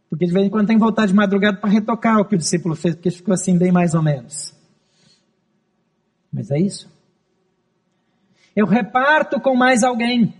Porque 0.09 0.25
de 0.25 0.33
vez 0.33 0.47
em 0.47 0.49
quando 0.49 0.65
tem 0.65 0.77
que 0.77 0.83
voltar 0.83 1.05
de 1.05 1.13
madrugada 1.13 1.57
para 1.57 1.69
retocar 1.69 2.17
o 2.17 2.25
que 2.25 2.33
o 2.33 2.37
discípulo 2.37 2.75
fez, 2.75 2.95
porque 2.95 3.11
ficou 3.11 3.33
assim 3.33 3.55
bem 3.55 3.71
mais 3.71 3.93
ou 3.93 4.01
menos. 4.01 4.54
Mas 6.35 6.51
é 6.51 6.59
isso. 6.59 6.93
Eu 8.53 8.65
reparto 8.65 9.39
com 9.39 9.55
mais 9.55 9.83
alguém. 9.83 10.33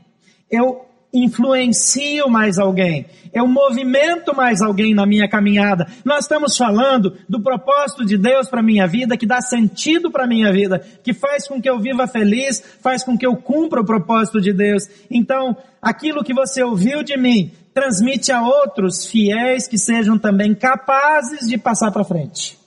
Eu 0.52 0.86
influencio 1.14 2.30
mais 2.30 2.60
alguém. 2.60 3.06
Eu 3.34 3.48
movimento 3.48 4.36
mais 4.36 4.62
alguém 4.62 4.93
na 4.93 5.06
minha 5.06 5.30
caminhada. 5.30 5.88
Nós 6.04 6.26
estamos 6.26 6.58
falando 6.58 7.18
do 7.30 7.41
propósito 7.41 8.06
de 8.06 8.18
Deus 8.18 8.50
para 8.50 8.62
minha 8.62 8.86
vida, 8.86 9.16
que 9.16 9.26
dá 9.26 9.39
sentido 9.39 10.12
para 10.12 10.28
minha 10.28 10.52
vida, 10.52 10.80
que 11.02 11.14
faz 11.14 11.48
com 11.48 11.62
que 11.62 11.70
eu 11.70 11.80
viva 11.80 12.06
feliz, 12.08 12.62
faz 12.82 13.02
com 13.02 13.18
que 13.18 13.26
eu 13.26 13.38
cumpra 13.38 13.80
o 13.80 13.86
propósito 13.86 14.41
de 14.41 14.52
Deus. 14.52 14.89
Então, 15.10 15.56
aquilo 15.82 16.26
que 16.26 16.34
você 16.34 16.62
ouviu 16.62 17.04
de 17.04 17.16
mim, 17.16 17.54
transmite 17.74 18.34
a 18.34 18.41
outros 18.41 19.06
fiéis 19.06 19.66
que 19.66 19.78
sejam 19.78 20.18
também 20.18 20.54
capazes 20.54 21.48
de 21.48 21.58
passar 21.58 21.89
para 21.91 22.04
frente. 22.04 22.58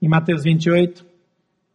Em 0.00 0.08
Mateus 0.08 0.44
28, 0.44 1.09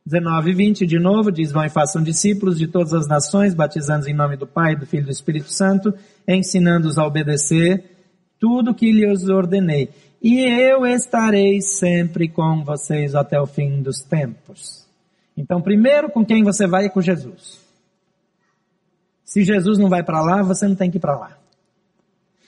19 0.06 0.52
e 0.52 0.54
20, 0.54 0.86
de 0.86 1.00
novo, 1.00 1.32
diz, 1.32 1.52
vão 1.52 1.66
e 1.66 1.70
façam 1.70 2.04
discípulos 2.04 2.60
de 2.60 2.68
todas 2.68 2.94
as 2.94 3.08
nações, 3.08 3.56
batizando 3.56 4.08
em 4.08 4.14
nome 4.14 4.38
do 4.38 4.46
Pai, 4.46 4.76
do 4.76 4.86
Filho 4.86 5.02
e 5.02 5.06
do 5.06 5.12
Espírito 5.12 5.52
Santo, 5.52 5.92
ensinando-os 6.28 7.00
a 7.00 7.06
obedecer 7.06 7.84
tudo 8.40 8.76
que 8.76 8.92
lhes 8.92 9.28
ordenei. 9.28 9.90
E 10.22 10.40
eu 10.40 10.86
estarei 10.86 11.60
sempre 11.60 12.30
com 12.30 12.64
vocês 12.64 13.16
até 13.16 13.40
o 13.42 13.48
fim 13.48 13.82
dos 13.82 14.02
tempos. 14.02 14.88
Então, 15.36 15.60
primeiro, 15.60 16.10
com 16.10 16.24
quem 16.24 16.44
você 16.44 16.68
vai 16.68 16.86
é 16.86 16.90
com 16.90 17.02
Jesus. 17.02 17.60
Se 19.24 19.44
Jesus 19.44 19.80
não 19.80 19.90
vai 19.90 20.04
para 20.04 20.22
lá, 20.22 20.44
você 20.44 20.68
não 20.68 20.76
tem 20.76 20.92
que 20.92 20.98
ir 20.98 21.02
para 21.02 21.18
lá. 21.18 21.38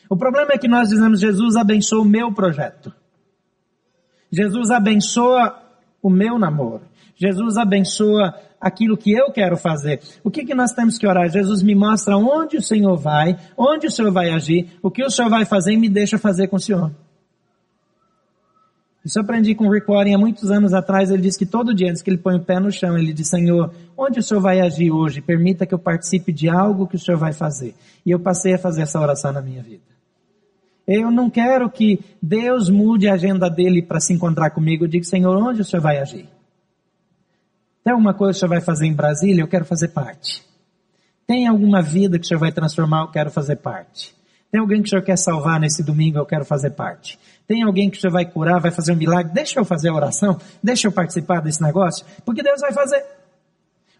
O 0.07 0.15
problema 0.15 0.53
é 0.53 0.57
que 0.57 0.67
nós 0.67 0.89
dizemos, 0.89 1.19
Jesus 1.19 1.55
abençoa 1.55 2.01
o 2.01 2.05
meu 2.05 2.31
projeto. 2.31 2.93
Jesus 4.31 4.69
abençoa 4.69 5.59
o 6.01 6.09
meu 6.09 6.37
namoro. 6.37 6.86
Jesus 7.17 7.57
abençoa 7.57 8.33
aquilo 8.61 8.95
que 8.95 9.11
eu 9.11 9.31
quero 9.31 9.57
fazer. 9.57 9.99
O 10.23 10.29
que, 10.29 10.45
que 10.45 10.53
nós 10.53 10.71
temos 10.71 10.97
que 10.97 11.07
orar? 11.07 11.29
Jesus 11.29 11.63
me 11.63 11.75
mostra 11.75 12.15
onde 12.15 12.57
o 12.57 12.61
Senhor 12.61 12.95
vai, 12.95 13.37
onde 13.57 13.87
o 13.87 13.91
Senhor 13.91 14.11
vai 14.11 14.29
agir, 14.29 14.71
o 14.81 14.91
que 14.91 15.03
o 15.03 15.09
Senhor 15.09 15.29
vai 15.29 15.43
fazer 15.43 15.73
e 15.73 15.77
me 15.77 15.89
deixa 15.89 16.17
fazer 16.17 16.47
com 16.47 16.57
o 16.57 16.59
Senhor. 16.59 16.91
Isso 19.03 19.17
eu 19.17 19.23
aprendi 19.23 19.55
com 19.55 19.67
o 19.67 19.71
Rick 19.71 19.87
Warren 19.87 20.15
há 20.15 20.17
muitos 20.17 20.51
anos 20.51 20.73
atrás. 20.73 21.09
Ele 21.09 21.21
disse 21.21 21.39
que 21.39 21.45
todo 21.45 21.73
dia, 21.73 21.89
antes 21.89 22.01
que 22.01 22.09
ele 22.09 22.17
põe 22.17 22.35
o 22.35 22.43
pé 22.43 22.59
no 22.59 22.69
chão, 22.69 22.97
ele 22.97 23.13
diz, 23.13 23.29
Senhor, 23.29 23.73
onde 23.97 24.19
o 24.19 24.23
Senhor 24.23 24.41
vai 24.41 24.59
agir 24.59 24.91
hoje? 24.91 25.21
Permita 25.21 25.65
que 25.65 25.73
eu 25.73 25.79
participe 25.79 26.33
de 26.33 26.49
algo 26.49 26.85
que 26.85 26.97
o 26.97 26.99
Senhor 26.99 27.17
vai 27.17 27.31
fazer. 27.31 27.73
E 28.05 28.11
eu 28.11 28.19
passei 28.19 28.53
a 28.53 28.57
fazer 28.57 28.81
essa 28.81 28.99
oração 28.99 29.31
na 29.31 29.41
minha 29.41 29.63
vida. 29.63 29.83
Eu 30.85 31.09
não 31.09 31.29
quero 31.29 31.69
que 31.69 31.99
Deus 32.21 32.69
mude 32.69 33.07
a 33.07 33.13
agenda 33.13 33.49
dele 33.49 33.81
para 33.81 34.01
se 34.01 34.13
encontrar 34.13 34.49
comigo. 34.49 34.83
Eu 34.83 34.89
digo, 34.89 35.05
Senhor, 35.05 35.37
onde 35.37 35.61
o 35.61 35.65
Senhor 35.65 35.81
vai 35.81 35.99
agir? 35.99 36.27
Tem 37.87 37.93
alguma 37.93 38.13
coisa 38.13 38.33
que 38.33 38.35
o 38.35 38.39
senhor 38.41 38.49
vai 38.49 38.59
fazer 38.59 38.85
em 38.85 38.93
Brasília? 38.93 39.41
Eu 39.41 39.47
quero 39.47 39.63
fazer 39.63 39.87
parte. 39.87 40.45
Tem 41.25 41.47
alguma 41.47 41.81
vida 41.81 42.19
que 42.19 42.25
o 42.25 42.27
senhor 42.27 42.39
vai 42.41 42.51
transformar? 42.51 43.03
Eu 43.03 43.07
quero 43.07 43.31
fazer 43.31 43.55
parte. 43.55 44.13
Tem 44.51 44.59
alguém 44.59 44.81
que 44.81 44.87
o 44.87 44.89
senhor 44.89 45.01
quer 45.03 45.17
salvar 45.17 45.57
nesse 45.57 45.81
domingo, 45.81 46.17
eu 46.17 46.25
quero 46.25 46.43
fazer 46.43 46.71
parte. 46.71 47.17
Tem 47.47 47.63
alguém 47.63 47.89
que 47.89 47.97
o 47.97 48.01
senhor 48.01 48.11
vai 48.11 48.25
curar, 48.25 48.59
vai 48.59 48.71
fazer 48.71 48.91
um 48.91 48.97
milagre, 48.97 49.31
deixa 49.33 49.57
eu 49.57 49.63
fazer 49.63 49.87
a 49.87 49.93
oração, 49.93 50.37
deixa 50.61 50.89
eu 50.89 50.91
participar 50.91 51.39
desse 51.39 51.61
negócio, 51.61 52.05
porque 52.25 52.43
Deus 52.43 52.59
vai 52.59 52.73
fazer. 52.73 53.05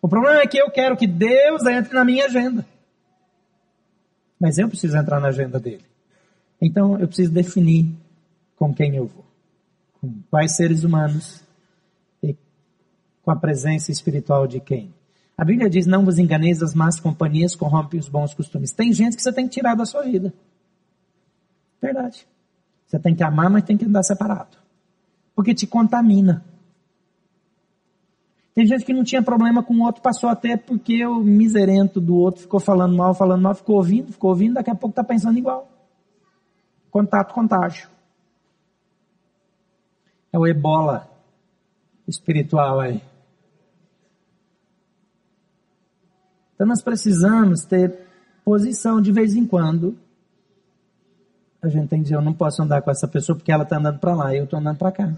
O 0.02 0.10
problema 0.10 0.42
é 0.42 0.48
que 0.48 0.58
eu 0.58 0.70
quero 0.70 0.98
que 0.98 1.08
Deus 1.08 1.66
entre 1.66 1.94
na 1.94 2.04
minha 2.04 2.26
agenda. 2.26 2.66
Mas 4.38 4.58
eu 4.58 4.68
preciso 4.68 4.98
entrar 4.98 5.22
na 5.22 5.30
agenda 5.30 5.62
dele. 5.62 5.86
Então 6.62 7.00
eu 7.00 7.08
preciso 7.08 7.32
definir 7.32 7.96
com 8.58 8.74
quem 8.74 8.98
eu 8.98 9.08
vou. 9.08 9.24
Com 10.02 10.14
quais 10.30 10.58
seres 10.58 10.84
humanos 10.84 11.47
com 13.28 13.32
a 13.32 13.36
presença 13.36 13.92
espiritual 13.92 14.48
de 14.48 14.62
quem. 14.62 14.94
A 15.38 15.44
Bíblia 15.44 15.70
diz: 15.70 15.86
não 15.86 16.06
vos 16.06 16.18
enganeis, 16.18 16.64
as 16.64 16.74
más 16.74 16.98
companhias 16.98 17.58
corrompem 17.58 18.00
os 18.00 18.08
bons 18.08 18.34
costumes. 18.34 18.72
Tem 18.72 18.94
gente 18.94 19.18
que 19.18 19.22
você 19.22 19.34
tem 19.34 19.50
que 19.50 19.56
tirar 19.56 19.76
da 19.76 19.86
sua 19.86 20.04
vida. 20.04 20.34
Verdade. 21.82 22.26
Você 22.86 22.98
tem 22.98 23.14
que 23.14 23.22
amar, 23.22 23.50
mas 23.50 23.66
tem 23.66 23.76
que 23.76 23.84
andar 23.84 24.02
separado. 24.04 24.58
Porque 25.36 25.54
te 25.54 25.68
contamina. 25.68 26.42
Tem 28.56 28.66
gente 28.66 28.86
que 28.86 28.94
não 28.94 29.04
tinha 29.04 29.22
problema 29.22 29.62
com 29.62 29.74
o 29.74 29.84
outro, 29.84 30.02
passou 30.02 30.30
até 30.30 30.56
porque 30.56 31.06
o 31.06 31.20
miserento 31.20 32.00
do 32.00 32.16
outro 32.16 32.44
ficou 32.44 32.62
falando 32.62 32.96
mal, 32.96 33.14
falando 33.14 33.42
mal, 33.42 33.54
ficou 33.54 33.76
ouvindo, 33.76 34.14
ficou 34.14 34.30
ouvindo, 34.30 34.54
daqui 34.54 34.70
a 34.70 34.76
pouco 34.76 34.94
está 34.94 35.04
pensando 35.04 35.38
igual. 35.38 35.70
Contato, 36.90 37.34
contágio. 37.34 37.90
É 40.32 40.40
o 40.40 40.48
ebola 40.48 41.10
espiritual 42.08 42.80
aí. 42.80 43.02
Então 46.58 46.66
nós 46.66 46.82
precisamos 46.82 47.66
ter 47.66 47.96
posição 48.44 49.00
de 49.00 49.12
vez 49.12 49.36
em 49.36 49.46
quando. 49.46 49.96
A 51.62 51.70
gente 51.70 51.88
tem 51.88 52.00
que 52.00 52.06
dizer, 52.06 52.16
eu 52.16 52.22
não 52.22 52.34
posso 52.34 52.64
andar 52.64 52.82
com 52.82 52.90
essa 52.90 53.08
pessoa 53.08 53.36
porque 53.36 53.52
ela 53.52 53.62
está 53.62 53.78
andando 53.78 54.00
para 54.00 54.16
lá 54.16 54.34
e 54.34 54.40
eu 54.40 54.46
estou 54.46 54.58
andando 54.58 54.78
para 54.78 54.92
cá. 54.92 55.14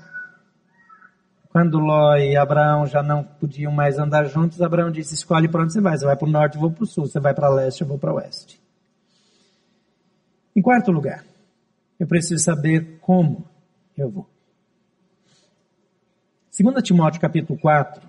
Quando 1.48 1.80
Ló 1.80 2.18
e 2.18 2.36
Abraão 2.36 2.86
já 2.86 3.02
não 3.02 3.24
podiam 3.24 3.72
mais 3.72 3.98
andar 3.98 4.26
juntos, 4.26 4.62
Abraão 4.62 4.92
disse: 4.92 5.16
escolhe 5.16 5.48
para 5.48 5.64
onde 5.64 5.72
você 5.72 5.80
vai. 5.80 5.98
Você 5.98 6.06
vai 6.06 6.18
para 6.18 6.28
o 6.28 6.32
norte, 6.32 6.56
eu 6.56 6.62
vou 6.62 6.72
para 6.72 6.84
o 6.84 6.88
sul. 6.88 7.08
Você 7.08 7.22
vai 7.22 7.34
para 7.34 7.50
leste, 7.50 7.82
eu 7.82 7.88
vou 7.88 7.98
para 7.98 8.12
o 8.12 8.18
oeste. 8.18 8.62
Em 10.54 10.62
quarto 10.62 10.92
lugar, 10.92 11.24
eu 11.98 12.06
preciso 12.06 12.44
saber 12.44 13.00
como 13.00 13.48
eu 13.98 14.10
vou. 14.10 14.30
2 16.62 16.84
Timóteo 16.84 17.22
capítulo 17.22 17.58
4, 17.58 18.09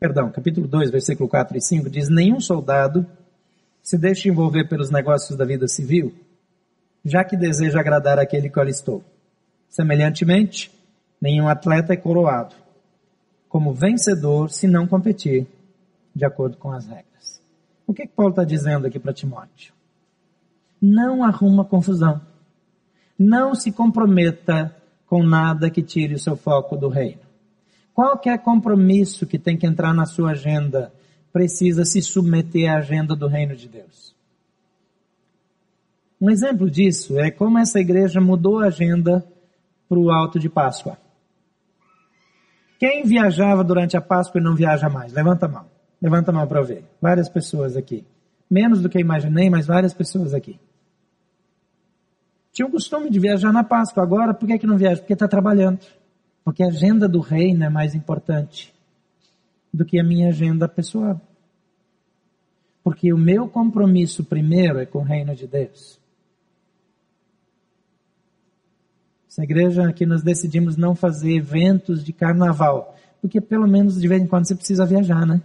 perdão, 0.00 0.30
capítulo 0.30 0.66
2, 0.66 0.90
versículo 0.90 1.28
4 1.28 1.58
e 1.58 1.60
5 1.60 1.90
diz: 1.90 2.08
Nenhum 2.08 2.40
soldado 2.40 3.06
se 3.82 3.98
deixa 3.98 4.28
envolver 4.28 4.64
pelos 4.64 4.90
negócios 4.90 5.36
da 5.36 5.44
vida 5.44 5.68
civil, 5.68 6.14
já 7.04 7.22
que 7.22 7.36
deseja 7.36 7.78
agradar 7.78 8.18
aquele 8.18 8.48
que 8.48 8.58
alistou. 8.58 9.04
Semelhantemente, 9.68 10.72
nenhum 11.20 11.46
atleta 11.46 11.92
é 11.92 11.96
coroado 11.96 12.54
como 13.48 13.74
vencedor 13.74 14.50
se 14.50 14.66
não 14.66 14.86
competir 14.86 15.46
de 16.14 16.24
acordo 16.24 16.56
com 16.56 16.72
as 16.72 16.86
regras. 16.86 17.42
O 17.86 17.92
que, 17.92 18.06
que 18.06 18.14
Paulo 18.14 18.30
está 18.30 18.44
dizendo 18.44 18.86
aqui 18.86 18.98
para 18.98 19.12
Timóteo? 19.12 19.74
Não 20.80 21.22
arruma 21.22 21.64
confusão. 21.64 22.20
Não 23.18 23.54
se 23.54 23.70
comprometa 23.70 24.74
com 25.04 25.22
nada 25.22 25.68
que 25.68 25.82
tire 25.82 26.14
o 26.14 26.18
seu 26.18 26.36
foco 26.36 26.76
do 26.76 26.88
reino. 26.88 27.29
Qualquer 28.00 28.38
compromisso 28.38 29.26
que 29.26 29.38
tem 29.38 29.58
que 29.58 29.66
entrar 29.66 29.92
na 29.92 30.06
sua 30.06 30.30
agenda 30.30 30.90
precisa 31.30 31.84
se 31.84 32.00
submeter 32.00 32.72
à 32.72 32.78
agenda 32.78 33.14
do 33.14 33.26
reino 33.28 33.54
de 33.54 33.68
Deus. 33.68 34.16
Um 36.18 36.30
exemplo 36.30 36.70
disso 36.70 37.20
é 37.20 37.30
como 37.30 37.58
essa 37.58 37.78
igreja 37.78 38.18
mudou 38.18 38.60
a 38.60 38.68
agenda 38.68 39.22
para 39.86 39.98
o 39.98 40.10
alto 40.10 40.38
de 40.38 40.48
Páscoa. 40.48 40.96
Quem 42.78 43.04
viajava 43.04 43.62
durante 43.62 43.98
a 43.98 44.00
Páscoa 44.00 44.40
e 44.40 44.44
não 44.44 44.54
viaja 44.54 44.88
mais? 44.88 45.12
Levanta 45.12 45.44
a 45.44 45.48
mão. 45.50 45.66
Levanta 46.00 46.30
a 46.30 46.34
mão 46.34 46.46
para 46.46 46.62
ver. 46.62 46.84
Várias 47.02 47.28
pessoas 47.28 47.76
aqui. 47.76 48.06
Menos 48.50 48.80
do 48.80 48.88
que 48.88 48.98
imaginei, 48.98 49.50
mas 49.50 49.66
várias 49.66 49.92
pessoas 49.92 50.32
aqui. 50.32 50.58
Tinha 52.50 52.66
o 52.66 52.70
costume 52.70 53.10
de 53.10 53.20
viajar 53.20 53.52
na 53.52 53.62
Páscoa. 53.62 54.02
Agora, 54.02 54.32
por 54.32 54.46
que, 54.46 54.58
que 54.58 54.66
não 54.66 54.78
viaja? 54.78 55.02
Porque 55.02 55.12
está 55.12 55.28
trabalhando. 55.28 55.80
Porque 56.44 56.62
a 56.62 56.68
agenda 56.68 57.08
do 57.08 57.20
reino 57.20 57.64
é 57.64 57.68
mais 57.68 57.94
importante 57.94 58.72
do 59.72 59.84
que 59.84 59.98
a 59.98 60.04
minha 60.04 60.28
agenda 60.28 60.68
pessoal. 60.68 61.20
Porque 62.82 63.12
o 63.12 63.18
meu 63.18 63.48
compromisso 63.48 64.24
primeiro 64.24 64.78
é 64.78 64.86
com 64.86 64.98
o 65.00 65.04
reino 65.04 65.34
de 65.34 65.46
Deus. 65.46 66.00
Essa 69.30 69.44
igreja 69.44 69.88
aqui 69.88 70.04
nós 70.04 70.22
decidimos 70.22 70.76
não 70.76 70.94
fazer 70.94 71.36
eventos 71.36 72.02
de 72.02 72.12
carnaval, 72.12 72.96
porque 73.20 73.40
pelo 73.40 73.68
menos 73.68 74.00
de 74.00 74.08
vez 74.08 74.20
em 74.20 74.26
quando 74.26 74.46
você 74.46 74.56
precisa 74.56 74.84
viajar, 74.84 75.24
né? 75.24 75.40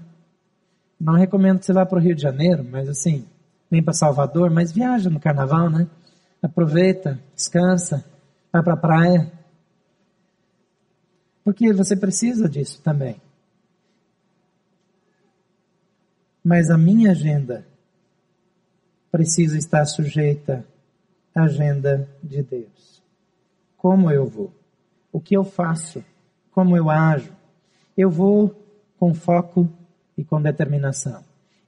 Não 1.00 1.14
recomendo 1.14 1.60
que 1.60 1.66
você 1.66 1.74
vá 1.74 1.86
para 1.86 2.00
o 2.00 2.02
Rio 2.02 2.16
de 2.16 2.22
Janeiro, 2.22 2.66
mas 2.68 2.89
assim, 2.89 3.26
vem 3.70 3.84
para 3.84 3.93
Salvador, 3.93 4.50
mas 4.50 4.72
viaja 4.72 5.10
no 5.10 5.20
carnaval, 5.20 5.70
né? 5.70 5.88
Aproveita, 6.41 7.20
descansa, 7.36 8.04
vai 8.52 8.64
para 8.64 8.74
a 8.74 8.78
praia. 8.78 9.32
Porque 11.46 11.72
você 11.72 11.96
precisa 11.96 12.50
disso 12.50 12.82
também. 12.82 13.22
Mas 16.43 16.70
a 16.70 16.78
minha 16.78 17.12
agenda 17.12 17.66
precisa 19.10 19.58
estar 19.58 19.86
sujeita 19.86 20.66
à 21.34 21.43
agenda 21.43 22.10
de 22.22 22.43
Deus 22.43 22.96
como 23.86 24.10
eu 24.10 24.26
vou, 24.26 24.52
o 25.14 25.22
que 25.22 25.38
eu 25.38 25.43
faço, 25.43 26.04
como 26.52 26.76
eu 26.76 26.89
ajo. 26.89 27.32
Eu 27.96 28.10
vou 28.10 28.60
com 28.98 29.14
foco 29.14 29.70
e 30.18 30.24
com 30.24 30.41
determinação. 30.41 31.22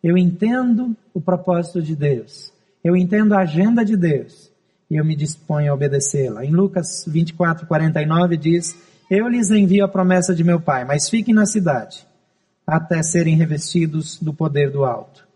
Eu 0.04 0.18
entendo 0.18 0.98
o 1.14 1.22
propósito 1.22 1.80
de 1.80 1.96
Deus. 1.96 2.52
Eu 2.84 2.98
entendo 2.98 3.34
a 3.34 3.42
agenda 3.42 3.86
de 3.86 3.96
Deus. 3.96 4.52
E 4.90 4.96
eu 4.96 5.06
me 5.06 5.16
disponho 5.16 5.72
a 5.72 5.76
obedecê-la. 5.76 6.44
Em 6.44 6.50
Lucas 6.50 7.06
24, 7.08 7.68
49 7.68 8.36
diz: 8.36 8.76
Eu 9.10 9.28
lhes 9.28 9.50
envio 9.52 9.86
a 9.86 9.88
promessa 9.88 10.36
de 10.36 10.44
meu 10.44 10.60
Pai, 10.60 10.84
mas 10.84 11.10
fiquem 11.10 11.34
na 11.34 11.46
cidade, 11.46 12.06
até 12.66 13.02
serem 13.02 13.36
revestidos 13.36 14.20
do 14.20 14.34
poder 14.34 14.72
do 14.72 14.84
alto. 14.84 15.28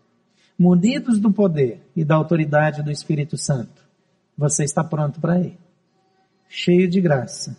Munidos 0.58 1.18
do 1.18 1.32
poder 1.32 1.80
e 1.96 2.04
da 2.04 2.14
autoridade 2.14 2.82
do 2.82 2.90
Espírito 2.90 3.36
Santo. 3.38 3.82
Você 4.36 4.64
está 4.64 4.84
pronto 4.84 5.20
para 5.20 5.40
ir 5.40 5.58
cheio 6.52 6.86
de 6.86 7.00
graça 7.00 7.56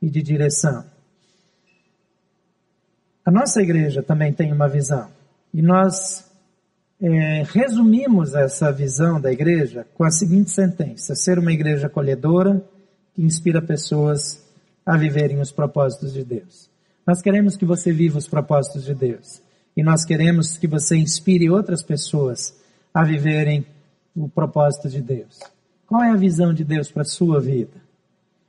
e 0.00 0.08
de 0.08 0.22
direção. 0.22 0.84
A 3.24 3.30
nossa 3.32 3.60
igreja 3.60 4.00
também 4.00 4.32
tem 4.32 4.52
uma 4.52 4.68
visão. 4.68 5.10
E 5.52 5.60
nós 5.60 6.24
é, 7.00 7.42
resumimos 7.42 8.34
essa 8.34 8.70
visão 8.70 9.20
da 9.20 9.32
igreja 9.32 9.84
com 9.94 10.04
a 10.04 10.10
seguinte 10.10 10.50
sentença: 10.50 11.16
ser 11.16 11.38
uma 11.38 11.52
igreja 11.52 11.88
acolhedora 11.88 12.64
que 13.12 13.22
inspira 13.22 13.60
pessoas 13.60 14.47
a 14.88 14.96
viverem 14.96 15.38
os 15.38 15.52
propósitos 15.52 16.14
de 16.14 16.24
Deus. 16.24 16.70
Nós 17.06 17.20
queremos 17.20 17.58
que 17.58 17.66
você 17.66 17.92
viva 17.92 18.16
os 18.16 18.26
propósitos 18.26 18.84
de 18.86 18.94
Deus. 18.94 19.42
E 19.76 19.82
nós 19.82 20.02
queremos 20.02 20.56
que 20.56 20.66
você 20.66 20.96
inspire 20.96 21.50
outras 21.50 21.82
pessoas 21.82 22.58
a 22.92 23.04
viverem 23.04 23.66
o 24.16 24.30
propósito 24.30 24.88
de 24.88 25.02
Deus. 25.02 25.40
Qual 25.86 26.02
é 26.02 26.10
a 26.10 26.16
visão 26.16 26.54
de 26.54 26.64
Deus 26.64 26.90
para 26.90 27.02
a 27.02 27.04
sua 27.04 27.38
vida? 27.38 27.76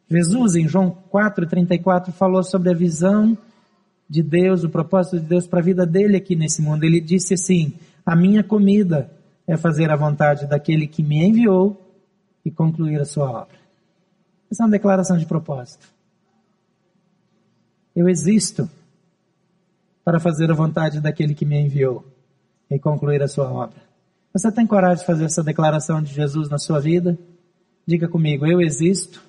Jesus, 0.10 0.56
em 0.56 0.66
João 0.66 0.98
4,34, 1.14 2.12
falou 2.14 2.42
sobre 2.42 2.70
a 2.70 2.74
visão 2.74 3.38
de 4.10 4.24
Deus, 4.24 4.64
o 4.64 4.70
propósito 4.70 5.20
de 5.20 5.26
Deus 5.26 5.46
para 5.46 5.60
a 5.60 5.64
vida 5.64 5.86
dele 5.86 6.16
aqui 6.16 6.38
nesse 6.38 6.62
mundo. 6.62 6.86
Ele 6.86 7.02
disse 7.02 7.34
assim: 7.34 7.74
A 8.06 8.16
minha 8.16 8.44
comida 8.44 9.12
é 9.46 9.58
fazer 9.58 9.92
a 9.92 9.96
vontade 9.96 10.48
daquele 10.48 10.88
que 10.88 11.04
me 11.04 11.22
enviou 11.22 11.80
e 12.46 12.50
concluir 12.50 13.00
a 13.02 13.06
sua 13.06 13.30
obra. 13.30 13.60
Essa 14.50 14.64
é 14.64 14.66
uma 14.66 14.72
declaração 14.72 15.18
de 15.18 15.26
propósito. 15.26 15.99
Eu 18.00 18.08
existo 18.08 18.70
para 20.06 20.22
fazer 20.22 20.50
a 20.50 20.54
vontade 20.54 21.02
daquele 21.02 21.36
que 21.36 21.44
me 21.44 21.60
enviou 21.60 22.06
e 22.72 22.80
concluir 22.80 23.22
a 23.22 23.28
sua 23.28 23.52
obra. 23.52 23.76
Você 24.32 24.50
tem 24.54 24.66
coragem 24.66 25.00
de 25.00 25.06
fazer 25.06 25.26
essa 25.26 25.44
declaração 25.44 26.02
de 26.02 26.14
Jesus 26.14 26.48
na 26.48 26.58
sua 26.58 26.80
vida? 26.80 27.20
Diga 27.86 28.08
comigo, 28.08 28.48
eu 28.48 28.62
existo 28.62 29.22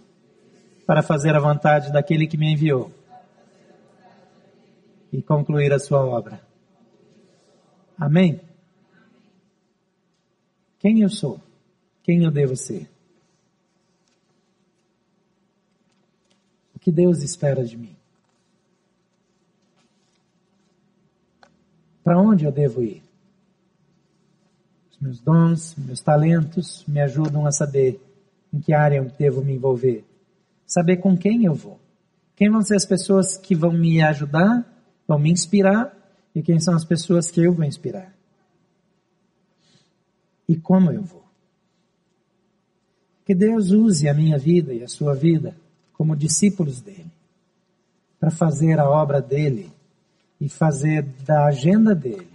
para 0.86 1.02
fazer 1.02 1.34
a 1.34 1.40
vontade 1.40 1.92
daquele 1.92 2.28
que 2.28 2.36
me 2.36 2.52
enviou 2.52 2.92
e 5.12 5.20
concluir 5.20 5.72
a 5.72 5.80
sua 5.80 6.06
obra. 6.06 6.40
Amém? 7.98 8.40
Quem 10.78 11.00
eu 11.00 11.08
sou? 11.08 11.40
Quem 12.04 12.22
eu 12.22 12.30
devo 12.30 12.54
ser? 12.54 12.88
O 16.72 16.78
que 16.78 16.92
Deus 16.92 17.20
espera 17.20 17.64
de 17.64 17.76
mim? 17.76 17.99
Para 22.02 22.20
onde 22.20 22.44
eu 22.44 22.52
devo 22.52 22.82
ir? 22.82 23.02
Os 24.90 24.98
meus 24.98 25.20
dons, 25.20 25.74
meus 25.76 26.00
talentos 26.00 26.84
me 26.86 27.00
ajudam 27.00 27.46
a 27.46 27.52
saber 27.52 28.00
em 28.52 28.60
que 28.60 28.72
área 28.72 28.98
eu 28.98 29.10
devo 29.18 29.44
me 29.44 29.54
envolver. 29.54 30.04
Saber 30.66 30.98
com 30.98 31.16
quem 31.16 31.44
eu 31.44 31.54
vou. 31.54 31.78
Quem 32.36 32.50
vão 32.50 32.62
ser 32.62 32.76
as 32.76 32.86
pessoas 32.86 33.36
que 33.36 33.54
vão 33.54 33.72
me 33.72 34.02
ajudar, 34.02 34.64
vão 35.06 35.18
me 35.18 35.30
inspirar, 35.30 35.94
e 36.34 36.42
quem 36.42 36.58
são 36.60 36.74
as 36.74 36.84
pessoas 36.84 37.30
que 37.30 37.40
eu 37.40 37.52
vou 37.52 37.64
inspirar. 37.64 38.14
E 40.48 40.56
como 40.56 40.90
eu 40.90 41.02
vou. 41.02 41.24
Que 43.24 43.34
Deus 43.34 43.70
use 43.70 44.08
a 44.08 44.14
minha 44.14 44.38
vida 44.38 44.72
e 44.72 44.82
a 44.82 44.88
sua 44.88 45.14
vida 45.14 45.54
como 45.92 46.16
discípulos 46.16 46.80
dele, 46.80 47.10
para 48.18 48.30
fazer 48.30 48.80
a 48.80 48.88
obra 48.88 49.20
dele 49.20 49.70
e 50.40 50.48
fazer 50.48 51.02
da 51.26 51.46
agenda 51.46 51.94
dele 51.94 52.30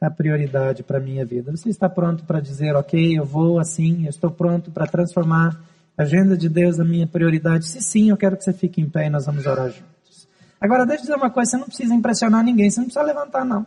a 0.00 0.10
prioridade 0.10 0.82
para 0.82 0.96
a 0.96 1.00
minha 1.00 1.24
vida. 1.26 1.50
Você 1.50 1.68
está 1.68 1.88
pronto 1.88 2.24
para 2.24 2.40
dizer, 2.40 2.74
ok, 2.74 3.18
eu 3.18 3.24
vou 3.24 3.58
assim, 3.58 4.04
eu 4.04 4.10
estou 4.10 4.30
pronto 4.30 4.70
para 4.70 4.86
transformar 4.86 5.60
a 5.96 6.02
agenda 6.02 6.36
de 6.36 6.48
Deus 6.48 6.78
na 6.78 6.84
minha 6.84 7.06
prioridade? 7.06 7.66
Se 7.66 7.82
sim, 7.82 8.08
eu 8.08 8.16
quero 8.16 8.36
que 8.36 8.44
você 8.44 8.52
fique 8.52 8.80
em 8.80 8.88
pé 8.88 9.06
e 9.06 9.10
nós 9.10 9.26
vamos 9.26 9.44
orar 9.44 9.68
juntos. 9.68 10.26
Agora, 10.58 10.86
deixa 10.86 11.02
eu 11.02 11.06
dizer 11.06 11.16
uma 11.16 11.30
coisa, 11.30 11.50
você 11.50 11.56
não 11.58 11.66
precisa 11.66 11.94
impressionar 11.94 12.42
ninguém, 12.42 12.70
você 12.70 12.80
não 12.80 12.86
precisa 12.86 13.04
levantar 13.04 13.44
não. 13.44 13.66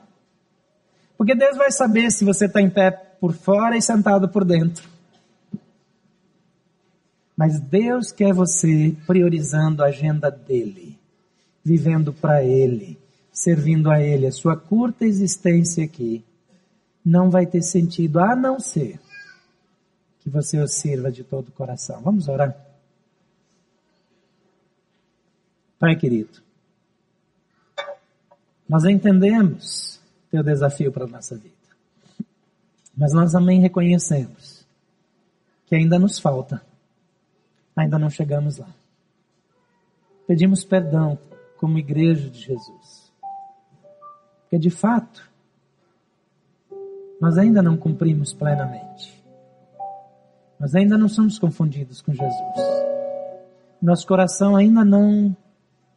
Porque 1.15 1.35
Deus 1.35 1.55
vai 1.55 1.71
saber 1.71 2.09
se 2.11 2.25
você 2.25 2.45
está 2.45 2.59
em 2.59 2.69
pé 2.69 2.89
por 2.89 3.33
fora 3.33 3.77
e 3.77 3.81
sentado 3.81 4.27
por 4.27 4.43
dentro. 4.43 4.89
Mas 7.37 7.59
Deus 7.59 8.11
quer 8.11 8.33
você 8.33 8.95
priorizando 9.05 9.83
a 9.83 9.87
agenda 9.87 10.29
dele, 10.31 10.97
vivendo 11.63 12.11
para 12.11 12.43
ele, 12.43 12.97
servindo 13.33 13.89
a 13.89 13.99
Ele, 13.99 14.27
a 14.27 14.31
sua 14.31 14.55
curta 14.55 15.05
existência 15.05 15.83
aqui 15.83 16.23
não 17.03 17.31
vai 17.31 17.47
ter 17.47 17.63
sentido 17.63 18.19
a 18.19 18.35
não 18.35 18.59
ser 18.59 18.99
que 20.19 20.29
você 20.29 20.61
o 20.61 20.67
sirva 20.67 21.11
de 21.11 21.23
todo 21.23 21.49
o 21.49 21.51
coração. 21.51 21.99
Vamos 22.01 22.27
orar? 22.27 22.55
Pai 25.79 25.97
querido, 25.97 26.41
nós 28.69 28.85
entendemos 28.85 29.99
teu 30.31 30.41
desafio 30.41 30.91
para 30.91 31.03
a 31.03 31.07
nossa 31.07 31.35
vida, 31.35 31.53
mas 32.95 33.11
nós 33.11 33.33
também 33.33 33.59
reconhecemos 33.59 34.65
que 35.65 35.75
ainda 35.75 35.99
nos 35.99 36.19
falta, 36.19 36.61
ainda 37.75 37.99
não 37.99 38.09
chegamos 38.09 38.59
lá. 38.59 38.69
Pedimos 40.25 40.63
perdão 40.63 41.17
como 41.57 41.77
igreja 41.77 42.29
de 42.29 42.39
Jesus 42.39 43.02
porque 44.53 44.59
de 44.59 44.69
fato, 44.69 45.27
nós 47.19 47.39
ainda 47.39 47.59
não 47.59 47.75
cumprimos 47.75 48.35
plenamente. 48.35 49.19
Nós 50.59 50.75
ainda 50.75 50.95
não 50.95 51.09
somos 51.09 51.39
confundidos 51.39 52.03
com 52.03 52.13
Jesus. 52.13 52.59
Nosso 53.81 54.05
coração 54.05 54.55
ainda 54.55 54.85
não 54.85 55.35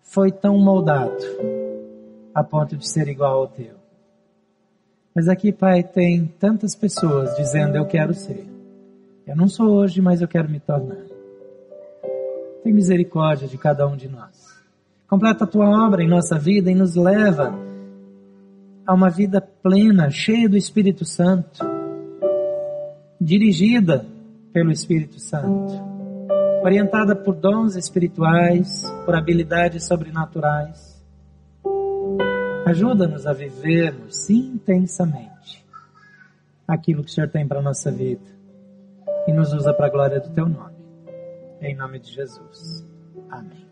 foi 0.03 0.33
tão 0.33 0.59
moldado 0.59 1.23
a 2.35 2.43
ponto 2.43 2.79
de 2.79 2.89
ser 2.89 3.09
igual 3.09 3.41
ao 3.41 3.49
teu. 3.49 3.75
Mas 5.15 5.29
aqui, 5.29 5.53
Pai, 5.53 5.83
tem 5.83 6.27
tantas 6.27 6.75
pessoas 6.75 7.37
dizendo: 7.37 7.77
Eu 7.77 7.85
quero 7.85 8.15
ser. 8.15 8.47
Eu 9.27 9.37
não 9.37 9.49
sou 9.49 9.69
hoje, 9.69 10.01
mas 10.01 10.23
eu 10.23 10.29
quero 10.29 10.49
me 10.49 10.61
tornar. 10.61 11.05
Tem 12.65 12.73
misericórdia 12.73 13.47
de 13.47 13.59
cada 13.59 13.87
um 13.87 13.97
de 13.97 14.09
nós. 14.09 14.65
Completa 15.07 15.45
a 15.45 15.47
tua 15.47 15.69
obra 15.87 16.03
em 16.03 16.09
nossa 16.09 16.39
vida 16.39 16.71
e 16.71 16.75
nos 16.75 16.95
leva 16.97 17.76
a 18.87 18.95
uma 18.95 19.11
vida 19.11 19.41
plena, 19.41 20.11
cheia 20.11 20.49
do 20.49 20.57
Espírito 20.57 21.05
Santo, 21.05 21.59
dirigida 23.21 24.07
pelo 24.53 24.71
Espírito 24.71 25.19
Santo, 25.19 25.73
orientada 26.63 27.17
por 27.17 27.35
dons 27.35 27.75
espirituais, 27.75 28.85
por 29.05 29.15
habilidades 29.15 29.85
sobrenaturais. 29.85 31.05
Ajuda-nos 32.65 33.27
a 33.27 33.33
vivermos 33.33 34.31
intensamente 34.31 35.65
aquilo 36.67 37.03
que 37.03 37.11
o 37.11 37.13
Senhor 37.13 37.29
tem 37.29 37.47
para 37.47 37.61
a 37.61 37.63
nossa 37.63 37.91
vida 37.91 38.37
e 39.27 39.33
nos 39.33 39.53
usa 39.53 39.75
para 39.75 39.87
a 39.87 39.91
glória 39.91 40.21
do 40.21 40.31
Teu 40.31 40.49
nome. 40.49 40.77
Em 41.61 41.75
nome 41.75 41.99
de 41.99 42.13
Jesus. 42.13 42.85
Amém. 43.31 43.67